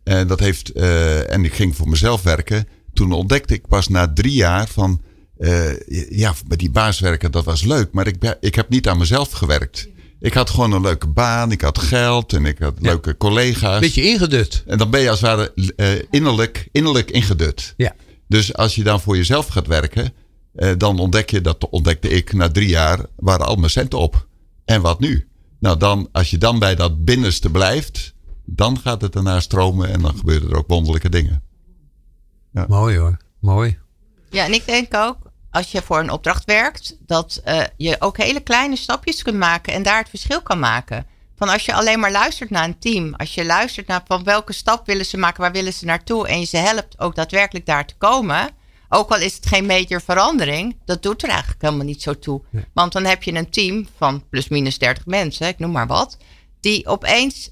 En, 0.03 0.27
dat 0.27 0.39
heeft, 0.39 0.71
eh, 0.71 1.31
en 1.33 1.45
ik 1.45 1.53
ging 1.53 1.75
voor 1.75 1.89
mezelf 1.89 2.23
werken. 2.23 2.67
Toen 2.93 3.11
ontdekte 3.11 3.53
ik 3.53 3.67
pas 3.67 3.87
na 3.87 4.13
drie 4.13 4.33
jaar 4.33 4.67
van... 4.67 5.01
eh, 5.37 5.79
ja, 6.09 6.33
met 6.47 6.59
die 6.59 6.71
baas 6.71 6.99
werken, 6.99 7.31
dat 7.31 7.45
was 7.45 7.63
leuk. 7.63 7.91
Maar 7.91 8.07
ik, 8.07 8.19
ben- 8.19 8.37
ik 8.39 8.55
heb 8.55 8.69
niet 8.69 8.87
aan 8.87 8.97
mezelf 8.97 9.31
gewerkt. 9.31 9.87
Ik 10.21 10.33
had 10.33 10.49
gewoon 10.49 10.71
een 10.71 10.81
leuke 10.81 11.07
baan. 11.07 11.51
Ik 11.51 11.61
had 11.61 11.77
geld 11.79 12.33
en 12.33 12.45
ik 12.45 12.59
had 12.59 12.73
leuke 12.79 13.17
collega's. 13.17 13.79
Beetje 13.79 14.03
ingedut. 14.03 14.63
En 14.67 14.77
dan 14.77 14.89
ben 14.89 15.01
je 15.01 15.09
als 15.09 15.21
het 15.21 15.29
ware 15.29 15.73
eh, 15.75 15.87
innerlijk, 16.09 16.67
innerlijk 16.71 17.11
ingedut. 17.11 17.73
Ja. 17.77 17.95
Dus 18.27 18.53
als 18.53 18.75
je 18.75 18.83
dan 18.83 19.01
voor 19.01 19.15
jezelf 19.17 19.47
gaat 19.47 19.67
werken, 19.67 20.13
eh, 20.53 20.71
dan 20.77 20.99
ontdek 20.99 21.29
je, 21.29 21.41
dat 21.41 21.69
ontdekte 21.69 22.09
ik 22.09 22.33
na 22.33 22.49
drie 22.49 22.67
jaar, 22.67 23.05
waren 23.15 23.45
al 23.45 23.55
mijn 23.55 23.71
centen 23.71 23.99
op. 23.99 24.27
En 24.65 24.81
wat 24.81 24.99
nu? 24.99 25.27
Nou, 25.59 25.77
dan, 25.77 26.09
als 26.11 26.29
je 26.29 26.37
dan 26.37 26.59
bij 26.59 26.75
dat 26.75 27.05
binnenste 27.05 27.49
blijft, 27.49 28.13
dan 28.45 28.79
gaat 28.79 29.01
het 29.01 29.13
daarna 29.13 29.39
stromen 29.39 29.89
en 29.89 30.01
dan 30.01 30.17
gebeuren 30.17 30.49
er 30.49 30.57
ook 30.57 30.67
wonderlijke 30.67 31.09
dingen. 31.09 31.43
Mooi 32.67 32.97
hoor. 32.97 33.17
Mooi. 33.39 33.77
Ja, 34.29 34.45
en 34.45 34.53
ik 34.53 34.65
denk 34.65 34.93
ook, 34.95 35.30
als 35.51 35.71
je 35.71 35.81
voor 35.81 35.99
een 35.99 36.11
opdracht 36.11 36.45
werkt, 36.45 36.97
dat 36.99 37.41
eh, 37.43 37.63
je 37.77 37.95
ook 37.99 38.17
hele 38.17 38.39
kleine 38.39 38.75
stapjes 38.75 39.21
kunt 39.21 39.37
maken 39.37 39.73
en 39.73 39.83
daar 39.83 39.97
het 39.97 40.09
verschil 40.09 40.41
kan 40.41 40.59
maken. 40.59 41.05
Van 41.35 41.49
als 41.49 41.65
je 41.65 41.73
alleen 41.73 41.99
maar 41.99 42.11
luistert 42.11 42.49
naar 42.49 42.63
een 42.63 42.79
team, 42.79 43.13
als 43.15 43.33
je 43.33 43.45
luistert 43.45 43.87
naar 43.87 44.01
van 44.05 44.23
welke 44.23 44.53
stap 44.53 44.85
willen 44.85 45.05
ze 45.05 45.17
maken, 45.17 45.41
waar 45.41 45.51
willen 45.51 45.73
ze 45.73 45.85
naartoe 45.85 46.27
en 46.27 46.39
je 46.39 46.45
ze 46.45 46.57
helpt 46.57 46.99
ook 46.99 47.15
daadwerkelijk 47.15 47.65
daar 47.65 47.85
te 47.85 47.95
komen. 47.97 48.49
Ook 48.89 49.11
al 49.11 49.17
is 49.17 49.35
het 49.35 49.45
geen 49.45 49.65
major 49.65 50.01
verandering, 50.01 50.77
dat 50.85 51.03
doet 51.03 51.23
er 51.23 51.29
eigenlijk 51.29 51.61
helemaal 51.61 51.85
niet 51.85 52.01
zo 52.01 52.19
toe. 52.19 52.41
Want 52.73 52.91
dan 52.91 53.05
heb 53.05 53.23
je 53.23 53.33
een 53.33 53.49
team 53.49 53.87
van 53.97 54.23
plus 54.29 54.47
minus 54.47 54.77
30 54.77 55.05
mensen, 55.05 55.47
ik 55.47 55.59
noem 55.59 55.71
maar 55.71 55.87
wat, 55.87 56.17
die 56.59 56.87
opeens 56.87 57.51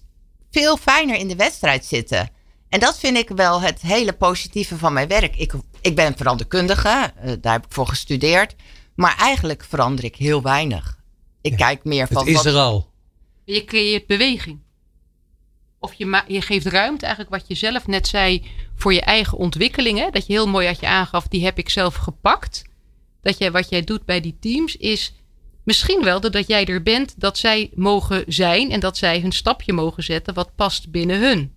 veel 0.52 0.78
fijner 0.78 1.16
in 1.16 1.28
de 1.28 1.36
wedstrijd 1.36 1.86
zitten. 1.86 2.30
En 2.70 2.80
dat 2.80 3.00
vind 3.00 3.18
ik 3.18 3.30
wel 3.30 3.62
het 3.62 3.82
hele 3.82 4.14
positieve 4.14 4.78
van 4.78 4.94
mijn 4.94 5.08
werk. 5.08 5.36
Ik, 5.36 5.54
ik 5.82 5.96
ben 5.96 6.18
veranderkundige, 6.18 7.12
eh, 7.16 7.34
daar 7.42 7.54
heb 7.54 7.66
ik 7.66 7.72
voor 7.72 7.88
gestudeerd. 7.88 8.56
Maar 8.96 9.18
eigenlijk 9.18 9.64
verander 9.64 10.04
ik 10.06 10.16
heel 10.16 10.42
weinig. 10.42 10.98
Ik 11.42 11.58
kijk 11.58 11.84
meer 11.84 12.08
van. 12.08 12.18
Het 12.18 12.28
is 12.28 12.34
wat- 12.36 12.46
er 12.46 12.56
al. 12.56 12.90
Je 13.44 13.66
creëert 13.66 14.08
beweging. 14.08 14.60
Of 15.80 15.94
je, 15.94 16.06
ma- 16.06 16.26
je 16.28 16.42
geeft 16.42 16.66
ruimte, 16.66 17.06
eigenlijk 17.06 17.36
wat 17.36 17.48
je 17.48 17.56
zelf 17.56 17.88
net 17.88 18.08
zei, 18.08 18.44
voor 18.76 18.94
je 18.94 19.02
eigen 19.02 19.38
ontwikkelingen. 19.38 20.12
Dat 20.12 20.28
je 20.28 20.34
heel 20.34 20.48
mooi 20.48 20.68
had 20.68 20.80
je 20.80 20.88
aangaf, 20.88 21.28
die 21.28 21.44
heb 21.44 21.58
ik 21.58 21.70
zelf 21.70 21.96
gepakt. 21.96 22.64
Dat 23.22 23.38
jij, 23.38 23.52
wat 23.52 23.70
jij 23.70 23.82
doet 23.84 24.06
bij 24.06 24.22
die 24.22 24.38
teams 24.40 24.78
is 24.78 25.14
misschien 25.64 26.04
wel 26.04 26.20
dat 26.22 26.48
jij 26.48 26.66
er 26.66 26.84
bent, 26.84 27.14
dat 27.20 27.38
zij 27.38 27.70
mogen 27.76 28.24
zijn 28.28 28.72
en 28.72 28.80
dat 28.80 28.98
zij 28.98 29.20
hun 29.20 29.32
stapje 29.32 29.74
mogen 29.74 30.04
zetten 30.04 30.34
wat 30.34 30.56
past 30.56 30.92
binnen 30.92 31.20
hun. 31.20 31.54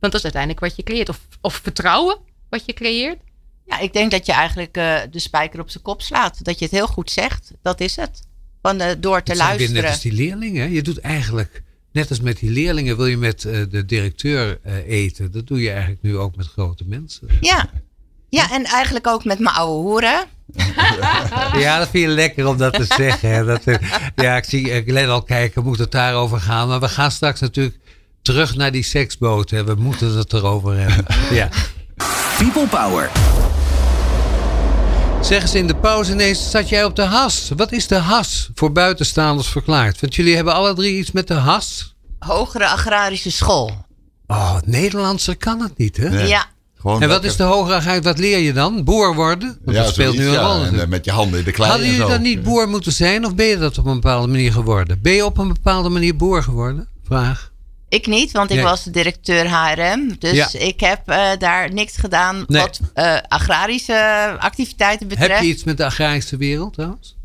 Want 0.00 0.12
dat 0.12 0.14
is 0.14 0.22
uiteindelijk 0.22 0.60
wat 0.60 0.76
je 0.76 0.82
creëert. 0.82 1.08
Of, 1.08 1.20
of 1.40 1.54
vertrouwen 1.54 2.18
wat 2.48 2.62
je 2.66 2.72
creëert. 2.72 3.18
Ja, 3.66 3.78
ik 3.78 3.92
denk 3.92 4.10
dat 4.10 4.26
je 4.26 4.32
eigenlijk 4.32 4.76
eh, 4.76 5.00
de 5.10 5.18
spijker 5.18 5.60
op 5.60 5.70
zijn 5.70 5.84
kop 5.84 6.02
slaat. 6.02 6.44
Dat 6.44 6.58
je 6.58 6.64
het 6.64 6.74
heel 6.74 6.86
goed 6.86 7.10
zegt. 7.10 7.52
Dat 7.62 7.80
is 7.80 7.96
het. 7.96 8.22
Van, 8.62 8.80
eh, 8.80 8.90
door 8.98 9.22
te 9.22 9.30
Het 9.30 9.40
zijn 9.40 9.56
weer 9.56 9.58
luisteren. 9.58 9.82
net 9.82 9.92
als 9.92 10.00
die 10.00 10.12
leerlingen. 10.12 10.72
Je 10.72 10.82
doet 10.82 11.00
eigenlijk, 11.00 11.62
net 11.92 12.08
als 12.08 12.20
met 12.20 12.38
die 12.38 12.50
leerlingen, 12.50 12.96
wil 12.96 13.06
je 13.06 13.16
met 13.16 13.44
eh, 13.44 13.60
de 13.70 13.84
directeur 13.84 14.58
eh, 14.62 14.74
eten. 14.88 15.32
Dat 15.32 15.46
doe 15.46 15.60
je 15.60 15.70
eigenlijk 15.70 16.02
nu 16.02 16.18
ook 16.18 16.36
met 16.36 16.46
grote 16.46 16.84
mensen. 16.86 17.28
Ja. 17.40 17.70
ja, 18.28 18.52
en 18.52 18.64
eigenlijk 18.64 19.06
ook 19.06 19.24
met 19.24 19.38
mijn 19.38 19.54
oude 19.54 19.88
hoeren. 19.88 20.24
Ja, 21.56 21.78
dat 21.78 21.88
vind 21.88 22.04
je 22.04 22.10
lekker 22.10 22.46
om 22.46 22.56
dat 22.56 22.72
te 22.72 22.84
zeggen. 22.96 23.30
Hè. 23.30 23.44
Dat, 23.44 23.62
ja, 24.14 24.36
ik 24.36 24.44
zie 24.44 24.82
Glenn 24.82 25.10
al 25.10 25.22
kijken, 25.22 25.64
moet 25.64 25.78
het 25.78 25.90
daarover 25.90 26.40
gaan. 26.40 26.68
Maar 26.68 26.80
we 26.80 26.88
gaan 26.88 27.10
straks 27.10 27.40
natuurlijk 27.40 27.78
terug 28.22 28.56
naar 28.56 28.72
die 28.72 28.82
seksboot. 28.82 29.50
Hè. 29.50 29.64
We 29.64 29.74
moeten 29.74 30.16
het 30.16 30.32
erover 30.32 30.78
hebben. 30.78 31.04
Ja. 31.30 31.48
People 32.38 32.66
Power. 32.66 33.10
Zeg 35.22 35.42
eens 35.42 35.54
in 35.54 35.66
de 35.66 35.74
pauze 35.76 36.12
ineens, 36.12 36.50
zat 36.50 36.68
jij 36.68 36.84
op 36.84 36.96
de 36.96 37.02
has? 37.02 37.50
Wat 37.56 37.72
is 37.72 37.86
de 37.86 37.94
has 37.94 38.50
voor 38.54 38.72
buitenstaanders 38.72 39.48
verklaard? 39.48 40.00
Want 40.00 40.14
jullie 40.14 40.34
hebben 40.36 40.54
alle 40.54 40.74
drie 40.74 40.98
iets 40.98 41.10
met 41.12 41.28
de 41.28 41.34
has. 41.34 41.94
Hogere 42.18 42.66
agrarische 42.68 43.30
school. 43.30 43.84
Oh, 44.26 44.54
het 44.54 44.66
Nederlandse 44.66 45.34
kan 45.34 45.60
het 45.60 45.78
niet, 45.78 45.96
hè? 45.96 46.08
Nee. 46.10 46.28
Ja. 46.28 46.46
Gewoon 46.80 46.94
En 47.02 47.08
wat 47.08 47.10
lekker- 47.10 47.30
is 47.30 47.36
de 47.36 47.42
hogere 47.42 47.74
agent? 47.76 48.04
Wat 48.04 48.18
leer 48.18 48.38
je 48.38 48.52
dan? 48.52 48.84
Boer 48.84 49.14
worden? 49.14 49.58
Want 49.64 49.76
Ja, 49.76 49.82
dat 49.82 49.92
speelt 49.92 50.16
nu 50.16 50.26
een 50.26 50.32
ja. 50.32 50.40
rol. 50.54 50.64
En, 50.64 50.80
eh, 50.80 50.86
met 50.86 51.04
je 51.04 51.10
handen 51.10 51.38
in 51.38 51.44
de 51.44 51.50
klei 51.52 51.70
Hadden 51.70 51.88
en 51.88 51.92
jullie 51.94 52.08
zo. 52.10 52.14
dan 52.16 52.22
niet 52.22 52.42
boer 52.42 52.68
moeten 52.68 52.92
zijn? 52.92 53.24
Of 53.26 53.34
ben 53.34 53.46
je 53.46 53.58
dat 53.58 53.78
op 53.78 53.86
een 53.86 53.94
bepaalde 54.00 54.26
manier 54.28 54.52
geworden? 54.52 54.98
Ben 55.02 55.12
je 55.12 55.24
op 55.24 55.38
een 55.38 55.48
bepaalde 55.48 55.88
manier 55.88 56.16
boer 56.16 56.42
geworden? 56.42 56.88
Vraag. 57.04 57.51
Ik 57.92 58.06
niet, 58.06 58.32
want 58.32 58.50
ik 58.50 58.56
Nee. 58.56 58.64
was 58.64 58.84
de 58.84 58.90
directeur 58.90 59.48
HRM. 59.50 60.18
Dus 60.18 60.32
Ja. 60.52 60.58
ik 60.58 60.80
heb 60.80 61.08
eh, 61.08 61.30
daar 61.38 61.72
niks 61.72 61.96
gedaan 61.96 62.44
Nee. 62.46 62.62
wat 62.62 62.80
eh, 62.94 63.16
agrarische 63.28 64.36
activiteiten 64.38 65.08
betreft. 65.08 65.30
Heb 65.32 65.40
je 65.42 65.48
iets 65.48 65.64
met 65.64 65.76
de 65.76 65.84
agrarische 65.84 66.36
wereld 66.36 66.72
trouwens? 66.72 67.16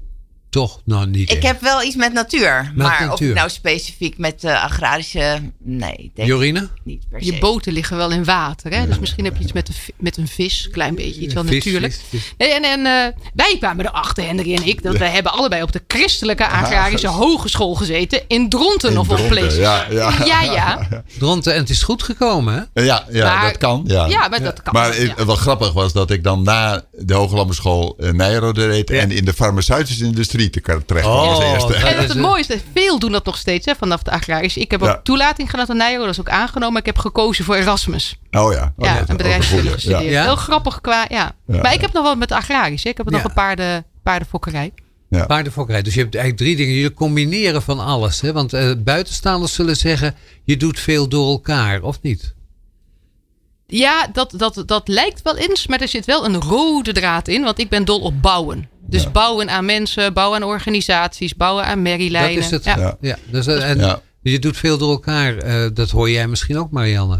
Toch? 0.57 0.81
Nou, 0.85 1.07
niet 1.07 1.29
Ik 1.31 1.35
echt. 1.35 1.47
heb 1.47 1.61
wel 1.61 1.83
iets 1.83 1.95
met 1.95 2.13
natuur. 2.13 2.71
maar 2.75 3.05
natuur. 3.07 3.29
ik 3.29 3.35
nou 3.35 3.49
specifiek 3.49 4.17
met 4.17 4.41
de 4.41 4.59
agrarische... 4.59 5.39
Nee, 5.63 5.93
ik 5.97 6.15
denk 6.15 6.27
Jorine? 6.27 6.67
niet 6.83 7.03
per 7.09 7.19
se. 7.23 7.33
Je 7.33 7.39
boten 7.39 7.73
liggen 7.73 7.97
wel 7.97 8.11
in 8.11 8.23
water. 8.23 8.71
Hè? 8.73 8.87
Dus 8.87 8.99
misschien 8.99 9.25
heb 9.25 9.37
je 9.37 9.43
iets 9.43 9.51
met, 9.53 9.67
de, 9.67 9.73
met 9.97 10.17
een 10.17 10.27
vis. 10.27 10.69
Klein 10.71 10.95
beetje. 10.95 11.21
Iets 11.21 11.33
wel 11.33 11.43
Vis, 11.43 11.53
natuurlijk. 11.55 11.93
vis, 11.93 12.03
vis. 12.21 12.33
Nee, 12.37 12.49
en 12.53 12.63
en 12.63 12.85
eh, 12.85 13.21
wij 13.33 13.55
kwamen 13.59 13.85
erachter, 13.85 14.23
Henry 14.25 14.55
en 14.55 14.67
ik. 14.67 14.83
Dat 14.83 14.97
wij 14.97 15.09
hebben 15.09 15.31
allebei 15.31 15.61
op 15.63 15.71
de 15.71 15.81
Christelijke 15.87 16.47
Agrarische 16.47 17.07
Hogeschool 17.07 17.75
gezeten. 17.75 18.21
In 18.27 18.49
Dronten 18.49 18.91
In 18.91 18.97
of 18.97 19.09
op 19.09 19.27
places. 19.27 19.55
ja, 19.55 19.85
ja. 19.89 20.13
ja. 20.25 20.41
ja. 20.41 20.87
Dronten, 21.19 21.53
en 21.53 21.59
het 21.59 21.69
is 21.69 21.83
goed 21.83 22.03
gekomen, 22.03 22.69
hè? 22.73 22.83
Ja, 22.83 23.05
ja 23.11 23.33
Maar- 23.35 23.47
dat 23.47 23.57
kan. 23.57 23.83
Ja, 23.87 24.05
Ja, 24.05 24.27
maar 24.27 24.43
dat 24.43 24.61
kan. 24.61 24.73
Maar 24.73 25.01
ja. 25.01 25.15
eh, 25.15 25.25
wat 25.25 25.37
grappig 25.37 25.73
was 25.73 25.93
dat 25.93 26.11
ik 26.11 26.23
dan 26.23 26.43
na 26.43 26.85
de 26.91 27.13
Hooglandenschool 27.13 27.95
uh, 27.99 28.11
Nijrode 28.11 28.67
deed 28.67 28.89
Ja. 28.89 28.95
en 28.99 29.11
in 29.11 29.25
de 29.25 29.33
farmaceutische 29.33 30.05
industrie 30.05 30.46
te 30.49 30.83
terecht 30.85 31.05
als 31.05 31.37
Oh, 31.37 31.43
eerste. 31.51 31.67
dat 31.73 31.81
En 31.81 31.87
is 31.87 31.95
wat 31.95 32.07
het 32.07 32.17
mooiste 32.17 32.53
is, 32.53 32.61
veel 32.73 32.99
doen 32.99 33.11
dat 33.11 33.25
nog 33.25 33.37
steeds 33.37 33.65
hè, 33.65 33.75
vanaf 33.75 34.03
de 34.03 34.11
agrarische. 34.11 34.59
Ik 34.59 34.71
heb 34.71 34.81
ook 34.83 34.99
toelating 35.03 35.49
gedaan 35.49 35.69
aan 35.69 35.77
Nijro, 35.77 36.01
dat 36.01 36.09
is 36.13 36.19
ook 36.19 36.29
aangenomen. 36.29 36.79
Ik 36.79 36.85
heb 36.85 36.97
gekozen 36.97 37.45
voor 37.45 37.55
Erasmus. 37.55 38.19
Oh 38.31 38.53
ja. 38.53 38.73
Oh, 38.77 38.85
ja, 38.85 38.93
dat 38.93 39.03
is 39.03 39.09
een 39.09 39.17
bedrijfskunde 39.17 39.69
gestudeerd. 39.69 40.03
Ja. 40.03 40.23
Heel 40.23 40.35
grappig 40.35 40.81
qua, 40.81 41.05
ja. 41.09 41.31
Ja. 41.47 41.61
Maar 41.61 41.73
ik 41.73 41.81
heb 41.81 41.93
nog 41.93 42.03
wel 42.03 42.15
met 42.15 42.31
agrarisch. 42.31 42.83
Hè. 42.83 42.89
Ik 42.89 42.97
heb 42.97 43.09
nog 43.09 43.23
een 43.23 43.33
paarden, 43.33 43.85
paardenfokkerij. 44.03 44.73
Ja. 45.09 45.25
Paardenfokkerij. 45.25 45.81
Dus 45.81 45.93
je 45.93 45.99
hebt 46.01 46.15
eigenlijk 46.15 46.43
drie 46.43 46.55
dingen. 46.65 46.81
Je 46.81 46.93
combineren 46.93 47.61
van 47.61 47.79
alles. 47.79 48.21
Hè? 48.21 48.33
Want 48.33 48.53
eh, 48.53 48.71
buitenstaanders 48.77 49.53
zullen 49.53 49.75
zeggen, 49.75 50.15
je 50.43 50.57
doet 50.57 50.79
veel 50.79 51.07
door 51.07 51.29
elkaar, 51.29 51.81
of 51.81 52.01
niet? 52.01 52.35
Ja, 53.67 54.07
dat, 54.13 54.33
dat, 54.37 54.63
dat 54.65 54.87
lijkt 54.87 55.21
wel 55.21 55.37
eens, 55.37 55.67
maar 55.67 55.81
er 55.81 55.87
zit 55.87 56.05
wel 56.05 56.25
een 56.25 56.41
rode 56.41 56.91
draad 56.93 57.27
in. 57.27 57.43
Want 57.43 57.59
ik 57.59 57.69
ben 57.69 57.85
dol 57.85 57.99
op 57.99 58.21
bouwen. 58.21 58.69
Dus 58.89 59.11
bouwen 59.11 59.49
aan 59.49 59.65
mensen, 59.65 60.13
bouwen 60.13 60.41
aan 60.41 60.47
organisaties, 60.47 61.35
bouwen 61.35 61.65
aan 61.65 61.81
merrielijnen. 61.81 62.33
Dat 62.35 62.43
is 62.43 62.49
het. 62.51 62.63
Ja. 62.63 62.77
Ja. 62.77 62.97
Ja. 63.01 63.17
dus, 63.25 63.47
eh, 63.47 63.69
en 63.69 63.79
Ja. 63.79 64.01
Je 64.21 64.39
doet 64.39 64.57
veel 64.57 64.77
door 64.77 64.91
elkaar. 64.91 65.37
eh, 65.37 65.69
dat 65.73 65.89
hoor 65.89 66.09
jij 66.09 66.27
misschien 66.27 66.57
ook, 66.57 66.71
Marianne. 66.71 67.19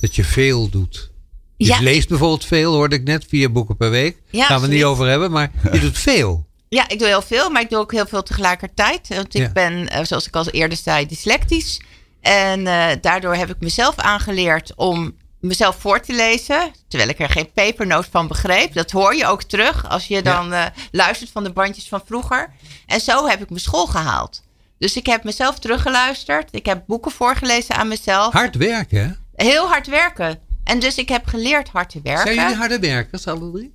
Dat 0.00 0.14
je 0.16 0.24
veel 0.24 0.68
doet. 0.68 1.10
Je 1.56 1.66
Ja. 1.66 1.80
leest 1.80 2.08
bijvoorbeeld 2.08 2.44
veel, 2.44 2.72
hoorde 2.74 2.96
ik 2.96 3.04
net. 3.04 3.24
Vier 3.28 3.52
boeken 3.52 3.76
per 3.76 3.90
week. 3.90 4.22
Ja, 4.30 4.46
Gaan 4.46 4.56
we 4.60 4.62
het 4.66 4.74
niet 4.74 4.84
over 4.84 5.06
hebben, 5.08 5.30
maar 5.30 5.50
je 5.72 5.78
doet 5.80 5.98
veel. 5.98 6.46
Ja, 6.68 6.88
ik 6.88 6.98
doe 6.98 7.08
heel 7.08 7.22
veel, 7.22 7.50
maar 7.50 7.62
ik 7.62 7.70
doe 7.70 7.78
ook 7.78 7.92
heel 7.92 8.06
veel 8.06 8.22
tegelijkertijd. 8.22 9.08
Want 9.08 9.34
ik 9.34 9.40
Ja. 9.42 9.52
ben, 9.52 9.88
eh, 9.88 10.04
zoals 10.04 10.26
ik 10.26 10.36
al 10.36 10.48
eerder 10.48 10.78
zei, 10.78 11.06
dyslectisch. 11.06 11.80
En 12.20 12.66
eh, 12.66 12.86
daardoor 13.00 13.34
heb 13.34 13.50
ik 13.50 13.60
mezelf 13.60 13.96
aangeleerd 13.96 14.72
om 14.76 15.14
mezelf 15.42 15.76
voor 15.76 16.00
te 16.00 16.12
lezen. 16.12 16.72
Terwijl 16.88 17.10
ik 17.10 17.18
er 17.18 17.28
geen 17.28 17.52
pepernoot 17.52 18.06
van 18.10 18.28
begreep. 18.28 18.74
Dat 18.74 18.90
hoor 18.90 19.14
je 19.14 19.26
ook 19.26 19.42
terug 19.42 19.88
als 19.88 20.06
je 20.06 20.22
dan 20.22 20.52
eh, 20.52 20.66
luistert 20.90 21.30
van 21.30 21.44
de 21.44 21.52
bandjes 21.52 21.88
van 21.88 22.02
vroeger. 22.06 22.52
En 22.86 23.00
zo 23.00 23.28
heb 23.28 23.42
ik 23.42 23.48
mijn 23.48 23.60
school 23.60 23.86
gehaald. 23.86 24.42
Dus 24.78 24.96
ik 24.96 25.06
heb 25.06 25.24
mezelf 25.24 25.58
teruggeluisterd. 25.58 26.48
Ik 26.50 26.66
heb 26.66 26.82
boeken 26.86 27.10
voorgelezen 27.10 27.74
aan 27.74 27.88
mezelf. 27.88 28.32
Hard 28.32 28.56
werken, 28.56 28.98
hè? 29.34 29.44
Heel 29.44 29.68
hard 29.68 29.86
werken. 29.86 30.40
En 30.64 30.78
dus 30.78 30.96
ik 30.96 31.08
heb 31.08 31.26
geleerd 31.26 31.68
hard 31.68 31.90
te 31.90 32.00
werken. 32.02 32.22
Zijn 32.22 32.40
jullie 32.40 32.56
harde 32.56 32.78
werkers, 32.78 33.26
alle 33.26 33.50
drie? 33.50 33.74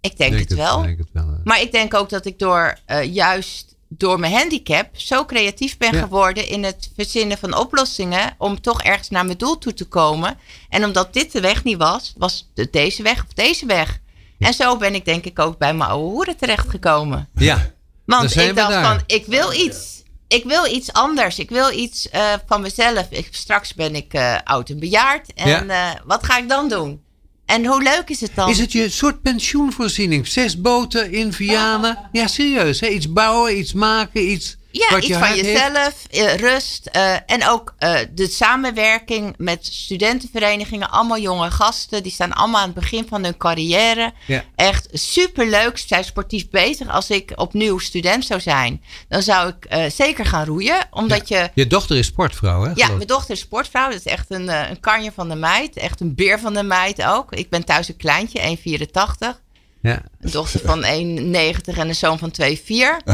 Ik 0.00 0.16
denk 0.16 0.38
het 0.38 0.54
wel. 0.54 0.82
Denk 0.82 0.98
het 0.98 1.08
wel. 1.12 1.40
Maar 1.44 1.60
ik 1.60 1.72
denk 1.72 1.94
ook 1.94 2.08
dat 2.08 2.26
ik 2.26 2.38
door 2.38 2.78
eh, 2.86 3.14
juist 3.14 3.69
door 3.92 4.20
mijn 4.20 4.32
handicap 4.32 4.88
zo 4.92 5.24
creatief 5.24 5.76
ben 5.78 5.94
Ja. 5.94 6.00
geworden 6.02 6.46
in 6.48 6.64
het 6.64 6.90
verzinnen 6.96 7.38
van 7.38 7.56
oplossingen 7.56 8.34
om 8.38 8.60
toch 8.60 8.82
ergens 8.82 9.08
naar 9.10 9.24
mijn 9.24 9.38
doel 9.38 9.58
toe 9.58 9.74
te 9.74 9.84
komen. 9.84 10.38
En 10.68 10.84
omdat 10.84 11.12
dit 11.12 11.32
de 11.32 11.40
weg 11.40 11.64
niet 11.64 11.76
was, 11.76 12.14
was 12.16 12.50
het 12.54 12.72
deze 12.72 13.02
weg 13.02 13.24
of 13.24 13.32
deze 13.34 13.66
weg. 13.66 13.98
En 14.38 14.54
zo 14.54 14.76
ben 14.76 14.94
ik 14.94 15.04
denk 15.04 15.24
ik 15.24 15.38
ook 15.38 15.58
bij 15.58 15.74
mijn 15.74 15.90
oude 15.90 16.04
hoeren 16.10 16.36
terechtgekomen. 16.36 17.28
Ja. 17.34 17.70
Want 18.04 18.36
ik 18.36 18.54
dacht 18.56 18.70
daar. 18.70 18.84
van, 18.84 19.02
ik 19.06 19.26
wil 19.26 19.52
iets. 19.52 20.02
Ik 20.28 20.44
wil 20.44 20.66
iets 20.66 20.92
anders. 20.92 21.38
Ik 21.38 21.48
wil 21.50 21.70
iets 21.72 22.08
eh, 22.10 22.32
van 22.46 22.60
mezelf. 22.60 23.06
Ik, 23.10 23.28
straks 23.30 23.74
ben 23.74 23.94
ik 23.94 24.14
eh, 24.14 24.36
oud 24.44 24.68
en 24.68 24.78
bejaard. 24.78 25.32
En 25.34 25.48
Ja. 25.48 25.66
eh, 25.94 26.00
wat 26.04 26.24
ga 26.24 26.38
ik 26.38 26.48
dan 26.48 26.68
doen? 26.68 27.02
En 27.50 27.66
hoe 27.66 27.82
leuk 27.82 28.08
is 28.08 28.20
het 28.20 28.30
dan? 28.34 28.48
Is 28.48 28.58
het 28.58 28.72
je 28.72 28.88
soort 28.88 29.22
pensioenvoorziening? 29.22 30.26
Zes 30.26 30.60
boten 30.60 31.12
in 31.12 31.32
Vianen? 31.32 31.98
Ja, 32.12 32.26
serieus. 32.26 32.80
Hè? 32.80 32.86
Iets 32.86 33.12
bouwen, 33.12 33.58
iets 33.58 33.72
maken, 33.72 34.30
iets 34.30 34.56
Ja, 34.72 34.88
wat 34.90 34.98
iets 34.98 35.06
je 35.06 35.14
van 35.14 35.22
heeft? 35.22 35.44
jezelf, 35.44 35.94
eh, 36.10 36.34
rust. 36.34 36.86
eh, 36.86 37.14
en 37.26 37.46
ook 37.48 37.74
eh, 37.78 37.98
de 38.14 38.28
samenwerking 38.28 39.34
met 39.36 39.66
studentenverenigingen. 39.66 40.90
Allemaal 40.90 41.18
jonge 41.18 41.50
gasten. 41.50 42.02
Die 42.02 42.12
staan 42.12 42.32
allemaal 42.32 42.60
aan 42.60 42.66
het 42.70 42.74
begin 42.74 43.06
van 43.08 43.24
hun 43.24 43.36
carrière. 43.36 44.12
Ja. 44.26 44.44
Echt 44.56 44.88
superleuk. 44.92 45.78
Ze 45.78 45.86
zijn 45.86 46.04
sportief 46.04 46.50
bezig. 46.50 46.88
Als 46.88 47.10
ik 47.10 47.32
opnieuw 47.34 47.78
student 47.78 48.24
zou 48.24 48.40
zijn, 48.40 48.82
dan 49.08 49.22
zou 49.22 49.48
ik 49.48 49.64
eh, 49.64 49.90
zeker 49.90 50.26
gaan 50.26 50.44
roeien. 50.44 50.86
Omdat 50.90 51.28
je... 51.28 51.50
Je 51.54 51.66
dochter 51.66 51.96
is 51.96 52.06
sportvrouw, 52.06 52.62
hè? 52.62 52.70
Ja, 52.74 52.88
mijn 52.88 53.06
dochter 53.06 53.34
is 53.34 53.40
sportvrouw. 53.40 53.88
Dat 53.88 53.98
is 53.98 54.12
echt 54.12 54.26
een, 54.28 54.48
een 54.48 54.80
kanje 54.80 55.12
van 55.12 55.28
de 55.28 55.34
meid. 55.34 55.76
Echt 55.76 56.00
een 56.00 56.14
beer 56.14 56.40
van 56.40 56.54
de 56.54 56.62
meid 56.62 57.04
ook. 57.04 57.32
Ik 57.32 57.48
ben 57.50 57.64
thuis 57.64 57.88
een 57.88 57.96
kleintje, 57.96 58.56
1,84. 58.56 59.40
Ja. 59.82 60.02
Een 60.20 60.30
dochter 60.30 60.60
van 60.60 60.82
1,90 60.84 60.88
en 60.88 61.88
een 61.88 61.94
zoon 61.94 62.18
van 62.18 62.32
2,4. 62.42 62.54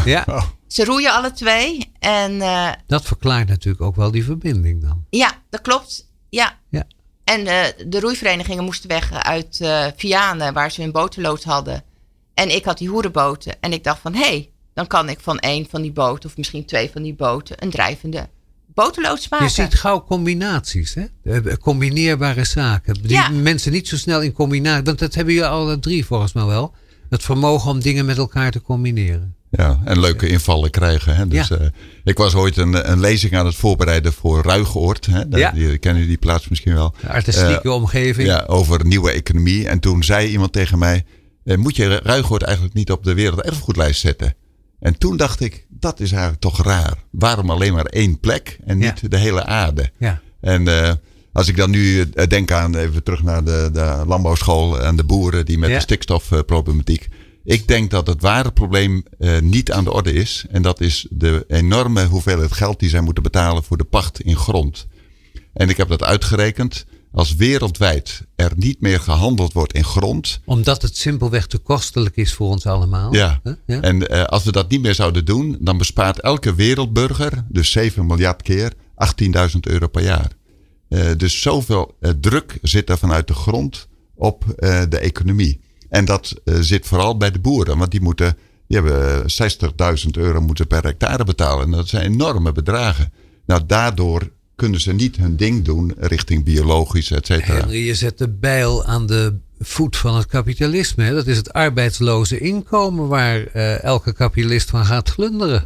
ja, 0.05 0.25
Ze 0.77 0.85
roeien 0.85 1.12
alle 1.12 1.33
twee. 1.33 1.93
En 1.99 2.41
eh, 2.41 2.72
dat 2.87 3.05
verklaart 3.05 3.49
natuurlijk 3.49 3.83
ook 3.85 3.97
wel 3.97 4.11
die 4.11 4.24
verbinding 4.24 4.83
dan. 4.83 5.05
ja, 5.11 5.43
dat 5.51 5.61
klopt. 5.61 6.09
Ja. 6.29 6.59
Ja. 6.70 6.85
En 7.24 7.47
eh, 7.47 7.64
de 7.87 8.01
roeiverenigingen 8.01 8.64
moesten 8.64 8.89
weg 8.89 9.12
uit 9.12 9.61
eh 9.61 9.87
Vianen, 9.97 10.53
waar 10.53 10.70
ze 10.70 10.81
hun 10.83 10.93
botenlood 10.93 11.45
hadden. 11.45 11.83
En 12.35 12.55
ik 12.55 12.64
had 12.64 12.79
die 12.79 12.89
hoerenboten. 12.89 13.61
En 13.61 13.72
ik 13.72 13.85
dacht 13.85 14.01
van, 14.01 14.14
hé, 14.14 14.20
hey, 14.20 14.51
dan 14.74 14.87
kan 14.87 15.09
ik 15.09 15.20
van 15.20 15.39
één 15.39 15.66
van 15.70 15.83
die 15.83 15.93
boten, 15.93 16.29
of 16.29 16.37
misschien 16.37 16.64
twee 16.64 16.91
van 16.93 17.03
die 17.03 17.14
boten, 17.14 17.62
een 17.62 17.70
drijvende 17.70 18.29
botenloods 18.74 19.29
maken. 19.29 19.47
Je 19.47 19.53
ziet 19.53 19.74
gauw 19.74 20.05
combinaties, 20.05 20.95
hè? 20.95 21.57
Combineerbare 21.57 22.45
zaken. 22.45 22.95
Die 23.03 23.11
Ja. 23.11 23.29
mensen 23.29 23.72
niet 23.72 23.89
zo 23.89 23.97
snel 23.97 24.22
in 24.22 24.33
combinatie. 24.33 24.85
Want 24.85 24.99
dat 24.99 25.14
hebben 25.14 25.35
jullie 25.35 25.49
alle 25.49 25.79
drie 25.79 26.07
volgens 26.07 26.33
mij 26.33 26.45
wel. 26.45 26.74
Het 27.11 27.22
vermogen 27.22 27.70
om 27.70 27.81
dingen 27.81 28.07
met 28.07 28.18
elkaar 28.18 28.51
te 28.51 28.62
combineren. 28.62 29.35
Ja, 29.51 29.81
en 29.85 30.01
leuke 30.01 30.29
invallen 30.29 30.71
krijgen. 30.71 31.17
Hè? 31.17 31.29
Dus, 31.29 31.49
Ja. 31.49 31.57
eh, 31.57 31.67
ik 32.05 32.19
was 32.19 32.35
ooit 32.35 32.57
een, 32.57 32.91
een 32.91 33.01
lezing 33.01 33.37
aan 33.37 33.47
het 33.47 33.55
voorbereiden 33.55 34.13
voor 34.13 34.43
Ruigoord. 34.43 35.07
Hè? 35.07 35.29
Daar- 35.29 35.41
Ja. 35.41 35.51
Die, 35.51 35.79
kennen 35.79 36.03
jullie 36.03 36.17
die 36.19 36.27
plaats 36.27 36.49
misschien 36.49 36.75
wel? 36.75 36.95
De 37.01 37.09
artistieke 37.09 37.73
omgeving. 37.73 38.29
Ja, 38.29 38.45
over 38.47 38.87
nieuwe 38.87 39.11
economie. 39.11 39.69
En 39.69 39.81
toen 39.81 40.05
zei 40.05 40.29
iemand 40.29 40.53
tegen 40.53 40.79
mij: 40.79 41.05
eh, 41.45 41.57
Moet 41.57 41.77
je 41.77 42.01
Ruigoord 42.03 42.43
eigenlijk 42.43 42.75
niet 42.75 42.91
op 42.91 43.05
de 43.05 43.15
werelderfgoedlijst 43.15 44.01
zetten? 44.01 44.35
En 44.81 44.99
toen 44.99 45.17
dacht 45.17 45.41
ik: 45.41 45.67
Dat 45.69 46.01
is 46.01 46.11
eigenlijk 46.11 46.41
toch 46.41 46.65
raar. 46.65 46.95
Waarom 47.11 47.51
alleen 47.51 47.73
maar 47.75 47.85
één 47.87 48.21
plek 48.21 48.59
en 48.65 48.79
niet 48.79 49.01
Ja. 49.01 49.09
de 49.09 49.17
hele 49.19 49.45
aarde? 49.45 49.91
Ja. 49.99 50.21
En 50.41 50.69
eh, 50.69 50.93
als 51.33 51.49
ik 51.49 51.57
dan 51.57 51.71
nu 51.71 52.01
eh, 52.01 52.27
denk 52.27 52.51
aan, 52.51 52.75
even 52.77 53.03
terug 53.03 53.23
naar 53.23 53.45
de, 53.45 53.71
de 53.73 54.03
landbouwschool 54.07 54.81
en 54.83 54.97
de 54.97 55.05
boeren 55.05 55.45
die 55.47 55.59
met 55.59 55.71
de 55.71 55.81
stikstofproblematiek. 55.81 57.09
Ik 57.47 57.69
denk 57.69 57.91
dat 57.91 58.07
het 58.07 58.23
ware 58.23 58.53
probleem 58.53 59.05
eh, 59.19 59.41
niet 59.41 59.73
aan 59.73 59.85
de 59.85 59.93
orde 59.93 60.13
is. 60.13 60.45
En 60.51 60.63
dat 60.63 60.81
is 60.81 61.07
de 61.11 61.45
enorme 61.49 62.07
hoeveelheid 62.07 62.53
geld 62.53 62.81
die 62.81 62.89
zij 62.89 63.01
moeten 63.01 63.23
betalen 63.23 63.65
voor 63.65 63.77
de 63.77 63.85
pacht 63.85 64.21
in 64.21 64.37
grond. 64.37 64.87
En 65.53 65.69
ik 65.69 65.77
heb 65.77 65.89
dat 65.89 66.03
uitgerekend. 66.03 66.87
Als 67.13 67.35
wereldwijd 67.35 68.23
er 68.37 68.53
niet 68.57 68.81
meer 68.81 69.01
gehandeld 69.01 69.53
wordt 69.53 69.73
in 69.73 69.85
grond. 69.85 70.41
Omdat 70.45 70.83
het 70.83 70.97
simpelweg 70.97 71.47
te 71.47 71.59
kostelijk 71.59 72.17
is 72.17 72.35
voor 72.35 72.49
ons 72.49 72.67
allemaal. 72.67 73.15
Ja. 73.15 73.41
En 73.67 74.09
eh, 74.09 74.25
als 74.25 74.45
we 74.45 74.53
dat 74.53 74.71
niet 74.71 74.83
meer 74.83 74.95
zouden 74.95 75.25
doen, 75.25 75.57
dan 75.61 75.79
bespaart 75.79 76.21
elke 76.21 76.55
wereldburger, 76.55 77.45
dus 77.49 77.71
7 77.71 78.07
miljard 78.07 78.43
keer, 78.43 78.73
18.000 79.23 79.61
euro 79.61 79.89
per 79.89 80.03
jaar. 80.03 80.31
Eh, 80.89 81.11
dus 81.17 81.41
zoveel 81.41 81.97
druk 82.21 82.59
zit 82.63 82.91
er 82.91 82.99
vanuit 82.99 83.27
de 83.27 83.35
grond 83.35 83.89
op 84.15 84.45
de 84.89 84.99
economie. 84.99 85.65
En 85.89 86.05
dat 86.05 86.34
eh, 86.45 86.55
zit 86.61 86.87
vooral 86.87 87.16
bij 87.16 87.30
de 87.30 87.39
boeren, 87.39 87.78
want 87.78 87.91
die 87.91 88.01
moeten, 88.01 88.37
die 88.68 88.80
hebben 88.80 89.22
60.000 90.03 90.11
euro 90.12 90.41
moeten 90.41 90.66
per 90.66 90.82
hectare 90.84 91.24
betalen. 91.24 91.64
En 91.64 91.70
dat 91.70 91.89
zijn 91.89 92.05
enorme 92.12 92.53
bedragen. 92.53 93.12
Nou, 93.47 93.61
daardoor 93.66 94.30
kunnen 94.57 94.80
ze 94.80 94.93
niet 94.93 95.16
hun 95.16 95.37
ding 95.37 95.64
doen 95.64 95.95
richting 95.99 96.45
biologisch, 96.45 97.11
et 97.11 97.26
cetera. 97.26 97.55
Henry, 97.55 97.87
je 97.87 97.95
zet 97.95 98.18
de 98.18 98.28
bijl 98.28 98.84
aan 98.84 99.07
de 99.07 99.34
voet 99.61 99.97
van 99.97 100.16
het 100.16 100.26
kapitalisme. 100.26 101.05
Hè? 101.05 101.14
Dat 101.14 101.26
is 101.26 101.37
het 101.37 101.53
arbeidsloze 101.53 102.39
inkomen 102.39 103.09
waar 103.09 103.47
eh, 103.47 103.82
elke 103.82 104.12
kapitalist 104.12 104.70
van 104.70 104.84
gaat 104.87 105.09
glunderen. 105.11 105.64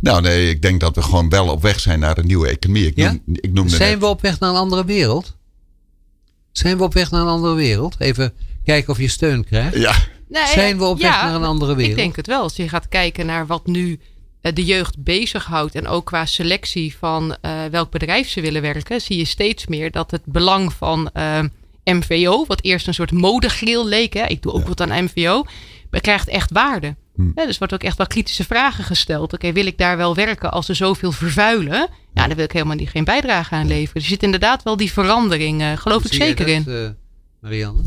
Nou, 0.00 0.22
nee, 0.22 0.50
ik 0.50 0.62
denk 0.62 0.80
dat 0.80 0.94
we 0.94 1.02
gewoon 1.02 1.28
wel 1.28 1.48
op 1.48 1.62
weg 1.62 1.80
zijn 1.80 1.98
naar 1.98 2.18
een 2.18 2.26
nieuwe 2.26 2.48
economie. 2.48 2.86
Ik, 2.86 2.96
Ja? 2.96 3.10
noem, 3.52 3.64
ik 3.64 3.70
Zijn 3.70 3.90
net- 3.90 4.00
we 4.00 4.06
op 4.06 4.20
weg 4.20 4.38
naar 4.40 4.50
een 4.50 4.56
andere 4.56 4.84
wereld? 4.84 5.36
Zijn 6.52 6.76
we 6.76 6.82
op 6.84 6.94
weg 6.94 7.10
naar 7.10 7.20
een 7.20 7.26
andere 7.28 7.54
wereld? 7.54 7.94
Even 7.98 8.32
kijken 8.68 8.92
of 8.92 8.98
je 8.98 9.08
steun 9.08 9.44
krijgt. 9.44 9.76
Ja, 9.76 9.94
Nee, 10.28 10.46
Zijn 10.46 10.78
we 10.78 10.84
op 10.84 11.00
weg 11.00 11.10
ja, 11.10 11.24
naar 11.24 11.34
een 11.34 11.44
andere 11.44 11.74
wereld? 11.74 11.96
Ik 11.96 12.02
denk 12.02 12.16
het 12.16 12.26
wel. 12.26 12.42
Als 12.42 12.56
je 12.56 12.68
gaat 12.68 12.88
kijken 12.88 13.26
naar 13.26 13.46
wat 13.46 13.66
nu 13.66 13.98
eh, 14.40 14.52
de 14.54 14.64
jeugd 14.64 15.02
bezighoudt. 15.02 15.74
En 15.74 15.86
ook 15.86 16.04
qua 16.06 16.26
selectie 16.26 16.96
van 16.98 17.36
eh, 17.40 17.64
welk 17.70 17.90
bedrijf 17.90 18.28
ze 18.28 18.40
willen 18.40 18.62
werken. 18.62 19.00
Zie 19.00 19.16
je 19.18 19.24
steeds 19.24 19.66
meer 19.66 19.90
dat 19.90 20.10
het 20.10 20.22
belang 20.24 20.72
van 20.72 21.10
eh, 21.12 21.40
MVO. 21.84 22.44
Wat 22.46 22.62
eerst 22.62 22.86
een 22.86 22.94
soort 22.94 23.12
modegril 23.12 23.86
leek. 23.86 24.14
Hè, 24.14 24.26
ik 24.26 24.42
doe 24.42 24.52
ook 24.52 24.68
wat 24.68 24.80
aan 24.80 25.04
MVO. 25.04 25.44
Krijgt 25.90 26.28
echt 26.28 26.50
waarde. 26.52 26.96
Hm. 27.14 27.30
Ja, 27.34 27.46
dus 27.46 27.58
wordt 27.58 27.74
ook 27.74 27.82
echt 27.82 27.96
wel 27.96 28.06
kritische 28.06 28.44
vragen 28.44 28.84
gesteld. 28.84 29.32
Oké, 29.32 29.52
wil 29.52 29.66
ik 29.66 29.78
daar 29.78 29.96
wel 29.96 30.14
werken 30.14 30.50
als 30.50 30.66
ze 30.66 30.74
zoveel 30.74 31.12
vervuilen? 31.12 31.88
Ja, 32.14 32.26
daar 32.26 32.36
wil 32.36 32.44
ik 32.44 32.52
helemaal 32.52 32.76
niet, 32.76 32.90
geen 32.90 33.04
bijdrage 33.04 33.54
aan 33.54 33.66
leveren. 33.66 34.02
Er 34.02 34.08
zit 34.08 34.22
inderdaad 34.22 34.62
wel 34.62 34.76
die 34.76 34.92
verandering. 34.92 35.60
eh, 35.60 35.76
geloof 35.76 36.04
ik 36.04 36.12
zeker 36.12 36.48
in. 36.48 36.62
dat, 36.62 36.74
eh, 36.74 36.88
Marianne? 37.40 37.82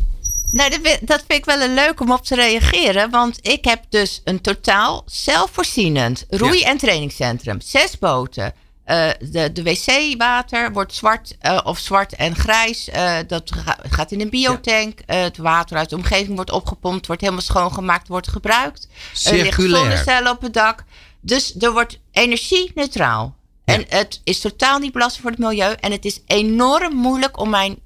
Nou, 0.51 0.69
dat 1.01 1.23
vind, 1.27 1.33
ik 1.39 1.45
wel 1.45 1.61
een 1.61 1.73
leuk 1.73 1.99
om 1.99 2.11
op 2.11 2.25
te 2.25 2.35
reageren. 2.35 3.09
Want 3.09 3.47
ik 3.47 3.65
heb 3.65 3.83
dus 3.89 4.21
een 4.23 4.41
totaal 4.41 5.03
zelfvoorzienend 5.05 6.25
roei- 6.29 6.61
en 6.63 6.77
trainingscentrum. 6.77 7.61
Zes 7.61 7.97
boten. 7.99 8.53
Eh, 8.85 9.09
de 9.19 9.51
de 9.51 9.63
wc-water 9.63 10.71
wordt 10.73 10.93
zwart 10.93 11.35
eh, 11.39 11.59
of 11.63 11.77
zwart 11.79 12.15
en 12.15 12.35
grijs. 12.35 12.89
Eh, 12.89 13.17
dat 13.27 13.51
ga- 13.55 13.77
gaat 13.89 14.11
in 14.11 14.21
een 14.21 14.29
biotank. 14.29 14.99
Het 15.05 15.37
water 15.37 15.77
uit 15.77 15.89
de 15.89 15.95
omgeving 15.95 16.35
wordt 16.35 16.51
opgepompt, 16.51 17.07
wordt 17.07 17.21
helemaal 17.21 17.41
schoongemaakt, 17.43 18.07
wordt 18.07 18.27
gebruikt. 18.27 18.83
Er 19.23 19.31
liggen 19.33 19.53
Circulair. 19.53 19.81
zonnecellen 19.81 20.31
op 20.31 20.41
het 20.41 20.53
dak. 20.53 20.83
Dus 21.21 21.55
er 21.59 21.71
wordt 21.71 21.99
energie-neutraal. 22.11 23.35
En 23.65 23.85
het 23.89 24.21
is 24.23 24.39
totaal 24.39 24.79
niet 24.79 24.91
belastend 24.93 25.21
voor 25.21 25.31
het 25.31 25.39
milieu. 25.39 25.73
En 25.79 25.91
het 25.91 26.05
is 26.05 26.19
enorm 26.25 26.95
moeilijk 26.95 27.39
om 27.39 27.49
mijn 27.49 27.77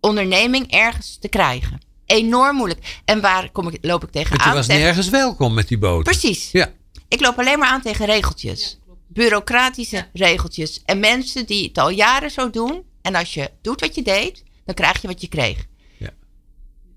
onderneming 0.00 0.72
ergens 0.72 1.16
te 1.20 1.28
krijgen. 1.28 1.80
Enorm 2.16 2.56
moeilijk. 2.56 3.00
En 3.04 3.20
waar 3.20 3.50
kom 3.50 3.68
ik, 3.68 3.78
loop 3.80 4.04
ik 4.04 4.12
Want 4.12 4.12
tegenaan? 4.12 4.48
je 4.48 4.54
was 4.56 4.66
Tegen- 4.66 4.82
nergens 4.82 5.08
welkom 5.08 5.54
met 5.54 5.68
die 5.68 5.78
boot. 5.78 6.02
Precies. 6.04 6.50
Ja. 6.52 6.72
Ik 7.08 7.20
loop 7.20 7.38
alleen 7.38 7.58
maar 7.58 7.68
aan 7.68 7.82
tegen 7.82 8.06
regeltjes. 8.06 8.78
Bureaucratische 9.08 10.06
regeltjes. 10.12 10.82
En 10.84 10.98
mensen 11.00 11.46
die 11.46 11.68
het 11.68 11.78
al 11.78 11.90
jaren 11.90 12.30
zo 12.30 12.50
doen. 12.50 12.82
En 13.02 13.14
als 13.14 13.34
je 13.34 13.50
doet 13.62 13.80
wat 13.80 13.94
je 13.94 14.02
deed, 14.02 14.44
dan 14.64 14.74
krijg 14.74 15.00
je 15.02 15.06
wat 15.08 15.20
je 15.20 15.28
kreeg. 15.28 15.66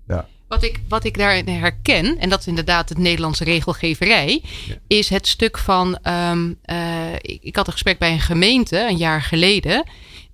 ja. 0.06 0.28
Wat 0.48 0.62
ik, 0.62 0.80
wat 0.88 1.04
ik 1.04 1.18
daarin 1.18 1.48
herken, 1.48 2.18
en 2.18 2.28
dat 2.28 2.40
is 2.40 2.46
inderdaad 2.46 2.88
het 2.88 2.98
Nederlandse 2.98 3.44
regelgeverij, 3.44 4.42
is 4.86 5.08
het 5.08 5.26
stuk 5.28 5.58
van. 5.58 5.98
ehm, 6.02 6.52
eh, 6.62 7.12
ik, 7.14 7.38
ik 7.42 7.56
had 7.56 7.66
een 7.66 7.72
gesprek 7.72 7.98
bij 7.98 8.12
een 8.12 8.20
gemeente 8.20 8.78
een 8.88 8.96
jaar 8.96 9.22
geleden. 9.22 9.84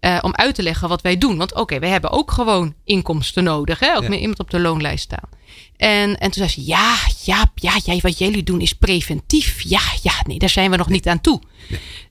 Eh, 0.00 0.18
om 0.20 0.34
uit 0.34 0.54
te 0.54 0.62
leggen 0.62 0.88
wat 0.88 1.02
wij 1.02 1.18
doen. 1.18 1.36
Want 1.36 1.54
oké, 1.54 1.78
wij 1.78 1.88
hebben 1.88 2.10
ook 2.10 2.30
gewoon 2.30 2.74
inkomsten 2.84 3.44
nodig. 3.44 3.78
Hè? 3.78 3.96
Ook 3.96 4.02
Ja. 4.02 4.08
met 4.08 4.18
iemand 4.20 4.38
op 4.38 4.50
de 4.50 4.60
loonlijst 4.60 5.04
staan. 5.04 5.28
En, 5.76 6.18
en 6.18 6.30
toen 6.30 6.32
zei 6.32 6.48
ze: 6.48 6.64
Ja, 6.64 6.96
ja, 7.24 7.46
ja, 7.54 7.78
ja, 7.84 7.96
wat 8.00 8.18
jullie 8.18 8.42
doen 8.42 8.60
is 8.60 8.72
preventief. 8.72 9.60
Ja, 9.62 9.80
ja, 10.02 10.12
nee, 10.26 10.38
daar 10.38 10.48
zijn 10.48 10.70
we 10.70 10.76
nog 10.76 10.88
niet 10.88 11.08
aan 11.08 11.20
toe. 11.20 11.40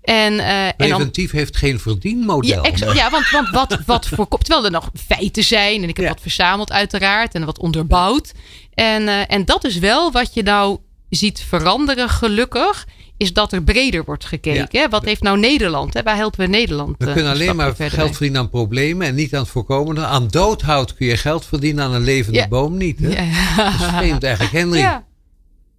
En, 0.01 0.39
eh, 0.39 0.65
en 0.65 0.75
Preventief 0.75 1.31
heeft 1.31 1.57
geen 1.57 1.79
verdienmodel. 1.79 2.65
ja, 2.93 3.09
want, 3.09 3.29
want 3.29 3.49
wat, 3.49 3.79
wat 3.85 4.07
voorkomt. 4.07 4.43
Terwijl 4.45 4.65
er 4.65 4.71
nog 4.71 4.89
feiten 5.07 5.43
zijn. 5.43 5.83
En 5.83 5.89
ik 5.89 5.95
heb 5.95 6.05
Ja. 6.05 6.11
wat 6.11 6.21
verzameld, 6.21 6.71
uiteraard. 6.71 7.33
En 7.33 7.45
wat 7.45 7.59
onderbouwd. 7.59 8.31
En, 8.73 9.07
eh, 9.07 9.31
en 9.33 9.45
dat 9.45 9.63
is 9.65 9.77
wel 9.77 10.11
wat 10.11 10.33
je 10.33 10.43
nou 10.43 10.77
ziet 11.09 11.45
veranderen, 11.47 12.09
gelukkig. 12.09 12.87
Is 13.17 13.33
dat 13.33 13.53
er 13.53 13.63
breder 13.63 14.03
wordt 14.03 14.25
gekeken. 14.25 14.67
Ja. 14.71 14.79
Hè? 14.79 14.89
Wat 14.89 15.05
heeft 15.05 15.21
nou 15.21 15.39
Nederland? 15.39 15.93
Hè? 15.93 16.03
Waar 16.03 16.15
helpen 16.15 16.39
we 16.39 16.47
Nederland? 16.47 16.95
We 16.97 17.05
eh, 17.05 17.13
kunnen 17.13 17.31
een 17.31 17.37
alleen 17.37 17.55
maar 17.55 17.75
geld 17.75 17.95
mee? 17.95 18.07
verdienen 18.07 18.41
aan 18.41 18.49
problemen 18.49 19.07
en 19.07 19.15
niet 19.15 19.33
aan 19.35 19.41
het 19.41 19.49
voorkomen. 19.49 20.07
Aan 20.07 20.27
doodhout 20.27 20.93
kun 20.93 21.07
je 21.07 21.17
geld 21.17 21.45
verdienen, 21.45 21.83
aan 21.83 21.93
een 21.93 22.03
levende 22.03 22.39
Ja. 22.39 22.47
boom 22.47 22.77
niet. 22.77 22.99
Hè? 22.99 23.07
Ja. 23.07 23.55
Dat 23.55 23.73
is 23.73 23.95
vreemd 23.95 24.23
eigenlijk, 24.23 24.53
Henry. 24.53 24.77
Ja. 24.79 25.05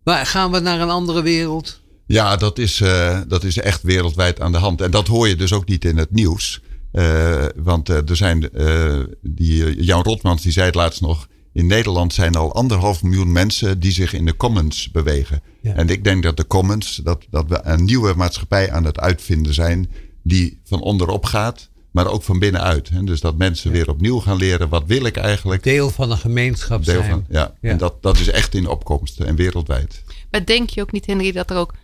Maar 0.05 0.27
gaan 0.27 0.51
we 0.51 0.59
naar 0.59 0.81
een 0.81 0.91
andere 0.91 1.23
wereld? 1.23 1.81
Ja, 2.07 2.37
dat 2.37 2.59
is, 2.59 2.81
uh, 2.81 3.21
dat 3.29 3.45
is 3.45 3.59
echt 3.59 3.83
wereldwijd 3.83 4.41
aan 4.41 4.53
de 4.53 4.59
hand. 4.59 4.81
En 4.81 4.91
dat 4.91 5.07
hoor 5.07 5.29
je 5.29 5.37
dus 5.37 5.53
ook 5.53 5.69
niet 5.69 5.85
in 5.85 5.97
het 5.97 6.11
nieuws. 6.11 6.61
Uh, 6.93 7.45
want 7.57 7.91
uh, 7.91 8.09
er 8.09 8.17
zijn, 8.17 8.51
die, 9.23 9.85
Jan 9.85 10.03
Rotmans 10.03 10.43
die 10.43 10.53
zei 10.53 10.67
het 10.67 10.75
laatst 10.75 11.01
nog. 11.01 11.29
In 11.59 11.67
Nederland 11.67 12.15
zijn 12.15 12.35
al 12.35 12.55
anderhalf 12.55 13.03
miljoen 13.03 13.33
mensen 13.33 13.81
die 13.81 13.93
zich 13.93 14.13
in 14.13 14.25
de 14.25 14.37
commons 14.37 14.91
bewegen. 14.91 15.43
Ja. 15.61 15.75
En 15.75 15.89
ik 15.89 16.05
denk 16.05 16.23
dat 16.23 16.37
de 16.37 16.47
commons, 16.47 17.01
dat, 17.05 17.27
dat 17.31 17.49
we 17.49 17.61
een 17.63 17.85
nieuwe 17.85 18.15
maatschappij 18.15 18.73
aan 18.73 18.85
het 18.85 18.99
uitvinden 18.99 19.55
zijn. 19.55 19.91
Die 20.23 20.61
van 20.65 20.81
onderop 20.81 21.25
gaat, 21.25 21.69
maar 21.91 22.07
ook 22.07 22.23
van 22.23 22.39
binnenuit. 22.39 22.89
Hè? 22.89 23.05
Dus 23.05 23.21
dat 23.21 23.37
mensen 23.37 23.71
weer 23.71 23.89
opnieuw 23.89 24.19
gaan 24.19 24.37
leren, 24.37 24.69
wat 24.69 24.85
wil 24.87 25.05
ik 25.05 25.17
eigenlijk? 25.17 25.63
Deel 25.63 25.91
van 25.91 26.11
een 26.11 26.19
gemeenschap 26.19 26.85
Deel 26.85 26.95
zijn. 26.95 27.11
Van, 27.11 27.25
ja. 27.29 27.55
ja. 27.61 27.71
en 27.71 27.79
dat, 27.79 28.03
dat 28.03 28.19
is 28.19 28.29
echt 28.29 28.55
in 28.55 28.69
opkomst 28.69 29.21
en 29.21 29.37
wereldwijd. 29.37 30.03
Maar 30.31 30.45
denk 30.45 30.71
je 30.71 30.81
ook 30.81 30.93
niet, 30.93 31.07
Henry, 31.07 31.33
dat 31.33 31.51
er 31.51 31.57
ook 31.57 31.75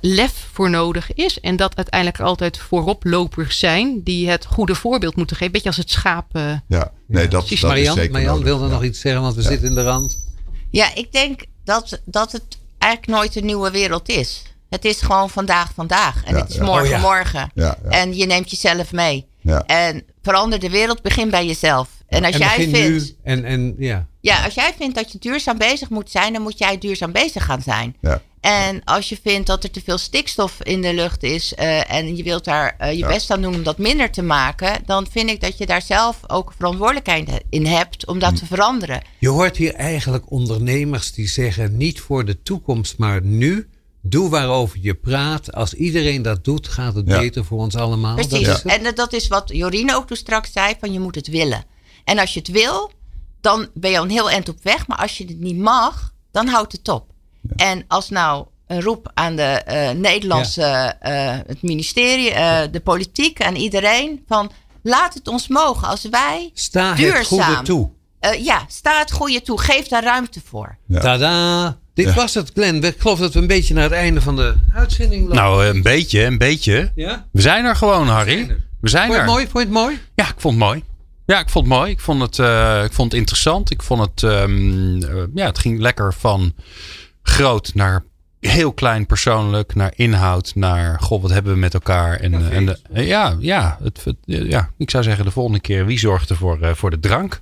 lef 0.00 0.48
voor 0.52 0.70
nodig 0.70 1.14
is. 1.14 1.40
En 1.40 1.56
dat 1.56 1.76
uiteindelijk 1.76 2.18
er 2.18 2.24
altijd 2.24 2.58
vooroplopers 2.58 3.58
zijn 3.58 4.02
die 4.02 4.30
het 4.30 4.44
goede 4.44 4.74
voorbeeld 4.74 5.16
moeten 5.16 5.36
geven. 5.36 5.52
Beetje 5.52 5.68
als 5.68 5.76
het 5.76 5.90
schaap. 5.90 6.36
Uh, 6.36 6.58
ja, 6.66 6.92
nee, 7.06 7.28
dat, 7.28 7.48
dat 7.48 7.60
Marian, 7.60 7.98
is 7.98 8.02
zeker 8.02 8.42
wilde 8.42 8.68
nog 8.68 8.84
iets 8.84 9.00
zeggen, 9.00 9.22
want 9.22 9.34
we 9.34 9.42
zitten 9.42 9.68
in 9.68 9.74
de 9.74 9.82
rand. 9.82 10.32
Ja, 10.70 10.94
ik 10.94 11.12
denk 11.12 11.44
dat, 11.64 12.00
dat 12.04 12.32
het 12.32 12.58
eigenlijk 12.78 13.18
nooit 13.18 13.36
een 13.36 13.46
nieuwe 13.46 13.70
wereld 13.70 14.08
is. 14.08 14.42
Het 14.68 14.84
is 14.84 15.00
gewoon 15.00 15.30
vandaag 15.30 15.72
vandaag. 15.74 16.24
En 16.24 16.34
het 16.34 16.50
is 16.50 16.58
morgen 16.58 16.94
oh, 16.94 17.02
morgen. 17.02 17.50
En 17.88 18.16
je 18.16 18.26
neemt 18.26 18.50
jezelf 18.50 18.92
mee. 18.92 19.26
En 19.66 20.02
verander 20.22 20.58
de 20.58 20.70
wereld, 20.70 21.02
begin 21.02 21.30
bij 21.30 21.46
jezelf. 21.46 21.88
En 22.06 22.24
als 22.24 22.36
jij 22.36 22.54
vindt. 22.54 22.78
Nu 22.78 23.16
en, 23.22 23.44
en, 23.44 23.74
ja. 23.78 24.06
Ja, 24.24 24.44
als 24.44 24.54
jij 24.54 24.74
vindt 24.78 24.94
dat 24.94 25.12
je 25.12 25.18
duurzaam 25.18 25.58
bezig 25.58 25.90
moet 25.90 26.10
zijn, 26.10 26.32
dan 26.32 26.42
moet 26.42 26.58
jij 26.58 26.78
duurzaam 26.78 27.12
bezig 27.12 27.44
gaan 27.44 27.62
zijn. 27.62 27.96
Ja. 28.00 28.22
En 28.40 28.84
als 28.84 29.08
je 29.08 29.18
vindt 29.22 29.46
dat 29.46 29.64
er 29.64 29.70
te 29.70 29.82
veel 29.84 29.98
stikstof 29.98 30.62
in 30.62 30.82
de 30.82 30.94
lucht 30.94 31.22
is 31.22 31.52
uh, 31.58 31.90
en 31.90 32.16
je 32.16 32.22
wilt 32.22 32.44
daar 32.44 32.76
uh, 32.80 32.92
je 32.92 33.06
best 33.06 33.30
aan 33.30 33.42
doen 33.42 33.54
om 33.54 33.62
dat 33.62 33.78
minder 33.78 34.10
te 34.10 34.22
maken, 34.22 34.82
dan 34.86 35.06
vind 35.10 35.30
ik 35.30 35.40
dat 35.40 35.58
je 35.58 35.66
daar 35.66 35.82
zelf 35.82 36.20
ook 36.26 36.52
verantwoordelijkheid 36.56 37.44
in 37.50 37.66
hebt 37.66 38.06
om 38.06 38.18
dat 38.18 38.30
hm. 38.30 38.36
te 38.36 38.46
veranderen. 38.46 39.02
Je 39.18 39.28
hoort 39.28 39.56
hier 39.56 39.74
eigenlijk 39.74 40.30
ondernemers 40.30 41.12
die 41.12 41.28
zeggen 41.28 41.76
niet 41.76 42.00
voor 42.00 42.24
de 42.24 42.42
toekomst, 42.42 42.98
maar 42.98 43.22
nu. 43.22 43.68
Doe 44.06 44.30
waarover 44.30 44.78
je 44.82 44.94
praat. 44.94 45.52
Als 45.52 45.74
iedereen 45.74 46.22
dat 46.22 46.44
doet, 46.44 46.68
gaat 46.68 46.94
het 46.94 47.04
beter 47.04 47.44
voor 47.44 47.58
ons 47.58 47.76
allemaal. 47.76 48.14
Precies. 48.14 48.46
Dat 48.46 48.62
en 48.62 48.94
dat 48.94 49.12
is 49.12 49.28
wat 49.28 49.50
Jorine 49.52 49.94
ook 49.96 50.06
toen 50.06 50.16
straks 50.16 50.52
zei: 50.52 50.74
van 50.80 50.92
je 50.92 51.00
moet 51.00 51.14
het 51.14 51.26
willen. 51.26 51.64
En 52.04 52.18
als 52.18 52.32
je 52.32 52.38
het 52.38 52.48
wil, 52.48 52.90
dan 53.44 53.68
ben 53.74 53.90
je 53.90 53.98
al 53.98 54.04
een 54.04 54.10
heel 54.10 54.30
eind 54.30 54.48
op 54.48 54.58
weg. 54.62 54.86
Maar 54.86 54.98
als 54.98 55.18
je 55.18 55.24
het 55.24 55.40
niet 55.40 55.58
mag, 55.58 56.12
dan 56.30 56.46
houdt 56.46 56.72
het 56.72 56.88
op. 56.88 57.06
En 57.56 57.84
als 57.88 58.08
nou 58.08 58.46
een 58.66 58.82
roep 58.82 59.10
aan 59.14 59.36
de 59.36 59.62
uh, 59.68 60.00
Nederlandse, 60.00 60.96
uh, 61.02 61.36
het 61.46 61.62
ministerie, 61.62 62.30
uh, 62.30 62.60
de 62.70 62.80
politiek, 62.80 63.42
aan 63.42 63.54
iedereen 63.54 64.22
van 64.28 64.50
laat 64.82 65.14
het 65.14 65.28
ons 65.28 65.48
mogen 65.48 65.88
als 65.88 66.08
wij 66.10 66.50
sta 66.54 66.94
duurzaam. 66.94 67.18
het 67.18 67.26
goede 67.26 67.62
toe. 67.62 67.90
ja, 68.38 68.64
sta 68.68 68.98
het 68.98 69.12
goede 69.12 69.42
toe. 69.42 69.60
Geef 69.60 69.88
daar 69.88 70.02
ruimte 70.02 70.40
voor. 70.44 70.76
Ja. 70.86 71.00
Tada! 71.00 71.78
Dit 71.94 72.14
was 72.14 72.34
het, 72.34 72.50
Glenn. 72.54 72.82
Ik 72.82 72.94
geloof 72.98 73.18
dat 73.18 73.32
we 73.32 73.40
een 73.40 73.46
beetje 73.46 73.74
naar 73.74 73.82
het 73.82 73.92
einde 73.92 74.20
van 74.20 74.36
de 74.36 74.54
uitzending 74.74 75.22
lopen. 75.22 75.36
Nou, 75.36 75.66
een 75.66 75.82
beetje, 75.82 76.24
een 76.24 76.38
beetje. 76.38 76.92
Ja? 76.94 77.26
We 77.32 77.40
zijn 77.40 77.64
er 77.64 77.76
gewoon, 77.76 78.08
Harry. 78.08 78.56
We 78.80 78.88
zijn 78.88 79.10
er. 79.10 79.14
Vond 79.14 79.16
je 79.16 79.22
het 79.22 79.30
mooi? 79.30 79.44
Vond 79.44 79.52
je 79.52 79.58
het 79.58 79.78
mooi? 79.78 80.00
Ja, 80.14 80.24
ik 80.24 80.34
vond 80.36 80.54
het 80.54 80.64
mooi. 80.64 80.84
Ja, 81.26 81.40
ik 81.40 81.48
vond 81.48 81.66
het 81.66 81.74
mooi. 81.74 81.90
Ik 81.90 82.00
vond 82.00 82.20
het, 82.20 82.38
ik 82.84 82.92
vond 82.92 83.10
het 83.10 83.20
interessant. 83.20 83.70
Ik 83.70 83.82
vond 83.82 84.00
het, 84.00 84.22
um, 84.22 84.98
ja, 85.34 85.46
het 85.46 85.58
ging 85.58 85.80
lekker 85.80 86.14
van 86.14 86.54
groot 87.22 87.74
naar 87.74 88.04
heel 88.46 88.72
klein 88.72 89.06
persoonlijk, 89.06 89.74
naar 89.74 89.92
inhoud, 89.96 90.52
naar 90.54 91.00
goh, 91.00 91.22
wat 91.22 91.30
hebben 91.30 91.52
we 91.52 91.58
met 91.58 91.74
elkaar. 91.74 92.20
En, 92.20 92.32
ja, 92.32 92.50
en 92.50 92.66
de, 92.66 92.78
ja, 92.92 93.36
ja, 93.38 93.78
het, 93.82 94.04
ja, 94.24 94.70
ik 94.76 94.90
zou 94.90 95.04
zeggen 95.04 95.24
de 95.24 95.30
volgende 95.30 95.60
keer, 95.60 95.86
wie 95.86 95.98
zorgt 95.98 96.30
er 96.30 96.36
voor, 96.36 96.58
uh, 96.62 96.70
voor 96.74 96.90
de 96.90 97.00
drank? 97.00 97.40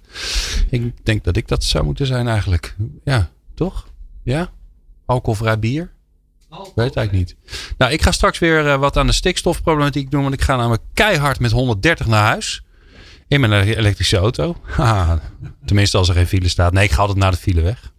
Ik 0.70 1.04
denk 1.04 1.24
dat 1.24 1.36
ik 1.36 1.48
dat 1.48 1.64
zou 1.64 1.84
moeten 1.84 2.06
zijn 2.06 2.28
eigenlijk. 2.28 2.76
Ja, 3.04 3.30
toch? 3.54 3.86
Ja? 4.22 4.50
Alcoholvrij 5.06 5.58
bier? 5.58 5.90
Alcohol. 6.48 6.72
Weet 6.74 6.96
eigenlijk 6.96 7.12
niet. 7.12 7.36
Nou, 7.78 7.92
ik 7.92 8.02
ga 8.02 8.12
straks 8.12 8.38
weer 8.38 8.78
wat 8.78 8.96
aan 8.96 9.06
de 9.06 9.12
stikstofproblematiek 9.12 10.10
doen, 10.10 10.22
want 10.22 10.34
ik 10.34 10.42
ga 10.42 10.56
namelijk 10.56 10.82
keihard 10.94 11.40
met 11.40 11.50
130 11.50 12.06
naar 12.06 12.24
huis. 12.24 12.64
In 13.32 13.40
mijn 13.40 13.52
elektrische 13.52 14.16
auto. 14.16 14.56
tenminste, 15.66 15.98
als 15.98 16.08
er 16.08 16.14
geen 16.14 16.26
file 16.26 16.48
staat. 16.48 16.72
Nee, 16.72 16.84
ik 16.84 16.90
ga 16.90 17.00
altijd 17.00 17.18
naar 17.18 17.30
de 17.30 17.36
file 17.36 17.60
weg. 17.60 17.92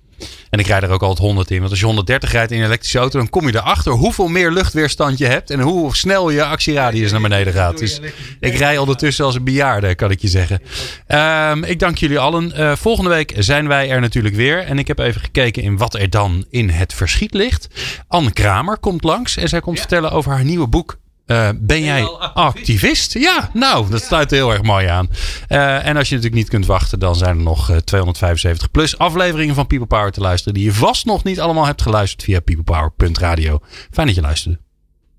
En 0.50 0.60
ik 0.60 0.68
rijd 0.68 0.84
er 0.84 0.90
ook 0.90 1.02
altijd 1.02 1.28
100 1.28 1.52
in. 1.52 1.58
Want 1.58 1.70
als 1.70 1.80
je 1.80 1.86
130 1.86 2.32
rijdt 2.32 2.52
in 2.52 2.60
een 2.60 2.66
elektrische 2.66 3.00
auto, 3.00 3.18
dan 3.18 3.30
kom 3.30 3.48
je 3.48 3.56
erachter 3.56 3.92
hoeveel 3.92 4.28
meer 4.28 4.52
luchtweerstand 4.52 5.18
je 5.18 5.26
hebt. 5.26 5.50
En 5.50 5.60
hoe 5.60 5.96
snel 5.96 6.30
je 6.30 6.44
actieradius 6.44 7.12
naar 7.12 7.22
beneden 7.22 7.54
gaat. 7.54 7.78
Dus 7.78 8.00
ik 8.40 8.56
rij 8.56 8.78
ondertussen 8.78 9.26
als 9.26 9.36
een 9.36 9.44
bejaarde, 9.44 9.96
kan 9.96 10.12
ik 10.12 10.22
je 10.22 10.28
zeggen. 10.28 10.62
Um, 11.08 11.64
ik 11.64 11.80
dank 11.80 11.98
jullie 11.98 12.20
allen. 12.20 12.52
Uh, 12.56 12.76
volgende 12.76 13.10
week 13.10 13.34
zijn 13.38 13.68
wij 13.68 13.90
er 13.90 14.02
natuurlijk 14.02 14.36
weer. 14.36 14.60
En 14.60 14.80
ik 14.80 14.88
heb 14.88 15.00
even 15.00 15.22
gekeken 15.22 15.64
in 15.64 15.78
wat 15.78 15.94
er 15.94 16.10
dan 16.10 16.46
in 16.50 16.70
het 16.70 16.94
verschiet 16.94 17.34
ligt. 17.34 17.68
Anne 18.08 18.32
Kramer 18.32 18.78
komt 18.78 19.04
langs 19.04 19.38
en 19.38 19.50
zij 19.50 19.62
komt 19.62 19.80
vertellen 19.80 20.12
over 20.12 20.32
haar 20.32 20.44
nieuwe 20.44 20.68
boek 20.68 20.98
uh, 21.28 21.50
ben 21.56 21.84
jij 21.84 22.04
activist? 22.34 23.14
Ja, 23.14 23.50
nou, 23.54 23.90
dat 23.90 24.04
sluit 24.04 24.32
heel 24.32 24.52
erg 24.52 24.62
mooi 24.62 24.88
aan. 24.88 25.08
Uh, 25.50 25.86
en 25.86 25.98
als 25.98 26.10
je 26.10 26.16
natuurlijk 26.16 26.42
niet 26.42 26.50
kunt 26.50 26.66
wachten, 26.66 27.00
dan 27.00 27.16
zijn 27.16 27.38
er 27.38 27.44
nog 27.44 27.70
uh, 27.70 27.78
275 27.78 28.72
plus 28.72 28.98
afleveringen 28.98 29.56
van 29.56 29.68
People 29.68 29.88
Power 29.88 30.12
te 30.12 30.22
luisteren. 30.22 30.54
Die 30.54 30.64
je 30.64 30.74
vast 30.74 31.06
nog 31.06 31.24
niet 31.24 31.40
allemaal 31.40 31.66
hebt 31.66 31.82
geluisterd 31.82 32.24
via 32.24 32.40
peoplepower.radio. 32.40 33.60
Fijn 33.92 34.08
dat 34.08 34.16
je 34.16 34.22
luisterde. 34.22 34.60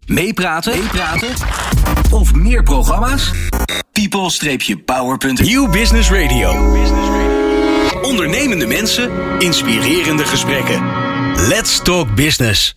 Meepraten, 0.07 0.79
meepraten 0.79 1.29
of 2.11 2.35
meer 2.35 2.63
programma's? 2.63 3.31
People-power.new 3.93 5.71
Business 5.71 6.11
Radio. 6.11 6.75
Ondernemende 8.03 8.67
mensen, 8.67 9.11
inspirerende 9.39 10.25
gesprekken. 10.25 10.83
Let's 11.49 11.83
talk 11.83 12.15
business. 12.15 12.75